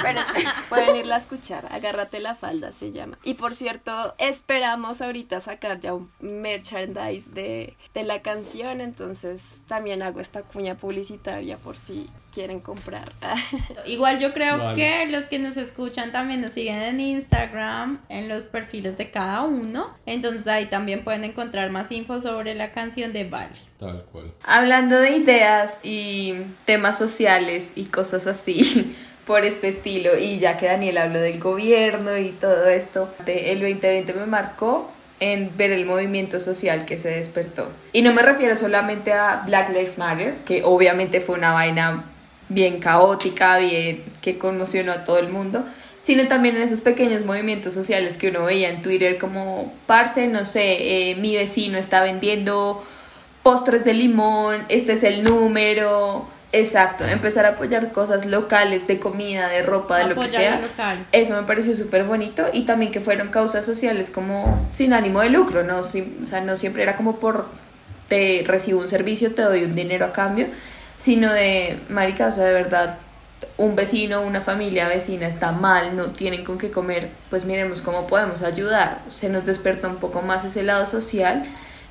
Pero 0.03 0.23
sí, 0.23 0.45
pueden 0.69 0.97
irla 0.97 1.17
a 1.17 1.19
escuchar. 1.19 1.67
Agárrate 1.71 2.21
la 2.21 2.35
falda, 2.35 2.73
se 2.73 2.93
llama. 2.93 3.19
Y 3.25 3.35
por 3.35 3.55
cierto, 3.55 4.15
esperamos 4.19 5.03
ahorita 5.03 5.41
sacar 5.41 5.81
ya 5.81 5.95
un 5.95 6.11
merchandise 6.21 7.31
de, 7.33 7.77
de 7.95 8.05
la 8.05 8.23
canción. 8.23 8.81
Entonces 8.81 9.26
también 9.67 10.03
hago 10.03 10.21
esta 10.21 10.43
cuña 10.43 10.77
publicitaria 10.77 11.57
por 11.57 11.77
si 11.77 12.09
quieren 12.33 12.61
comprar. 12.61 13.13
Igual 13.87 14.19
yo 14.19 14.33
creo 14.35 14.59
Vale. 14.59 14.77
que 14.77 15.07
los 15.11 15.25
que 15.25 15.39
nos 15.39 15.57
escuchan 15.57 16.13
también 16.13 16.41
nos 16.41 16.53
siguen 16.53 16.83
en 16.83 17.01
Instagram, 17.01 18.01
en 18.09 18.29
los 18.29 18.45
perfiles 18.45 18.99
de 18.99 19.11
cada 19.11 19.43
uno. 19.45 19.97
Entonces 20.05 20.47
ahí 20.47 20.67
también 20.67 21.03
pueden 21.03 21.25
encontrar 21.25 21.71
más 21.71 21.91
info 21.93 22.21
sobre 22.21 22.55
la 22.55 22.73
canción 22.73 23.13
de 23.13 23.25
Vale. 23.25 23.57
Tal 23.79 24.05
cual. 24.13 24.33
Hablando 24.43 24.99
de 24.99 25.17
ideas 25.17 25.79
y 25.83 26.35
temas 26.65 26.99
sociales 26.99 27.73
y 27.75 27.87
cosas 27.87 28.27
así 28.27 28.97
por 29.27 29.45
este 29.45 29.69
estilo, 29.69 30.17
y 30.19 30.39
ya 30.39 30.57
que 30.57 30.67
Daniel 30.67 30.99
habló 30.99 31.21
del 31.21 31.41
gobierno 31.41 32.17
y 32.17 32.31
todo 32.31 32.67
esto, 32.67 33.09
el 33.27 33.61
2020 33.61 34.15
me 34.15 34.27
marcó 34.27 34.93
en 35.21 35.57
ver 35.57 35.71
el 35.71 35.87
movimiento 35.87 36.41
social 36.41 36.85
que 36.85 36.99
se 36.99 37.11
despertó. 37.11 37.69
Y 37.93 38.03
no 38.03 38.13
me 38.13 38.23
refiero 38.23 38.57
solamente 38.57 39.13
a 39.13 39.43
Black 39.47 39.71
Lives 39.71 39.99
Matter, 39.99 40.35
que 40.45 40.63
obviamente 40.65 41.21
fue 41.21 41.37
una 41.37 41.53
vaina 41.53 42.05
bien 42.49 42.81
caótica, 42.81 43.59
bien 43.59 44.03
que 44.21 44.39
conmocionó 44.39 44.93
a 44.93 45.05
todo 45.05 45.19
el 45.19 45.29
mundo, 45.29 45.65
sino 46.03 46.29
también 46.29 46.57
en 46.57 46.63
esos 46.63 46.81
pequeños 46.81 47.25
movimientos 47.25 47.75
sociales 47.75 48.17
que 48.17 48.29
uno 48.29 48.45
veía 48.45 48.69
en 48.71 48.83
Twitter 48.83 49.19
como, 49.19 49.75
parce, 49.87 50.29
no 50.29 50.45
sé, 50.45 51.11
eh, 51.11 51.17
mi 51.17 51.35
vecino 51.35 51.79
está 51.79 52.03
vendiendo 52.03 52.85
postres 53.43 53.85
de 53.85 53.95
limón, 53.95 54.65
este 54.69 54.93
es 54.93 55.03
el 55.03 55.25
número, 55.25 56.29
exacto, 56.61 57.05
empezar 57.05 57.47
a 57.47 57.51
apoyar 57.51 57.93
cosas 57.93 58.27
locales 58.27 58.87
de 58.87 58.99
comida, 58.99 59.49
de 59.49 59.63
ropa, 59.63 59.99
de 59.99 60.15
lo 60.15 60.21
que 60.21 60.29
sea. 60.29 60.57
lo 60.57 60.67
local. 60.67 61.05
Eso 61.13 61.35
me 61.35 61.43
pareció 61.43 61.77
súper 61.77 62.05
bonito 62.05 62.47
y 62.53 62.65
también 62.65 62.93
que 62.93 63.01
fueron 63.01 63.29
causas 63.29 63.65
sociales 63.65 64.11
como 64.11 64.69
sin 64.75 64.93
ánimo 64.93 65.21
de 65.21 65.31
lucro, 65.31 65.63
¿no? 65.63 65.81
O 65.81 65.85
sea, 66.27 66.41
no 66.41 66.57
siempre 66.57 66.83
era 66.83 66.97
como 66.97 67.17
por 67.17 67.47
te 68.09 68.45
recibo 68.47 68.81
un 68.81 68.89
servicio, 68.89 69.35
te 69.35 69.43
doy 69.43 69.65
un 69.65 69.75
dinero 69.75 70.07
a 70.07 70.13
cambio, 70.13 70.47
sino 71.01 71.33
de, 71.33 71.79
marica, 71.89 72.29
o 72.29 72.33
sea, 72.33 72.45
de 72.45 72.53
verdad, 72.53 72.99
un 73.59 73.75
vecino, 73.75 74.23
una 74.23 74.41
familia 74.41 74.89
vecina 74.89 75.27
está 75.27 75.53
mal, 75.53 75.97
no 75.97 76.09
tienen 76.09 76.45
con 76.45 76.59
qué 76.59 76.71
comer, 76.71 77.11
pues 77.31 77.45
miremos 77.45 77.83
cómo 77.83 78.07
podemos 78.07 78.43
ayudar. 78.43 79.01
Se 79.15 79.29
nos 79.29 79.45
despertó 79.45 79.89
un 79.89 79.97
poco 79.97 80.23
más 80.23 80.45
ese 80.45 80.63
lado 80.63 80.87
social 80.87 81.45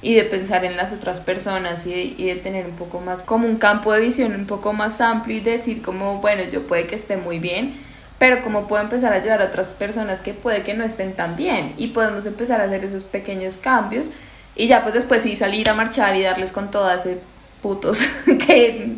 y 0.06 0.14
de 0.14 0.24
pensar 0.24 0.64
en 0.66 0.78
las 0.78 0.94
otras 0.94 1.20
personas 1.20 1.88
y 1.88 1.90
de, 1.90 2.04
y 2.04 2.28
de 2.28 2.36
tener 2.36 2.68
un 2.68 2.76
poco 2.76 3.00
más 3.00 3.24
como 3.24 3.48
un 3.48 3.56
campo 3.56 3.92
de 3.92 4.02
visión 4.02 4.36
un 4.36 4.46
poco 4.46 4.72
más 4.72 5.02
amplio 5.02 5.38
y 5.38 5.40
decir 5.40 5.82
como, 5.82 6.22
bueno, 6.22 6.44
yo 6.44 6.68
puede 6.68 6.86
que 6.86 6.94
esté 6.94 7.18
muy 7.18 7.40
bien, 7.40 7.74
pero 8.20 8.44
como 8.44 8.68
puedo 8.68 8.84
empezar 8.84 9.14
a 9.14 9.16
ayudar 9.16 9.42
a 9.42 9.46
otras 9.46 9.74
personas 9.74 10.22
que 10.22 10.36
puede 10.36 10.62
que 10.62 10.76
no 10.76 10.84
estén 10.84 11.14
tan 11.14 11.36
bien 11.36 11.74
y 11.80 11.88
podemos 11.88 12.28
empezar 12.28 12.62
a 12.62 12.66
hacer 12.66 12.86
esos 12.86 13.04
pequeños 13.04 13.58
cambios 13.58 14.12
y 14.56 14.68
ya 14.68 14.84
pues 14.84 14.94
después 14.94 15.24
sí 15.24 15.36
salir 15.36 15.68
a 15.70 15.74
marchar 15.74 16.16
y 16.16 16.22
darles 16.22 16.52
con 16.52 16.70
todas 16.70 17.04
ese 17.04 17.18
putos 17.64 17.98
que 18.46 18.98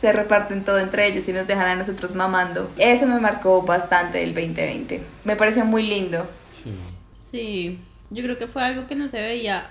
se 0.00 0.10
reparten 0.10 0.64
todo 0.64 0.78
entre 0.78 1.06
ellos 1.06 1.28
y 1.28 1.34
nos 1.34 1.46
dejan 1.46 1.66
a 1.66 1.74
nosotros 1.74 2.14
mamando. 2.14 2.70
Eso 2.78 3.06
me 3.06 3.20
marcó 3.20 3.60
bastante 3.60 4.22
el 4.22 4.32
2020. 4.32 5.02
Me 5.24 5.36
pareció 5.36 5.66
muy 5.66 5.86
lindo. 5.86 6.26
Sí. 6.50 6.74
Sí, 7.20 7.78
yo 8.08 8.22
creo 8.22 8.38
que 8.38 8.46
fue 8.46 8.62
algo 8.62 8.86
que 8.86 8.94
no 8.94 9.08
se 9.08 9.20
veía, 9.20 9.70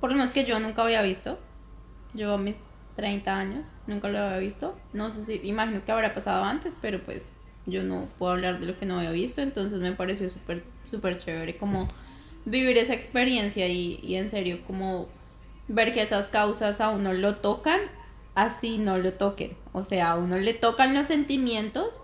por 0.00 0.10
lo 0.10 0.16
menos 0.16 0.32
que 0.32 0.44
yo 0.44 0.58
nunca 0.58 0.82
había 0.82 1.02
visto. 1.02 1.38
Yo 2.14 2.34
a 2.34 2.38
mis 2.38 2.56
30 2.96 3.36
años 3.36 3.68
nunca 3.86 4.08
lo 4.08 4.18
había 4.18 4.38
visto. 4.38 4.76
No 4.92 5.12
sé 5.12 5.24
si, 5.24 5.40
imagino 5.44 5.84
que 5.84 5.92
habrá 5.92 6.12
pasado 6.14 6.44
antes, 6.44 6.76
pero 6.80 7.02
pues 7.02 7.32
yo 7.66 7.82
no 7.82 8.08
puedo 8.18 8.32
hablar 8.32 8.60
de 8.60 8.66
lo 8.66 8.78
que 8.78 8.86
no 8.86 8.98
había 8.98 9.10
visto, 9.10 9.42
entonces 9.42 9.80
me 9.80 9.92
pareció 9.92 10.28
súper, 10.28 10.64
súper 10.90 11.18
chévere 11.18 11.56
como 11.56 11.88
vivir 12.44 12.78
esa 12.78 12.94
experiencia 12.94 13.68
y, 13.68 14.00
y 14.02 14.16
en 14.16 14.30
serio 14.30 14.60
como 14.66 15.08
ver 15.68 15.92
que 15.92 16.02
esas 16.02 16.28
causas 16.28 16.80
a 16.80 16.90
uno 16.90 17.12
lo 17.12 17.36
tocan, 17.36 17.80
así 18.34 18.78
no 18.78 18.98
lo 18.98 19.12
toquen. 19.12 19.56
O 19.72 19.82
sea, 19.82 20.12
a 20.12 20.16
uno 20.16 20.38
le 20.38 20.54
tocan 20.54 20.94
los 20.94 21.06
sentimientos 21.06 22.00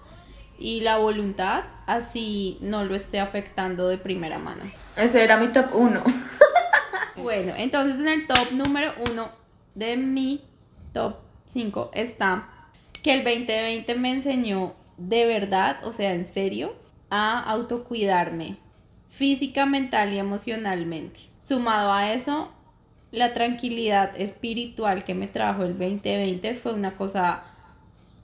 y 0.59 0.80
la 0.80 0.99
voluntad, 0.99 1.64
así 1.86 2.59
no 2.61 2.84
lo 2.84 2.94
esté 2.94 3.20
afectando 3.20 3.88
de 3.88 3.99
primera 3.99 4.38
mano. 4.38 4.70
Ese 4.97 5.24
era 5.24 5.36
mi 5.36 5.49
top 5.49 5.74
1. 5.74 6.03
Bueno, 7.16 7.55
entonces 7.57 7.97
en 7.99 8.09
el 8.09 8.26
top 8.26 8.53
número 8.53 8.92
uno 9.11 9.28
de 9.74 9.97
mi 9.97 10.40
top 10.92 11.16
5 11.47 11.90
está 11.94 12.49
que 13.03 13.14
el 13.14 13.24
2020 13.24 13.94
me 13.94 14.11
enseñó 14.11 14.74
de 14.97 15.26
verdad, 15.26 15.84
o 15.84 15.92
sea, 15.92 16.12
en 16.12 16.24
serio, 16.24 16.74
a 17.11 17.40
autocuidarme 17.40 18.57
física, 19.09 19.66
mental 19.66 20.12
y 20.12 20.18
emocionalmente. 20.18 21.20
Sumado 21.40 21.92
a 21.92 22.12
eso, 22.12 22.51
la 23.12 23.32
tranquilidad 23.32 24.18
espiritual 24.20 25.05
que 25.05 25.14
me 25.14 25.26
trajo 25.26 25.62
el 25.62 25.78
2020 25.78 26.55
fue 26.57 26.74
una 26.74 26.97
cosa, 26.97 27.44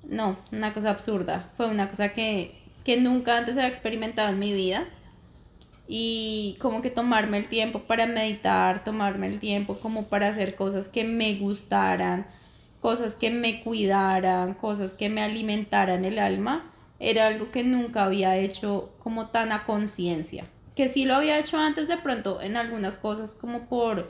no, 0.05 0.37
una 0.51 0.75
cosa 0.75 0.91
absurda. 0.91 1.51
Fue 1.57 1.67
una 1.67 1.89
cosa 1.89 2.13
que, 2.13 2.61
que 2.85 3.01
nunca 3.01 3.39
antes 3.39 3.57
había 3.57 3.69
experimentado 3.69 4.31
en 4.31 4.39
mi 4.39 4.53
vida 4.53 4.87
y 5.87 6.57
como 6.61 6.83
que 6.83 6.91
tomarme 6.91 7.39
el 7.39 7.49
tiempo 7.49 7.81
para 7.81 8.07
meditar, 8.07 8.85
tomarme 8.85 9.27
el 9.27 9.41
tiempo 9.41 9.79
como 9.79 10.07
para 10.07 10.29
hacer 10.29 10.55
cosas 10.55 10.89
que 10.89 11.05
me 11.05 11.35
gustaran, 11.37 12.27
cosas 12.81 13.15
que 13.15 13.31
me 13.31 13.63
cuidaran, 13.63 14.55
cosas 14.55 14.95
que 14.95 15.09
me 15.09 15.23
alimentaran 15.23 16.05
el 16.05 16.19
alma, 16.19 16.71
era 16.99 17.27
algo 17.27 17.51
que 17.51 17.65
nunca 17.65 18.05
había 18.05 18.37
hecho 18.37 18.91
como 19.01 19.29
tan 19.29 19.53
a 19.53 19.65
conciencia. 19.65 20.47
Que 20.77 20.89
sí 20.89 21.05
lo 21.05 21.17
había 21.17 21.39
hecho 21.39 21.59
antes 21.59 21.89
de 21.89 21.99
pronto 21.99 22.41
en 22.41 22.57
algunas 22.57 22.97
cosas 22.97 23.35
como 23.35 23.67
por, 23.69 24.09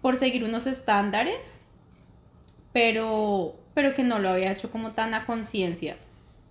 por 0.00 0.16
seguir 0.16 0.44
unos 0.44 0.66
estándares, 0.66 1.60
pero, 2.72 3.56
pero 3.74 3.94
que 3.94 4.02
no 4.02 4.18
lo 4.18 4.30
había 4.30 4.52
hecho 4.52 4.70
como 4.70 4.92
tan 4.92 5.14
a 5.14 5.26
conciencia. 5.26 5.96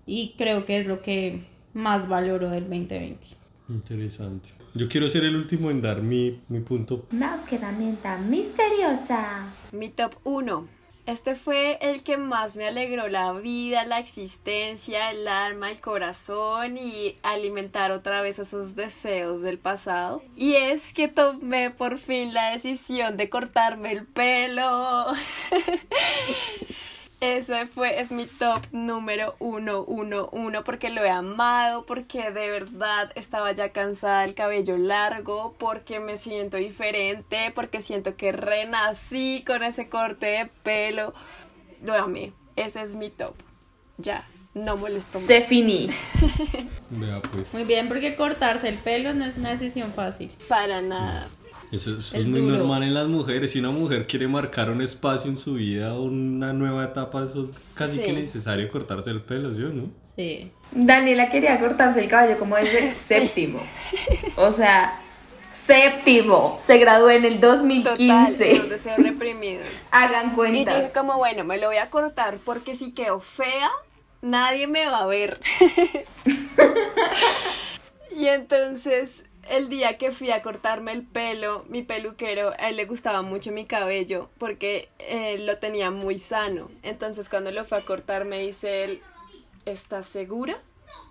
Y 0.06 0.36
creo 0.38 0.66
que 0.66 0.78
es 0.78 0.86
lo 0.86 1.02
que 1.02 1.46
más 1.74 2.08
valoro 2.08 2.50
del 2.50 2.70
2020. 2.70 3.41
Interesante. 3.72 4.50
Yo 4.74 4.88
quiero 4.88 5.10
ser 5.10 5.24
el 5.24 5.36
último 5.36 5.72
en 5.72 5.82
dar 5.82 6.02
mi, 6.02 6.42
mi 6.50 6.60
punto. 6.60 7.08
Mouse, 7.12 7.44
qué 7.50 7.56
herramienta 7.56 8.18
misteriosa. 8.18 9.54
Mi 9.72 9.90
top 9.90 10.16
1. 10.24 10.68
Este 11.08 11.36
fue 11.36 11.80
el 11.82 12.04
que 12.04 12.16
más 12.18 12.58
me 12.58 12.68
alegró 12.68 13.08
la 13.08 13.34
vida, 13.34 13.86
la 13.86 14.00
existencia, 14.00 15.10
el 15.10 15.28
alma, 15.28 15.72
el 15.72 15.82
corazón 15.82 16.78
y 16.78 17.18
alimentar 17.24 17.92
otra 17.92 18.22
vez 18.22 18.38
esos 18.40 18.76
deseos 18.76 19.42
del 19.42 19.58
pasado. 19.58 20.22
Y 20.38 20.54
es 20.54 20.94
que 20.94 21.08
tomé 21.08 21.72
por 21.72 21.98
fin 21.98 22.34
la 22.34 22.52
decisión 22.52 23.18
de 23.18 23.30
cortarme 23.30 23.92
el 23.92 24.06
pelo. 24.06 25.08
Ese 27.22 27.68
fue, 27.68 28.02
es 28.02 28.12
mi 28.12 28.26
top 28.26 28.66
número 28.72 29.36
uno, 29.38 29.84
uno, 29.84 30.28
uno, 30.32 30.64
porque 30.64 30.90
lo 30.90 31.04
he 31.04 31.10
amado, 31.12 31.86
porque 31.86 32.32
de 32.32 32.50
verdad 32.50 33.12
estaba 33.14 33.52
ya 33.52 33.70
cansada 33.70 34.24
del 34.24 34.34
cabello 34.34 34.76
largo, 34.80 35.54
porque 35.60 36.00
me 36.00 36.18
siento 36.18 36.58
diferente, 36.58 37.52
porque 37.54 37.80
siento 37.80 38.16
que 38.16 38.32
renací 38.32 39.44
con 39.46 39.62
ese 39.62 39.88
corte 39.88 40.26
de 40.26 40.50
pelo. 40.64 41.14
Lo 41.86 41.94
amé, 41.94 42.34
ese 42.56 42.82
es 42.82 42.96
mi 42.96 43.12
top. 43.12 43.36
Ya, 44.00 44.28
no 44.56 44.76
molesto 44.78 45.20
más. 45.20 45.28
Se 45.28 45.42
finí. 45.42 45.92
Vea 46.90 47.22
pues. 47.22 47.54
Muy 47.54 47.66
bien, 47.66 47.88
porque 47.88 48.16
cortarse 48.16 48.68
el 48.68 48.80
pelo 48.80 49.14
no 49.14 49.26
es 49.26 49.38
una 49.38 49.52
decisión 49.52 49.94
fácil. 49.94 50.32
Para 50.48 50.82
nada. 50.82 51.28
Eso, 51.72 51.92
eso 51.92 52.00
Es 52.00 52.14
es, 52.16 52.26
muy 52.28 52.42
duro. 52.42 52.58
normal 52.58 52.84
en 52.84 52.94
las 52.94 53.08
mujeres. 53.08 53.52
Si 53.52 53.60
una 53.60 53.72
mujer 53.72 54.06
quiere 54.06 54.28
marcar 54.28 54.70
un 54.70 54.82
espacio 54.82 55.30
en 55.32 55.38
su 55.38 55.54
vida 55.54 55.94
o 55.96 56.04
una 56.04 56.52
nueva 56.54 56.84
etapa, 56.84 57.24
eso 57.24 57.44
es 57.46 57.50
casi 57.74 57.98
Sí. 57.98 58.04
que 58.04 58.14
necesario 58.14 58.68
cortarse 58.70 59.10
el 59.10 59.22
pelo, 59.22 59.54
¿sí 59.56 59.64
o 59.64 59.70
no? 59.70 59.90
Sí. 60.16 60.52
Daniela 60.74 61.30
quería 61.30 61.60
cortarse 61.60 62.02
el 62.02 62.10
cabello 62.10 62.38
como 62.38 62.56
desde 62.58 62.94
séptimo. 62.94 63.62
O 64.36 64.52
sea, 64.52 65.00
séptimo. 65.54 66.60
Se 66.66 66.78
graduó 66.78 67.10
en 67.10 67.24
el 67.24 67.40
Total, 67.40 67.60
2015. 67.60 68.62
un 68.64 68.70
deseo 68.70 68.98
reprimido. 68.98 69.62
Hagan 69.92 70.28
Y 70.28 70.30
yo 70.32 70.36
cuenta. 70.36 70.76
dije 70.76 70.92
como, 70.94 71.18
bueno, 71.18 71.44
me 71.46 71.58
lo 71.58 71.68
voy 71.68 71.78
a 71.78 71.90
cortar 71.90 72.40
porque 72.44 72.76
si 72.76 72.92
quedo 72.92 73.22
fea, 73.22 73.70
nadie 74.22 74.68
me 74.68 74.88
va 74.88 75.00
a 75.04 75.06
ver. 75.08 75.40
y 78.16 78.28
entonces 78.28 79.26
el 79.50 79.70
día 79.70 79.98
que 79.98 80.12
fui 80.12 80.32
a 80.32 80.42
cortarme 80.42 80.92
el 80.92 81.04
pelo, 81.04 81.66
mi 81.68 81.82
peluquero, 81.82 82.52
a 82.60 82.70
él 82.70 82.78
le 82.78 82.86
gustaba 82.86 83.22
mucho 83.22 83.52
mi 83.52 83.66
cabello 83.66 84.30
porque 84.38 84.90
eh, 85.00 85.40
lo 85.40 85.58
tenía 85.58 85.92
muy 85.92 86.18
sano. 86.18 86.70
Entonces 86.84 87.30
cuando 87.30 87.52
lo 87.52 87.66
fue 87.66 87.80
a 87.80 87.86
cortar 87.86 88.26
me 88.26 88.40
dice 88.40 88.84
él, 88.84 89.02
¿estás 89.66 90.06
segura? 90.06 90.62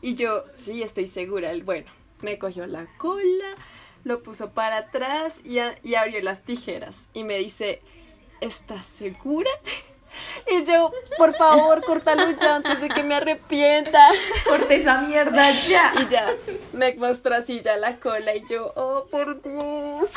Y 0.03 0.15
yo, 0.15 0.45
sí, 0.55 0.83
estoy 0.83 1.07
segura. 1.07 1.51
Él, 1.51 1.63
bueno, 1.63 1.91
me 2.21 2.39
cogió 2.39 2.67
la 2.67 2.87
cola, 2.99 3.55
lo 4.05 4.23
puso 4.23 4.51
para 4.51 4.79
atrás 4.79 5.41
y, 5.45 5.59
y 5.83 5.95
abrió 5.95 6.21
las 6.23 6.45
tijeras 6.45 7.09
y 7.13 7.25
me 7.25 7.39
dice, 7.39 7.83
¿estás 8.41 8.87
segura? 8.87 9.51
Y 10.51 10.65
yo, 10.65 10.93
por 11.19 11.33
favor, 11.35 11.85
córtalo 11.85 12.31
ya 12.41 12.57
antes 12.57 12.81
de 12.81 12.89
que 12.89 13.03
me 13.03 13.15
arrepienta. 13.15 14.09
Corte 14.49 14.77
esa 14.77 15.01
mierda 15.03 15.51
ya. 15.67 15.93
Y 16.01 16.11
ya, 16.11 16.35
me 16.73 16.95
mostró 16.95 17.35
así 17.35 17.61
ya 17.61 17.77
la 17.77 17.97
cola 17.97 18.35
y 18.35 18.43
yo, 18.49 18.73
oh, 18.77 19.07
por 19.11 19.41
Dios. 19.43 20.11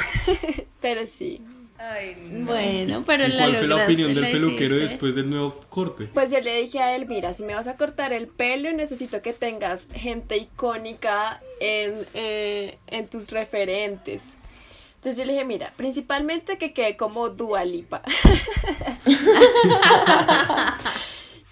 Pero 0.81 1.05
sí. 1.05 1.41
Ay, 1.79 2.15
Bueno, 2.45 3.03
pero 3.05 3.25
¿Y 3.25 3.29
la 3.29 3.37
cuál 3.39 3.57
fue 3.57 3.67
la 3.67 3.83
opinión 3.83 4.13
del 4.13 4.31
peluquero 4.31 4.75
hiciste. 4.75 4.91
después 4.91 5.15
del 5.15 5.29
nuevo 5.29 5.59
corte? 5.69 6.05
Pues 6.13 6.31
yo 6.31 6.39
le 6.39 6.61
dije 6.61 6.79
a 6.79 6.95
él, 6.95 7.07
mira, 7.07 7.33
si 7.33 7.43
me 7.43 7.55
vas 7.55 7.67
a 7.67 7.75
cortar 7.75 8.13
el 8.13 8.27
pelo, 8.27 8.71
necesito 8.71 9.21
que 9.21 9.33
tengas 9.33 9.89
gente 9.93 10.37
icónica 10.37 11.41
en, 11.59 11.95
eh, 12.13 12.77
en 12.87 13.07
tus 13.09 13.31
referentes. 13.31 14.37
Entonces 15.03 15.19
yo 15.19 15.25
le 15.25 15.33
dije, 15.33 15.43
mira, 15.43 15.73
principalmente 15.75 16.57
que 16.57 16.71
quede 16.71 16.95
como 16.95 17.27
Dualipa. 17.27 18.01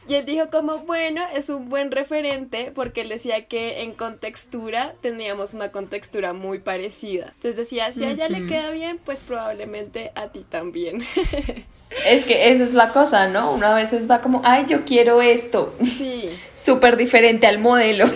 y 0.07 0.13
él 0.13 0.25
dijo 0.25 0.49
como, 0.49 0.77
bueno, 0.77 1.21
es 1.35 1.49
un 1.49 1.67
buen 1.67 1.91
referente 1.91 2.71
porque 2.73 3.01
él 3.01 3.09
decía 3.09 3.47
que 3.47 3.81
en 3.81 3.91
contextura 3.91 4.95
teníamos 5.01 5.53
una 5.53 5.69
contextura 5.69 6.31
muy 6.31 6.59
parecida. 6.59 7.33
Entonces 7.35 7.57
decía, 7.57 7.91
si 7.91 8.05
a 8.05 8.11
ella 8.11 8.29
le 8.29 8.47
queda 8.47 8.69
bien, 8.69 9.01
pues 9.03 9.19
probablemente 9.19 10.13
a 10.15 10.29
ti 10.29 10.45
también. 10.47 11.03
Es 12.05 12.23
que 12.23 12.51
esa 12.51 12.63
es 12.63 12.73
la 12.73 12.89
cosa, 12.89 13.27
¿no? 13.27 13.51
Una 13.51 13.73
vez 13.73 13.91
va 14.09 14.21
como, 14.21 14.41
ay, 14.45 14.65
yo 14.67 14.85
quiero 14.85 15.21
esto, 15.21 15.75
sí. 15.93 16.29
súper 16.55 16.95
diferente 16.95 17.47
al 17.47 17.59
modelo. 17.59 18.05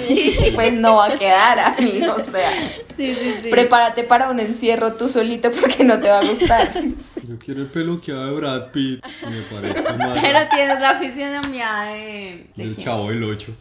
Pues 0.55 0.73
no 0.73 0.95
va 0.95 1.07
a 1.07 1.17
quedar 1.17 1.59
a 1.59 1.76
mí, 1.80 1.99
o 2.01 2.32
sea. 2.32 2.51
Sí, 2.95 3.13
sí, 3.13 3.36
sí. 3.43 3.49
Prepárate 3.49 4.03
para 4.03 4.30
un 4.30 4.39
encierro 4.39 4.93
tú 4.93 5.09
solito 5.09 5.51
porque 5.51 5.84
no 5.84 5.99
te 5.99 6.07
va 6.07 6.19
a 6.19 6.26
gustar. 6.26 6.71
Yo 7.28 7.38
quiero 7.38 7.61
el 7.61 7.67
pelo 7.67 7.99
que 7.99 8.13
de 8.13 8.32
Brad 8.32 8.71
Pitt. 8.71 9.03
Me 9.30 9.41
parece 9.41 9.82
más 9.97 10.19
Pero 10.21 10.39
tienes 10.49 10.80
la 10.80 10.95
fisionomía 10.95 11.82
de... 11.82 12.47
¿de 12.55 12.63
del 12.63 12.73
quién? 12.73 12.86
chavo 12.86 13.09
del 13.09 13.23
8. 13.23 13.53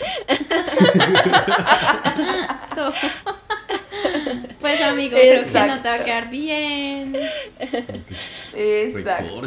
Pues 4.60 4.80
amigo, 4.82 5.16
creo 5.16 5.44
que 5.44 5.66
no 5.66 5.82
te 5.82 5.88
va 5.88 5.94
a 5.94 6.04
quedar 6.04 6.30
bien. 6.30 7.16
Exacto. 8.54 9.42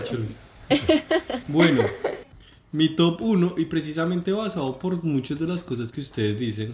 Bueno, 1.48 1.84
mi 2.72 2.96
top 2.96 3.22
1, 3.22 3.56
y 3.58 3.66
precisamente 3.66 4.32
basado 4.32 4.78
por 4.80 5.04
muchas 5.04 5.40
de 5.40 5.48
las 5.48 5.64
cosas 5.64 5.92
que 5.92 6.02
ustedes 6.02 6.38
dicen, 6.38 6.74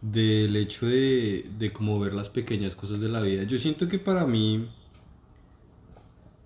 del 0.00 0.56
hecho 0.56 0.86
de, 0.86 1.46
de 1.58 1.72
cómo 1.72 1.98
ver 1.98 2.14
las 2.14 2.30
pequeñas 2.30 2.74
cosas 2.74 3.00
de 3.00 3.08
la 3.08 3.20
vida. 3.20 3.42
Yo 3.42 3.58
siento 3.58 3.88
que 3.88 3.98
para 3.98 4.26
mí, 4.26 4.68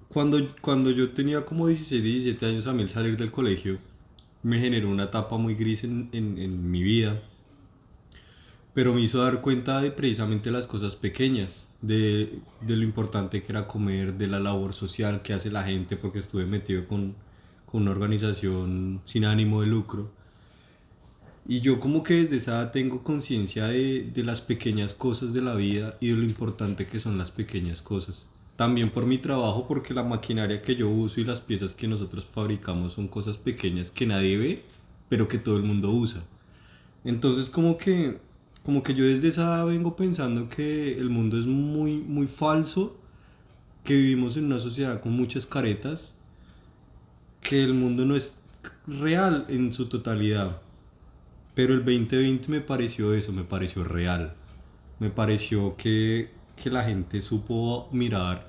cuando, 0.09 0.55
cuando 0.61 0.91
yo 0.91 1.11
tenía 1.11 1.45
como 1.45 1.69
16, 1.69 2.03
17 2.03 2.47
años, 2.47 2.67
a 2.67 2.73
mí 2.73 2.83
el 2.83 2.89
salir 2.89 3.17
del 3.17 3.31
colegio 3.31 3.79
me 4.43 4.59
generó 4.59 4.89
una 4.89 5.05
etapa 5.05 5.37
muy 5.37 5.55
gris 5.55 5.85
en, 5.85 6.09
en 6.13 6.71
mi 6.71 6.83
vida 6.83 7.23
pero 8.75 8.95
me 8.95 9.03
hizo 9.03 9.23
dar 9.23 9.41
cuenta 9.41 9.81
de 9.81 9.91
precisamente 9.91 10.51
las 10.51 10.67
cosas 10.67 10.97
pequeñas, 10.97 11.67
de, 11.83 12.41
de 12.61 12.77
lo 12.77 12.85
importante 12.85 13.43
que 13.43 13.53
era 13.53 13.67
comer, 13.67 14.15
de 14.15 14.29
la 14.29 14.41
labor 14.41 14.73
social 14.73 15.23
que 15.23 15.35
hace 15.35 15.51
la 15.51 15.65
gente, 15.65 15.97
porque 15.97 16.21
estuve 16.21 16.47
metido 16.47 16.87
con, 16.87 17.15
con 17.67 17.83
una 17.83 17.91
organización 17.91 19.01
sin 19.05 19.25
ánimo 19.25 19.61
de 19.61 19.67
lucro. 19.67 20.11
Y 21.47 21.61
yo 21.61 21.81
como 21.81 22.03
que 22.05 22.15
desde 22.15 22.37
esa 22.37 22.53
edad 22.53 22.71
tengo 22.71 23.03
conciencia 23.03 23.67
de, 23.67 24.11
de 24.15 24.23
las 24.23 24.41
pequeñas 24.41 24.95
cosas 24.95 25.35
de 25.35 25.43
la 25.43 25.55
vida 25.55 25.97
y 26.01 26.09
de 26.09 26.15
lo 26.15 26.23
importante 26.23 26.87
que 26.87 27.01
son 27.01 27.19
las 27.19 27.33
pequeñas 27.33 27.83
cosas. 27.83 28.29
También 28.55 28.91
por 28.91 29.07
mi 29.07 29.19
trabajo, 29.19 29.67
porque 29.67 29.93
la 29.93 30.05
maquinaria 30.05 30.63
que 30.63 30.77
yo 30.77 30.89
uso 30.89 31.21
y 31.21 31.25
las 31.25 31.41
piezas 31.41 31.75
que 31.75 31.89
nosotros 31.89 32.25
fabricamos 32.25 32.93
son 32.93 33.09
cosas 33.09 33.39
pequeñas 33.39 33.91
que 33.91 34.07
nadie 34.07 34.37
ve, 34.37 34.63
pero 35.09 35.27
que 35.27 35.39
todo 35.39 35.57
el 35.57 35.65
mundo 35.65 35.91
usa. 35.91 36.23
Entonces 37.05 37.51
como 37.51 37.77
que, 37.77 38.21
como 38.65 38.83
que 38.83 38.95
yo 38.95 39.05
desde 39.05 39.29
esa 39.29 39.65
vengo 39.65 39.97
pensando 39.97 40.49
que 40.49 40.97
el 40.97 41.11
mundo 41.11 41.39
es 41.39 41.47
muy, 41.47 41.97
muy 41.97 42.27
falso, 42.27 42.97
que 43.85 43.95
vivimos 43.95 44.37
en 44.37 44.45
una 44.45 44.61
sociedad 44.61 45.01
con 45.01 45.13
muchas 45.13 45.47
caretas, 45.47 46.15
que 47.41 47.63
el 47.63 47.75
mundo 47.75 48.05
no 48.05 48.15
es 48.15 48.39
real 48.87 49.47
en 49.49 49.73
su 49.73 49.87
totalidad. 49.87 50.61
Pero 51.55 51.75
el 51.75 51.81
2020 51.85 52.49
me 52.49 52.61
pareció 52.61 53.13
eso, 53.15 53.33
me 53.33 53.45
pareció 53.45 53.83
real. 53.85 54.35
Me 55.01 55.11
pareció 55.11 55.77
que, 55.77 56.31
que 56.63 56.71
la 56.71 56.85
gente 56.85 57.21
supo 57.21 57.89
mirar, 57.91 58.49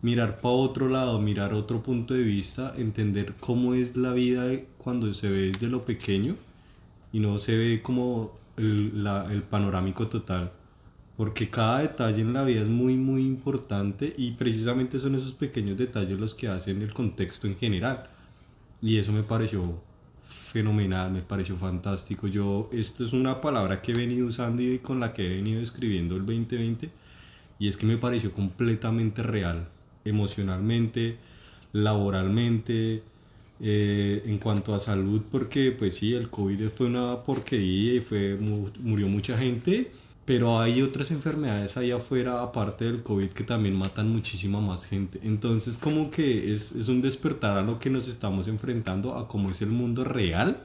mirar 0.00 0.40
para 0.40 0.54
otro 0.54 0.88
lado, 0.88 1.20
mirar 1.20 1.52
otro 1.52 1.82
punto 1.82 2.14
de 2.14 2.22
vista, 2.22 2.74
entender 2.78 3.34
cómo 3.38 3.74
es 3.74 3.96
la 3.96 4.12
vida 4.12 4.46
cuando 4.78 5.12
se 5.12 5.28
ve 5.28 5.52
desde 5.52 5.68
lo 5.68 5.84
pequeño 5.84 6.36
y 7.12 7.20
no 7.20 7.38
se 7.38 7.56
ve 7.56 7.82
como 7.82 8.32
el, 8.56 9.04
la- 9.04 9.26
el 9.32 9.42
panorámico 9.42 10.08
total. 10.08 10.52
Porque 11.16 11.50
cada 11.50 11.80
detalle 11.80 12.22
en 12.22 12.32
la 12.32 12.44
vida 12.44 12.62
es 12.62 12.68
muy, 12.70 12.96
muy 12.96 13.22
importante 13.22 14.14
y 14.16 14.32
precisamente 14.32 15.00
son 15.00 15.14
esos 15.14 15.34
pequeños 15.34 15.76
detalles 15.76 16.18
los 16.18 16.34
que 16.34 16.48
hacen 16.48 16.82
el 16.82 16.92
contexto 16.94 17.46
en 17.46 17.56
general. 17.56 18.04
Y 18.80 18.98
eso 18.98 19.12
me 19.12 19.22
pareció 19.22 19.80
fenomenal, 20.22 21.12
me 21.12 21.22
pareció 21.22 21.56
fantástico. 21.56 22.26
Yo, 22.28 22.68
esto 22.72 23.04
es 23.04 23.12
una 23.12 23.40
palabra 23.40 23.80
que 23.82 23.92
he 23.92 23.94
venido 23.94 24.26
usando 24.26 24.62
y 24.62 24.78
con 24.80 25.00
la 25.00 25.12
que 25.12 25.26
he 25.26 25.30
venido 25.36 25.60
escribiendo 25.62 26.16
el 26.16 26.26
2020 26.26 26.90
y 27.58 27.68
es 27.68 27.76
que 27.76 27.86
me 27.86 27.98
pareció 27.98 28.32
completamente 28.32 29.22
real, 29.22 29.68
emocionalmente, 30.04 31.18
laboralmente, 31.72 33.02
eh, 33.60 34.22
en 34.26 34.38
cuanto 34.38 34.74
a 34.74 34.78
salud, 34.80 35.22
porque 35.30 35.72
pues 35.72 35.94
sí, 35.96 36.14
el 36.14 36.28
COVID 36.30 36.68
fue 36.70 36.86
una 36.86 37.22
porquería 37.22 37.94
y 37.94 38.00
fue, 38.00 38.36
mu- 38.36 38.70
murió 38.80 39.08
mucha 39.08 39.36
gente, 39.38 39.92
pero 40.24 40.60
hay 40.60 40.82
otras 40.82 41.10
enfermedades 41.10 41.76
ahí 41.76 41.90
afuera, 41.90 42.42
aparte 42.42 42.84
del 42.84 43.02
COVID, 43.02 43.30
que 43.30 43.44
también 43.44 43.74
matan 43.76 44.08
muchísima 44.10 44.60
más 44.60 44.86
gente. 44.86 45.20
Entonces 45.22 45.78
como 45.78 46.10
que 46.10 46.52
es, 46.52 46.72
es 46.72 46.88
un 46.88 47.02
despertar 47.02 47.56
a 47.58 47.62
lo 47.62 47.78
que 47.78 47.90
nos 47.90 48.08
estamos 48.08 48.48
enfrentando, 48.48 49.16
a 49.16 49.28
cómo 49.28 49.50
es 49.50 49.62
el 49.62 49.70
mundo 49.70 50.04
real 50.04 50.62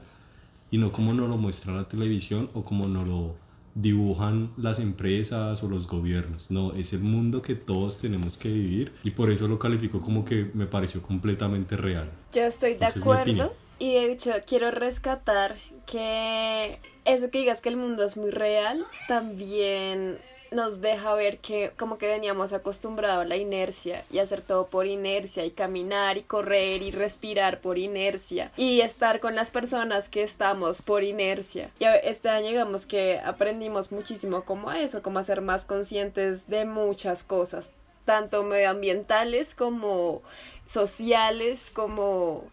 y 0.70 0.78
no 0.78 0.92
como 0.92 1.14
nos 1.14 1.28
lo 1.28 1.36
muestra 1.38 1.74
la 1.74 1.88
televisión 1.88 2.48
o 2.54 2.64
como 2.64 2.86
nos 2.88 3.06
lo 3.08 3.34
dibujan 3.80 4.50
las 4.56 4.78
empresas 4.78 5.62
o 5.62 5.68
los 5.68 5.86
gobiernos. 5.86 6.46
No, 6.50 6.72
es 6.72 6.92
el 6.92 7.00
mundo 7.00 7.42
que 7.42 7.54
todos 7.54 7.98
tenemos 7.98 8.36
que 8.36 8.50
vivir 8.50 8.92
y 9.04 9.10
por 9.10 9.30
eso 9.30 9.46
lo 9.46 9.58
califico 9.58 10.00
como 10.00 10.24
que 10.24 10.50
me 10.54 10.66
pareció 10.66 11.02
completamente 11.02 11.76
real. 11.76 12.10
Yo 12.32 12.42
estoy 12.42 12.70
de 12.70 12.86
Esa 12.86 12.88
es 12.88 12.96
acuerdo 12.96 13.54
y 13.78 13.94
de 13.94 14.12
hecho 14.12 14.32
quiero 14.46 14.70
rescatar 14.70 15.56
que 15.86 16.80
eso 17.04 17.30
que 17.30 17.38
digas 17.38 17.60
que 17.60 17.68
el 17.68 17.76
mundo 17.76 18.04
es 18.04 18.16
muy 18.16 18.30
real 18.30 18.84
también 19.06 20.18
nos 20.50 20.80
deja 20.80 21.14
ver 21.14 21.38
que 21.38 21.72
como 21.76 21.98
que 21.98 22.06
veníamos 22.06 22.52
acostumbrados 22.52 23.24
a 23.24 23.28
la 23.28 23.36
inercia 23.36 24.04
y 24.10 24.18
hacer 24.18 24.42
todo 24.42 24.66
por 24.66 24.86
inercia 24.86 25.44
y 25.44 25.50
caminar 25.50 26.16
y 26.18 26.22
correr 26.22 26.82
y 26.82 26.90
respirar 26.90 27.60
por 27.60 27.78
inercia 27.78 28.52
y 28.56 28.80
estar 28.80 29.20
con 29.20 29.34
las 29.34 29.50
personas 29.50 30.08
que 30.08 30.22
estamos 30.22 30.82
por 30.82 31.04
inercia. 31.04 31.70
Y 31.78 31.84
este 32.02 32.28
año 32.28 32.48
digamos 32.48 32.86
que 32.86 33.18
aprendimos 33.18 33.92
muchísimo 33.92 34.44
como 34.44 34.70
a 34.70 34.80
eso, 34.80 35.02
como 35.02 35.18
a 35.18 35.22
ser 35.22 35.40
más 35.40 35.64
conscientes 35.64 36.48
de 36.48 36.64
muchas 36.64 37.24
cosas, 37.24 37.70
tanto 38.04 38.42
medioambientales 38.42 39.54
como 39.54 40.22
sociales, 40.66 41.70
como 41.70 42.44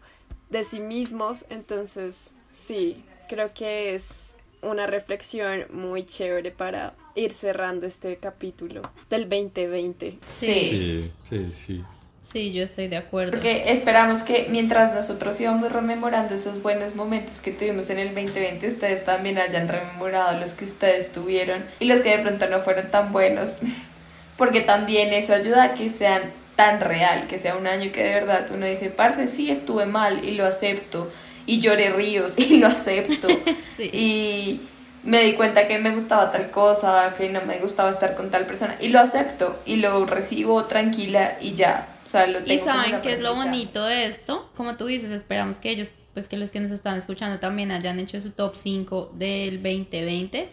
de 0.49 0.63
sí 0.63 0.79
mismos. 0.79 1.45
Entonces, 1.49 2.35
sí, 2.49 3.03
creo 3.29 3.53
que 3.53 3.95
es 3.95 4.37
una 4.61 4.87
reflexión 4.87 5.65
muy 5.71 6.05
chévere 6.05 6.51
para 6.51 6.93
ir 7.15 7.31
cerrando 7.33 7.87
este 7.87 8.17
capítulo 8.17 8.81
del 9.09 9.29
2020. 9.29 10.19
Sí, 10.29 10.53
sí, 10.53 11.11
Sí. 11.27 11.47
Sí, 11.51 11.83
sí, 12.21 12.53
yo 12.53 12.63
estoy 12.63 12.87
de 12.87 12.97
acuerdo. 12.97 13.31
Porque 13.31 13.71
esperamos 13.71 14.23
que 14.23 14.47
mientras 14.49 14.93
nosotros 14.93 15.39
íbamos 15.39 15.71
rememorando 15.71 16.35
esos 16.35 16.61
buenos 16.61 16.95
momentos 16.95 17.39
que 17.39 17.51
tuvimos 17.51 17.89
en 17.89 17.99
el 17.99 18.13
2020, 18.13 18.67
ustedes 18.67 19.05
también 19.05 19.37
hayan 19.37 19.67
rememorado 19.67 20.39
los 20.39 20.53
que 20.53 20.65
ustedes 20.65 21.11
tuvieron 21.11 21.63
y 21.79 21.85
los 21.85 22.01
que 22.01 22.17
de 22.17 22.23
pronto 22.23 22.47
no 22.47 22.59
fueron 22.59 22.91
tan 22.91 23.11
buenos. 23.11 23.57
Porque 24.37 24.61
también 24.61 25.13
eso 25.13 25.33
ayuda 25.33 25.63
a 25.63 25.73
que 25.75 25.89
sean 25.89 26.23
tan 26.57 26.81
real, 26.81 27.27
que 27.27 27.39
sea 27.39 27.55
un 27.55 27.67
año 27.67 27.91
que 27.91 28.03
de 28.03 28.13
verdad 28.15 28.47
uno 28.51 28.65
dice, 28.65 28.89
parce, 28.89 29.27
sí 29.27 29.49
estuve 29.49 29.85
mal 29.85 30.25
y 30.25 30.31
lo 30.31 30.45
acepto 30.45 31.11
y 31.45 31.59
lloré 31.59 31.89
ríos 31.91 32.37
y 32.37 32.57
lo 32.57 32.67
acepto. 32.67 33.27
Sí. 33.77 33.89
Y 33.91 34.61
me 35.05 35.23
di 35.23 35.33
cuenta 35.33 35.67
que 35.67 35.79
me 35.79 35.91
gustaba 35.91 36.31
tal 36.31 36.49
cosa, 36.51 37.13
que 37.17 37.29
no 37.29 37.41
me 37.41 37.59
gustaba 37.59 37.89
estar 37.89 38.15
con 38.15 38.29
tal 38.31 38.45
persona 38.45 38.75
y 38.81 38.89
lo 38.89 38.99
acepto 38.99 39.61
y 39.65 39.77
lo 39.77 40.05
recibo 40.05 40.65
tranquila 40.65 41.37
y 41.39 41.53
ya. 41.53 41.87
O 42.05 42.09
sea, 42.09 42.27
lo 42.27 42.43
tengo 42.43 42.53
Y 42.53 42.57
saben 42.63 43.01
qué 43.01 43.13
es 43.13 43.19
lo 43.21 43.33
bonito 43.35 43.83
de 43.85 44.05
esto, 44.05 44.49
como 44.55 44.75
tú 44.77 44.85
dices, 44.85 45.11
esperamos 45.11 45.57
que 45.59 45.69
ellos, 45.69 45.91
pues 46.13 46.27
que 46.27 46.37
los 46.37 46.51
que 46.51 46.59
nos 46.59 46.71
están 46.71 46.97
escuchando 46.97 47.39
también 47.39 47.71
hayan 47.71 47.99
hecho 47.99 48.19
su 48.21 48.31
top 48.31 48.55
5 48.55 49.11
del 49.15 49.61
2020, 49.63 50.49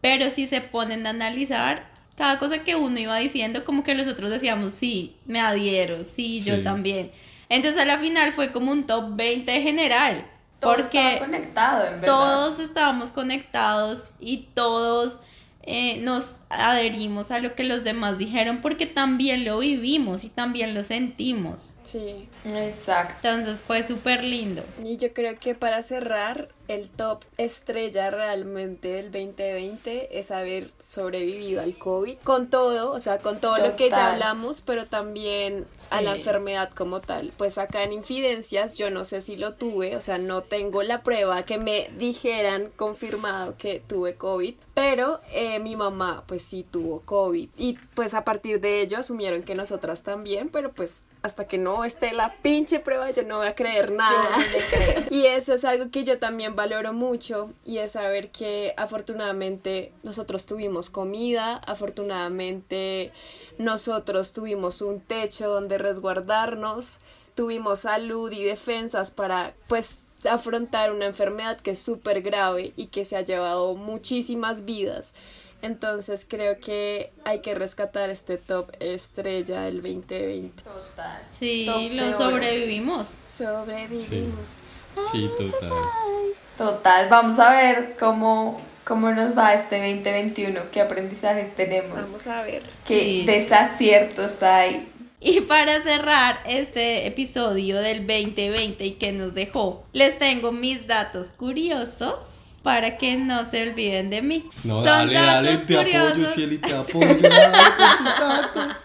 pero 0.00 0.30
si 0.30 0.46
se 0.46 0.60
ponen 0.60 1.06
a 1.06 1.10
analizar 1.10 1.88
cada 2.16 2.38
cosa 2.38 2.64
que 2.64 2.76
uno 2.76 2.98
iba 2.98 3.16
diciendo, 3.18 3.64
como 3.64 3.82
que 3.82 3.94
los 3.94 4.06
otros 4.06 4.30
decíamos, 4.30 4.72
sí, 4.74 5.16
me 5.26 5.40
adhiero, 5.40 6.04
sí, 6.04 6.42
yo 6.44 6.56
Sí. 6.56 6.62
también. 6.62 7.10
Entonces 7.48 7.80
a 7.80 7.84
la 7.86 7.98
final 7.98 8.32
fue 8.32 8.52
como 8.52 8.70
un 8.72 8.86
top 8.86 9.16
20 9.16 9.60
general, 9.62 10.26
Todo 10.60 10.74
porque 10.76 11.14
estaba 11.14 11.26
conectado, 11.26 11.86
en 11.86 12.00
verdad. 12.00 12.06
todos 12.06 12.58
estábamos 12.58 13.12
conectados 13.12 14.10
y 14.20 14.48
todos 14.54 15.20
eh, 15.62 15.98
nos 16.00 16.42
adherimos 16.48 17.30
a 17.30 17.38
lo 17.38 17.54
que 17.54 17.64
los 17.64 17.84
demás 17.84 18.16
dijeron 18.16 18.60
porque 18.60 18.86
también 18.86 19.44
lo 19.44 19.58
vivimos 19.58 20.24
y 20.24 20.30
también 20.30 20.74
lo 20.74 20.82
sentimos. 20.82 21.76
Sí. 21.82 22.28
Exacto. 22.44 23.28
Entonces 23.28 23.62
fue 23.62 23.82
súper 23.82 24.24
lindo. 24.24 24.64
Y 24.84 24.96
yo 24.96 25.12
creo 25.12 25.38
que 25.38 25.54
para 25.54 25.82
cerrar, 25.82 26.48
el 26.74 26.88
top 26.90 27.24
estrella 27.36 28.10
realmente 28.10 28.88
del 28.88 29.10
2020 29.12 30.18
es 30.18 30.30
haber 30.30 30.70
sobrevivido 30.78 31.62
al 31.62 31.76
COVID. 31.78 32.18
Con 32.24 32.48
todo, 32.50 32.92
o 32.92 33.00
sea, 33.00 33.18
con 33.18 33.40
todo 33.40 33.58
lo 33.58 33.76
que 33.76 33.90
ya 33.90 33.96
Total. 33.96 34.12
hablamos, 34.12 34.60
pero 34.62 34.86
también 34.86 35.66
a 35.90 36.00
la 36.02 36.12
Sí. 36.14 36.18
enfermedad 36.18 36.70
como 36.70 37.00
tal. 37.00 37.32
Pues 37.36 37.58
acá 37.58 37.82
en 37.82 37.92
Infidencias 37.92 38.74
yo 38.74 38.90
no 38.90 39.04
sé 39.04 39.20
si 39.20 39.36
lo 39.36 39.54
tuve, 39.54 39.96
o 39.96 40.00
sea, 40.00 40.18
no 40.18 40.42
tengo 40.42 40.82
la 40.82 41.02
prueba 41.02 41.42
que 41.44 41.58
me 41.58 41.90
dijeran 41.96 42.70
confirmado 42.76 43.56
que 43.56 43.82
tuve 43.86 44.14
COVID, 44.14 44.54
pero 44.74 45.20
eh, 45.32 45.58
mi 45.58 45.76
mamá 45.76 46.24
pues 46.26 46.42
sí 46.42 46.64
tuvo 46.70 47.00
COVID. 47.00 47.48
Y 47.56 47.76
pues 47.94 48.14
a 48.14 48.24
partir 48.24 48.60
de 48.60 48.80
ello 48.82 48.98
asumieron 48.98 49.42
que 49.42 49.54
nosotras 49.54 50.02
también, 50.02 50.48
pero 50.48 50.72
pues 50.72 51.04
hasta 51.22 51.46
que 51.46 51.58
no 51.58 51.84
esté 51.84 52.12
la 52.12 52.34
pinche 52.40 52.80
prueba 52.80 53.10
yo 53.10 53.22
no 53.24 53.38
voy 53.38 53.48
a 53.48 53.54
creer 53.54 53.90
nada. 53.92 54.22
Yo 54.22 54.30
no 54.30 54.38
le 54.38 54.64
creo. 54.70 55.04
Y 55.10 55.26
eso 55.26 55.52
es 55.54 55.64
algo 55.64 55.90
que 55.90 56.04
yo 56.04 56.18
también 56.18 56.56
valoro 56.60 56.92
mucho 56.92 57.54
y 57.64 57.78
es 57.78 57.92
saber 57.92 58.30
que 58.30 58.74
afortunadamente 58.76 59.92
nosotros 60.02 60.44
tuvimos 60.44 60.90
comida, 60.90 61.56
afortunadamente 61.66 63.12
nosotros 63.56 64.34
tuvimos 64.34 64.82
un 64.82 65.00
techo 65.00 65.48
donde 65.48 65.78
resguardarnos, 65.78 67.00
tuvimos 67.34 67.80
salud 67.80 68.30
y 68.30 68.44
defensas 68.44 69.10
para 69.10 69.54
pues 69.68 70.02
afrontar 70.30 70.92
una 70.92 71.06
enfermedad 71.06 71.58
que 71.58 71.70
es 71.70 71.78
súper 71.78 72.20
grave 72.20 72.74
y 72.76 72.88
que 72.88 73.06
se 73.06 73.16
ha 73.16 73.22
llevado 73.22 73.74
muchísimas 73.74 74.66
vidas. 74.66 75.14
Entonces 75.62 76.26
creo 76.28 76.60
que 76.60 77.10
hay 77.24 77.40
que 77.40 77.54
rescatar 77.54 78.10
este 78.10 78.36
top 78.36 78.70
estrella 78.80 79.62
del 79.62 79.76
2020. 79.76 80.62
Total. 80.62 81.24
Sí, 81.30 81.64
Top 81.66 81.90
lo 81.92 82.18
sobrevivimos. 82.18 83.18
Sobrevivimos. 83.26 84.58
Sí, 85.12 85.28
total. 85.38 85.72
Total. 86.60 87.08
Vamos 87.08 87.38
a 87.38 87.50
ver 87.52 87.96
cómo, 87.98 88.60
cómo 88.84 89.10
nos 89.12 89.36
va 89.36 89.54
este 89.54 89.76
2021, 89.78 90.60
qué 90.70 90.82
aprendizajes 90.82 91.54
tenemos, 91.56 91.98
Vamos 91.98 92.26
a 92.26 92.42
ver. 92.42 92.62
qué 92.86 93.00
Sí. 93.00 93.24
desaciertos 93.24 94.42
hay. 94.42 94.86
Y 95.20 95.40
para 95.40 95.80
cerrar 95.80 96.40
este 96.44 97.06
episodio 97.06 97.78
del 97.80 98.06
2020 98.06 98.84
y 98.84 98.90
que 98.92 99.10
nos 99.12 99.32
dejó, 99.32 99.84
les 99.94 100.18
tengo 100.18 100.52
mis 100.52 100.86
datos 100.86 101.30
curiosos 101.30 102.56
para 102.62 102.98
que 102.98 103.16
no 103.16 103.46
se 103.46 103.62
olviden 103.62 104.10
de 104.10 104.20
mí. 104.20 104.46
No, 104.62 104.76
Son 104.76 104.84
dale, 104.84 105.14
dale, 105.14 105.48
datos 105.52 105.66
te 105.66 105.78
apoyo, 105.78 105.98
curiosos. 106.10 106.34
Cieli, 106.34 106.58
te 106.58 106.74
apoyo, 106.74 107.06
dale 107.06 107.58
con 107.78 107.96
tus 107.96 108.18
datos. 108.54 108.76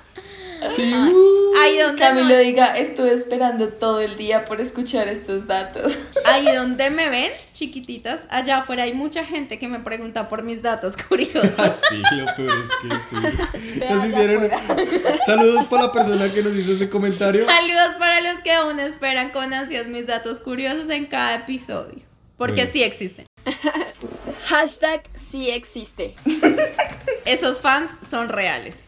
Sí, 0.75 0.93
uh. 0.93 1.51
Ahí 1.61 1.77
donde, 1.79 2.01
Camilo 2.01 2.37
diga, 2.37 2.77
estuve 2.77 3.13
esperando 3.13 3.69
todo 3.69 4.01
el 4.01 4.17
día 4.17 4.45
por 4.45 4.59
escuchar 4.61 5.07
estos 5.07 5.47
datos. 5.47 5.97
ahí 6.25 6.53
donde 6.53 6.89
me 6.89 7.09
ven, 7.09 7.31
chiquititas, 7.53 8.27
allá 8.29 8.57
afuera 8.59 8.83
hay 8.83 8.93
mucha 8.93 9.23
gente 9.25 9.57
que 9.57 9.67
me 9.67 9.79
pregunta 9.79 10.27
por 10.27 10.43
mis 10.43 10.61
datos 10.61 10.95
curiosos. 11.09 11.71
Sí, 11.89 12.01
lo 12.11 12.25
peor 12.35 12.59
es 12.59 12.69
que 12.81 12.95
sí. 13.09 13.79
Ve 13.79 13.89
Nos 13.89 14.05
hicieron 14.05 14.49
saludos 15.25 15.65
para 15.65 15.83
la 15.83 15.91
persona 15.91 16.31
que 16.33 16.43
nos 16.43 16.55
hizo 16.55 16.73
ese 16.73 16.89
comentario. 16.89 17.45
Saludos 17.45 17.95
para 17.97 18.21
los 18.21 18.39
que 18.41 18.51
aún 18.51 18.79
esperan 18.79 19.29
con 19.31 19.53
ansias 19.53 19.87
mis 19.87 20.07
datos 20.07 20.39
curiosos 20.39 20.89
en 20.89 21.05
cada 21.05 21.35
episodio. 21.35 22.03
Porque 22.37 22.63
Bueno. 22.63 22.71
sí 22.73 22.83
existen. 22.83 23.25
Hashtag 24.47 25.03
sí 25.15 25.49
existe. 25.49 26.15
Esos 27.25 27.61
fans 27.61 27.95
son 28.07 28.29
reales. 28.29 28.87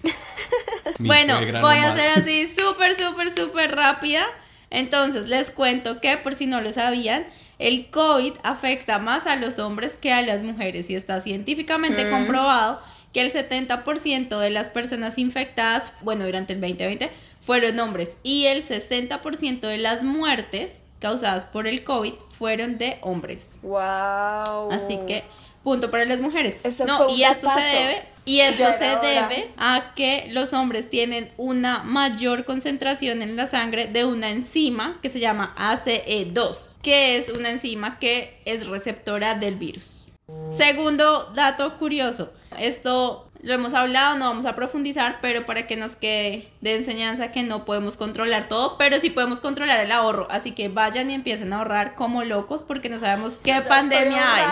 Bueno, 0.99 1.39
voy 1.61 1.75
a 1.77 1.93
hacer 1.93 2.19
así 2.23 2.47
súper, 2.57 2.93
súper, 2.95 3.29
súper 3.31 3.75
rápida. 3.75 4.25
Entonces, 4.69 5.27
les 5.29 5.49
cuento 5.51 6.01
que, 6.01 6.17
por 6.17 6.35
si 6.35 6.45
no 6.45 6.61
lo 6.61 6.71
sabían, 6.71 7.25
el 7.59 7.89
COVID 7.89 8.33
afecta 8.43 8.99
más 8.99 9.25
a 9.27 9.35
los 9.35 9.59
hombres 9.59 9.97
que 9.97 10.11
a 10.11 10.21
las 10.21 10.41
mujeres 10.41 10.89
y 10.89 10.95
está 10.95 11.21
científicamente 11.21 12.05
Mm. 12.05 12.11
comprobado 12.11 12.81
que 13.13 13.21
el 13.21 13.31
70% 13.31 14.37
de 14.39 14.49
las 14.49 14.69
personas 14.69 15.17
infectadas, 15.17 15.93
bueno, 16.03 16.25
durante 16.25 16.53
el 16.53 16.61
2020, 16.61 17.09
fueron 17.39 17.79
hombres 17.79 18.17
y 18.23 18.45
el 18.45 18.61
60% 18.61 19.61
de 19.67 19.77
las 19.77 20.03
muertes 20.03 20.83
causadas 20.99 21.45
por 21.45 21.67
el 21.67 21.83
COVID 21.83 22.13
fueron 22.37 22.77
de 22.77 22.97
hombres. 23.01 23.59
Wow. 23.61 24.71
Así 24.71 24.99
que 25.07 25.23
punto 25.67 25.91
para 25.91 26.05
las 26.05 26.21
mujeres. 26.21 26.57
Eso 26.63 26.85
no, 26.85 26.95
fue 26.95 27.07
un 27.07 27.19
y 27.19 27.25
esto 27.25 27.49
se 27.49 27.75
debe 27.75 28.01
y 28.23 28.39
esto 28.39 28.71
se 28.71 28.85
debe 29.05 29.51
a 29.57 29.91
que 29.95 30.27
los 30.31 30.53
hombres 30.53 30.89
tienen 30.89 31.29
una 31.35 31.83
mayor 31.83 32.45
concentración 32.45 33.21
en 33.21 33.35
la 33.35 33.47
sangre 33.47 33.87
de 33.87 34.05
una 34.05 34.29
enzima 34.29 34.97
que 35.01 35.09
se 35.09 35.19
llama 35.19 35.53
ACE2, 35.57 36.75
que 36.81 37.17
es 37.17 37.27
una 37.27 37.49
enzima 37.49 37.99
que 37.99 38.41
es 38.45 38.67
receptora 38.67 39.35
del 39.35 39.55
virus. 39.55 40.07
Segundo 40.49 41.33
dato 41.35 41.77
curioso, 41.77 42.31
esto 42.57 43.26
lo 43.47 43.53
hemos 43.53 43.73
hablado, 43.73 44.17
no 44.17 44.25
vamos 44.25 44.45
a 44.45 44.55
profundizar, 44.55 45.19
pero 45.21 45.45
para 45.45 45.67
que 45.67 45.77
nos 45.77 45.95
quede 45.95 46.49
de 46.59 46.75
enseñanza 46.75 47.31
que 47.31 47.43
no 47.43 47.63
podemos 47.63 47.95
controlar 47.95 48.49
todo, 48.49 48.77
pero 48.77 48.99
sí 48.99 49.09
podemos 49.09 49.39
controlar 49.39 49.79
el 49.79 49.91
ahorro, 49.93 50.27
así 50.29 50.51
que 50.51 50.67
vayan 50.67 51.09
y 51.09 51.13
empiecen 51.13 51.53
a 51.53 51.59
ahorrar 51.59 51.95
como 51.95 52.25
locos 52.25 52.61
porque 52.61 52.89
no 52.89 52.99
sabemos 52.99 53.37
qué 53.41 53.61
pandemia 53.61 54.35
hay, 54.35 54.45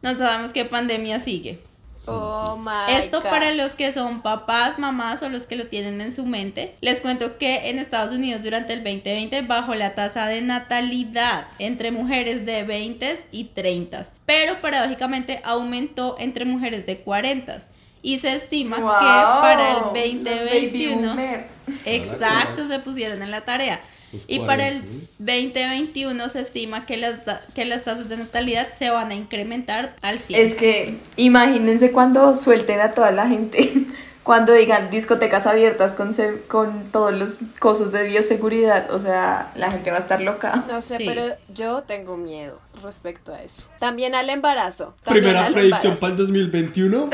no 0.00 0.14
sabemos 0.14 0.54
qué 0.54 0.64
pandemia 0.64 1.18
sigue. 1.18 1.62
Oh 2.06 2.56
my 2.56 2.94
Esto 2.94 3.20
God. 3.20 3.28
para 3.28 3.52
los 3.52 3.72
que 3.72 3.92
son 3.92 4.22
papás, 4.22 4.78
mamás 4.78 5.22
o 5.22 5.28
los 5.28 5.42
que 5.42 5.54
lo 5.54 5.66
tienen 5.66 6.00
en 6.00 6.12
su 6.12 6.24
mente. 6.24 6.74
Les 6.80 7.02
cuento 7.02 7.36
que 7.36 7.68
en 7.68 7.78
Estados 7.78 8.12
Unidos 8.12 8.42
durante 8.42 8.72
el 8.72 8.82
2020 8.82 9.42
bajó 9.42 9.74
la 9.74 9.94
tasa 9.94 10.26
de 10.26 10.40
natalidad 10.40 11.48
entre 11.58 11.90
mujeres 11.90 12.46
de 12.46 12.62
20 12.62 13.26
y 13.30 13.44
30, 13.44 14.04
pero 14.24 14.62
paradójicamente 14.62 15.42
aumentó 15.44 16.16
entre 16.18 16.46
mujeres 16.46 16.86
de 16.86 17.00
40 17.00 17.58
y 18.02 18.18
se 18.18 18.34
estima 18.34 18.76
que 18.76 18.82
para 18.82 19.70
el 19.70 19.74
Wow, 19.76 19.84
los 19.84 19.92
baby 19.92 20.22
2021 20.24 21.08
boomer. 21.08 21.46
Exacto, 21.84 22.64
se 22.66 22.78
pusieron 22.80 23.22
en 23.22 23.30
la 23.30 23.42
tarea. 23.42 23.80
Los 24.12 24.24
Y 24.28 24.40
para 24.40 24.66
el 24.68 24.80
40. 24.80 25.06
2021 25.18 26.28
se 26.30 26.40
estima 26.40 26.84
que 26.86 26.96
las, 26.96 27.20
que 27.54 27.64
las 27.64 27.84
tasas 27.84 28.08
de 28.08 28.16
natalidad 28.16 28.68
se 28.72 28.90
van 28.90 29.10
a 29.10 29.14
incrementar 29.14 29.94
al 30.02 30.18
100. 30.18 30.40
Es 30.46 30.54
que 30.54 30.98
imagínense 31.16 31.92
cuando 31.92 32.34
suelten 32.36 32.80
a 32.80 32.92
toda 32.92 33.12
la 33.12 33.28
gente, 33.28 33.72
cuando 34.24 34.52
digan 34.52 34.90
discotecas 34.90 35.46
abiertas 35.46 35.94
con, 35.94 36.12
con 36.48 36.90
todos 36.90 37.14
los 37.14 37.38
cosos 37.60 37.92
de 37.92 38.02
bioseguridad, 38.02 38.90
o 38.92 38.98
sea, 38.98 39.52
la 39.54 39.70
gente 39.70 39.90
va 39.92 39.98
a 39.98 40.00
estar 40.00 40.20
loca. 40.20 40.64
No 40.68 40.80
sé, 40.80 40.96
Sí. 40.98 41.04
pero 41.06 41.34
yo 41.54 41.82
tengo 41.82 42.16
miedo 42.16 42.58
respecto 42.82 43.32
a 43.34 43.42
eso. 43.42 43.68
También 43.78 44.14
al 44.14 44.28
embarazo. 44.30 44.94
también 45.04 45.24
Primera 45.24 45.46
al 45.46 45.52
predicción 45.52 45.94
embarazo. 45.94 46.00
para 46.00 46.10
el 46.12 46.16
2021. 46.18 47.10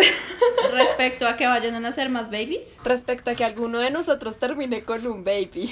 Respecto 0.72 1.26
a 1.26 1.36
que 1.36 1.46
vayan 1.46 1.74
a 1.74 1.80
nacer 1.80 2.08
más 2.10 2.30
babies. 2.30 2.78
Respecto 2.84 3.30
a 3.30 3.34
que 3.34 3.44
alguno 3.44 3.78
de 3.78 3.90
nosotros 3.90 4.38
termine 4.38 4.82
con 4.84 5.06
un 5.06 5.24
baby. 5.24 5.70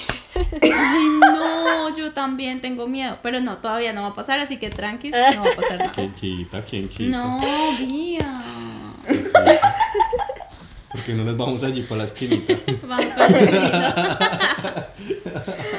Ay, 0.61 1.05
no, 1.19 1.93
yo 1.95 2.11
también 2.13 2.61
tengo 2.61 2.87
miedo. 2.87 3.19
Pero 3.21 3.41
no, 3.41 3.57
todavía 3.57 3.93
no 3.93 4.01
va 4.03 4.07
a 4.09 4.15
pasar, 4.15 4.39
así 4.39 4.57
que 4.57 4.69
tranquis, 4.69 5.11
no 5.11 5.43
va 5.43 5.51
a 5.51 5.55
pasar 5.55 5.79
nada. 5.79 5.91
¿Quién 5.95 6.13
quita? 6.13 6.61
¿Quién 6.61 6.87
quita? 6.89 7.17
No, 7.17 7.75
Vía. 7.77 8.41
Porque 10.91 11.13
no 11.13 11.23
nos 11.25 11.35
vamos 11.37 11.63
allí 11.63 11.81
para 11.81 11.99
la 11.99 12.05
esquinita. 12.05 12.53
Vamos 12.83 13.05
para 13.13 13.27
el 13.27 13.47
esquinito. 13.47 14.85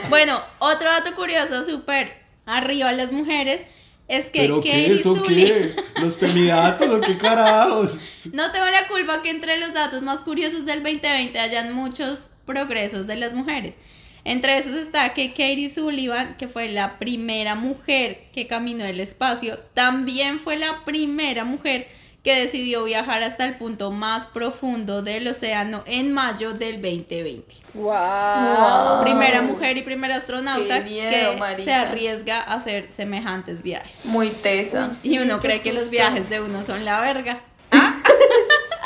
Bueno, 0.08 0.40
otro 0.60 0.88
dato 0.88 1.14
curioso, 1.16 1.64
súper 1.64 2.12
arriba 2.46 2.92
las 2.92 3.10
mujeres, 3.10 3.64
es 4.08 4.30
que 4.30 4.40
¿Pero 4.40 4.60
qué? 4.60 4.92
¿Eso 4.92 5.22
qué? 5.22 5.74
¿Los 6.00 6.16
femidatos 6.16 6.88
o 6.88 7.00
qué 7.00 7.18
carajos? 7.18 7.98
No 8.32 8.50
tengo 8.52 8.66
la 8.66 8.86
culpa 8.88 9.22
que 9.22 9.30
entre 9.30 9.58
los 9.58 9.72
datos 9.72 10.02
más 10.02 10.20
curiosos 10.20 10.64
del 10.64 10.82
2020 10.82 11.38
hayan 11.38 11.72
muchos 11.72 12.30
progresos 12.44 13.06
de 13.06 13.16
las 13.16 13.34
mujeres. 13.34 13.76
Entre 14.24 14.58
esos 14.58 14.74
está 14.74 15.14
que 15.14 15.30
Katie 15.30 15.70
Sullivan, 15.70 16.36
que 16.36 16.48
fue 16.48 16.68
la 16.68 16.98
primera 16.98 17.54
mujer 17.54 18.24
que 18.32 18.48
caminó 18.48 18.84
el 18.84 18.98
espacio, 18.98 19.58
también 19.72 20.40
fue 20.40 20.56
la 20.56 20.84
primera 20.84 21.44
mujer 21.44 21.86
que 22.26 22.40
decidió 22.40 22.82
viajar 22.82 23.22
hasta 23.22 23.44
el 23.44 23.54
punto 23.54 23.92
más 23.92 24.26
profundo 24.26 25.00
del 25.00 25.28
océano 25.28 25.84
en 25.86 26.12
mayo 26.12 26.54
del 26.54 26.82
2020. 26.82 27.54
Wow. 27.74 29.00
Primera 29.00 29.42
mujer 29.42 29.76
y 29.76 29.82
primera 29.82 30.16
astronauta 30.16 30.80
miedo, 30.80 31.08
que 31.08 31.36
marica. 31.38 31.62
se 31.62 31.72
arriesga 31.72 32.40
a 32.40 32.54
hacer 32.54 32.90
semejantes 32.90 33.62
viajes. 33.62 34.06
Muy 34.06 34.28
tesa. 34.28 34.90
Sí, 34.90 35.14
y 35.14 35.18
uno 35.20 35.38
cree 35.38 35.62
que 35.62 35.72
los 35.72 35.88
viajes 35.88 36.28
de 36.28 36.40
uno 36.40 36.64
son 36.64 36.84
la 36.84 37.00
verga. 37.00 37.38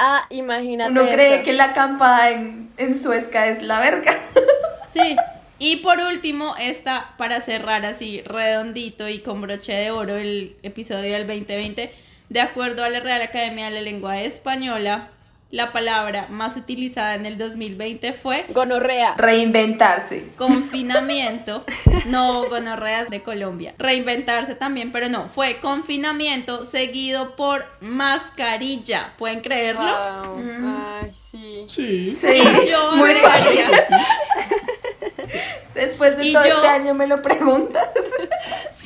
Ah, 0.02 0.24
imagínate. 0.30 0.92
Uno 0.92 1.06
cree 1.06 1.34
eso. 1.34 1.44
que 1.44 1.52
la 1.52 1.64
acampada 1.64 2.30
en, 2.30 2.70
en 2.78 2.98
Suezca 2.98 3.48
es 3.48 3.62
la 3.62 3.80
verga. 3.80 4.18
Sí. 4.92 5.14
Y 5.58 5.76
por 5.76 5.98
último, 6.00 6.56
esta 6.58 7.14
para 7.16 7.40
cerrar 7.40 7.84
así 7.84 8.22
redondito 8.22 9.08
y 9.08 9.20
con 9.20 9.40
broche 9.40 9.72
de 9.72 9.90
oro 9.90 10.16
el 10.16 10.56
episodio 10.62 11.12
del 11.12 11.26
2020, 11.26 11.92
de 12.30 12.40
acuerdo 12.40 12.82
a 12.84 12.88
la 12.88 13.00
Real 13.00 13.20
Academia 13.20 13.66
de 13.66 13.72
la 13.72 13.80
Lengua 13.82 14.20
Española, 14.20 15.08
la 15.50 15.72
palabra 15.72 16.28
más 16.30 16.56
utilizada 16.56 17.16
en 17.16 17.26
el 17.26 17.36
2020 17.36 18.12
fue 18.12 18.44
Gonorrea. 18.50 19.14
Reinventarse. 19.18 20.26
confinamiento, 20.36 21.64
no 22.06 22.48
gonorreas 22.48 23.10
de 23.10 23.22
Colombia. 23.24 23.74
Reinventarse 23.76 24.54
también, 24.54 24.92
pero 24.92 25.08
no, 25.08 25.28
fue 25.28 25.58
confinamiento 25.60 26.64
seguido 26.64 27.34
por 27.34 27.66
mascarilla. 27.80 29.12
¿Pueden 29.18 29.40
creerlo? 29.40 29.82
Wow. 29.82 30.40
Ay, 31.02 31.12
sí. 31.12 31.64
Sí. 31.66 32.14
Sí, 32.14 32.26
Y 32.28 32.70
yo 32.70 32.92
muy 32.94 33.10
agregaría, 33.10 33.70
Después 35.74 36.16
de 36.16 36.26
Y 36.26 36.32
todo 36.32 36.44
yo- 36.46 36.54
este 36.56 36.68
año 36.68 36.94
me 36.94 37.06
lo 37.06 37.22
preguntas. 37.22 37.88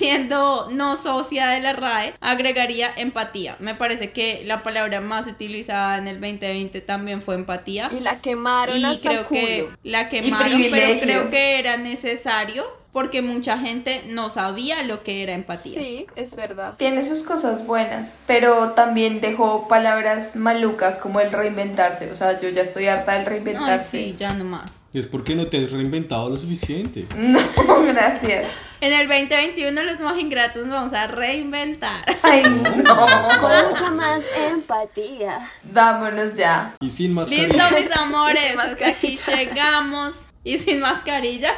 Siendo 0.05 0.69
no 0.71 0.97
socia 0.97 1.49
de 1.49 1.61
la 1.61 1.73
RAE, 1.73 2.15
agregaría 2.21 2.91
empatía. 2.97 3.57
Me 3.61 3.75
parece 3.75 4.13
que 4.13 4.43
la 4.45 4.63
palabra 4.63 5.01
más 5.01 5.27
utilizada 5.27 5.99
en 5.99 6.09
el 6.09 6.21
2020 6.21 6.81
también 6.81 7.23
fue 7.23 7.35
empatía. 7.35 7.91
Y 7.97 8.01
la 8.01 8.21
quemaron 8.21 8.77
Y 8.77 8.85
hasta 8.85 9.09
creo 9.09 9.21
el 9.21 9.27
culo. 9.27 9.41
que 9.41 9.69
la 9.83 10.09
quemaron, 10.09 10.61
pero 10.71 11.01
creo 11.01 11.31
que 11.31 11.59
era 11.59 11.77
necesario 11.77 12.65
porque 12.93 13.23
mucha 13.23 13.59
gente 13.59 14.05
no 14.07 14.31
sabía 14.31 14.85
lo 14.85 15.03
que 15.03 15.25
era 15.25 15.33
empatía. 15.35 15.73
Sí, 15.73 16.07
es 16.15 16.37
verdad. 16.37 16.75
Tiene 16.77 17.03
sus 17.03 17.25
cosas 17.25 17.67
buenas, 17.67 18.15
pero 18.29 18.71
también 18.71 19.21
dejó 19.21 19.67
palabras 19.67 20.37
malucas 20.37 20.99
como 20.99 21.19
el 21.19 21.33
reinventarse. 21.33 22.09
O 22.13 22.15
sea, 22.15 22.41
yo 22.41 22.49
ya 22.51 22.63
estoy 22.63 22.87
harta 22.87 23.15
del 23.15 23.23
Ay, 23.23 23.27
reinventarse. 23.27 23.99
sí, 23.99 24.15
ya 24.17 24.33
no 24.35 24.45
más. 24.45 24.85
Y 24.93 25.01
es 25.01 25.07
porque 25.07 25.35
no 25.35 25.49
te 25.49 25.59
has 25.59 25.73
reinventado 25.73 26.29
lo 26.31 26.37
suficiente. 26.37 27.07
No, 27.17 27.83
gracias. 27.83 28.47
En 28.85 28.93
el 28.93 29.09
2021 29.09 29.83
los 29.83 29.99
más 30.01 30.19
ingratos 30.19 30.67
nos 30.67 30.75
vamos 30.75 30.93
a 30.93 31.07
reinventar. 31.07 32.05
Ay, 32.23 32.43
no. 32.43 33.07
Con 33.41 33.69
mucha 33.71 33.91
más 33.91 34.27
empatía. 34.37 35.39
Vámonos 35.63 36.35
ya. 36.37 36.75
Y 36.83 36.91
sin 36.91 37.15
más 37.15 37.31
Listo, 37.31 37.65
mis 37.71 37.91
amores, 37.97 38.59
hasta 38.59 38.89
aquí 38.89 39.17
llegamos. 39.17 40.27
Y 40.45 40.59
sin 40.59 40.81
mascarilla, 40.81 41.55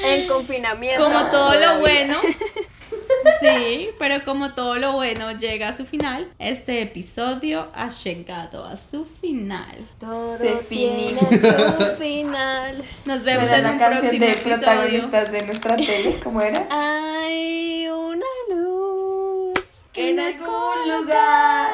En 0.00 0.26
confinamiento. 0.26 1.04
como 1.04 1.24
todo 1.30 1.54
lo 1.54 1.78
bueno. 1.78 2.16
Sí, 3.40 3.90
pero 3.98 4.24
como 4.24 4.54
todo 4.54 4.76
lo 4.76 4.92
bueno 4.92 5.32
llega 5.32 5.68
a 5.68 5.72
su 5.72 5.84
final, 5.86 6.28
este 6.38 6.82
episodio 6.82 7.66
ha 7.74 7.88
llegado 7.88 8.64
a 8.64 8.76
su 8.76 9.04
final. 9.04 9.76
Todo 9.98 10.38
Se 10.38 10.52
tiene 10.68 11.08
su 11.36 11.84
final. 11.98 12.82
Nos 13.04 13.24
vemos 13.24 13.48
Suena 13.48 13.56
en 13.58 13.64
la 13.64 13.72
un 13.72 13.78
canción 13.78 14.00
próximo 14.02 14.26
de 14.26 14.32
episodio. 14.32 14.56
protagonistas 14.58 15.32
de 15.32 15.42
nuestra 15.46 15.76
tele. 15.76 16.20
¿Cómo 16.22 16.40
era? 16.40 16.66
Hay 16.70 17.86
una 17.88 18.24
luz 18.48 19.84
En 19.94 20.20
algún 20.20 21.00
lugar. 21.00 21.70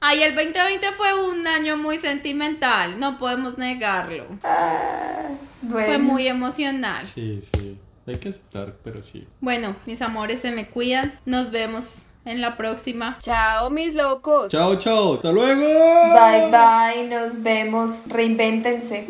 Ay, 0.00 0.22
el 0.22 0.34
2020 0.34 0.92
fue 0.92 1.28
un 1.28 1.46
año 1.46 1.76
muy 1.76 1.98
sentimental, 1.98 3.00
no 3.00 3.18
podemos 3.18 3.58
negarlo. 3.58 4.26
Ah, 4.44 5.26
bueno. 5.62 5.86
Fue 5.88 5.98
muy 5.98 6.28
emocional. 6.28 7.04
Sí, 7.06 7.40
sí. 7.54 7.76
Hay 8.08 8.16
que 8.16 8.30
aceptar, 8.30 8.74
pero 8.82 9.02
sí. 9.02 9.26
Bueno, 9.40 9.76
mis 9.84 10.00
amores, 10.00 10.40
se 10.40 10.50
me 10.50 10.68
cuidan. 10.68 11.20
Nos 11.26 11.50
vemos 11.50 12.06
en 12.24 12.40
la 12.40 12.56
próxima. 12.56 13.18
Chao, 13.20 13.68
mis 13.70 13.94
locos. 13.94 14.50
Chao, 14.50 14.76
chao. 14.76 15.14
Hasta 15.16 15.30
luego. 15.30 15.62
Bye 15.62 16.50
bye, 16.50 17.06
nos 17.08 17.42
vemos. 17.42 18.04
Reinvéntense. 18.06 19.06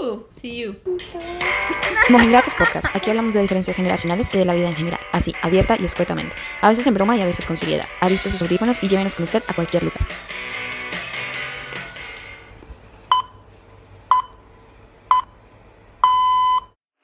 Uh, 0.00 0.18
see 0.38 0.58
you. 0.58 0.76
Mojigratos 2.10 2.54
Podcast. 2.54 2.86
Aquí 2.94 3.08
hablamos 3.10 3.32
de 3.32 3.40
diferencias 3.40 3.76
generacionales 3.76 4.28
y 4.34 4.38
de 4.38 4.44
la 4.44 4.54
vida 4.54 4.68
en 4.68 4.76
general, 4.76 5.00
así, 5.12 5.32
abierta 5.42 5.76
y 5.78 5.86
escuetamente. 5.86 6.36
A 6.60 6.68
veces 6.68 6.86
en 6.86 6.94
broma 6.94 7.16
y 7.16 7.22
a 7.22 7.26
veces 7.26 7.46
con 7.46 7.56
seriedad. 7.56 7.86
Aliste 8.00 8.30
sus 8.30 8.42
audífonos 8.42 8.82
y 8.82 8.88
llévenos 8.88 9.14
con 9.14 9.24
usted 9.24 9.42
a 9.48 9.54
cualquier 9.54 9.84
lugar. 9.84 10.06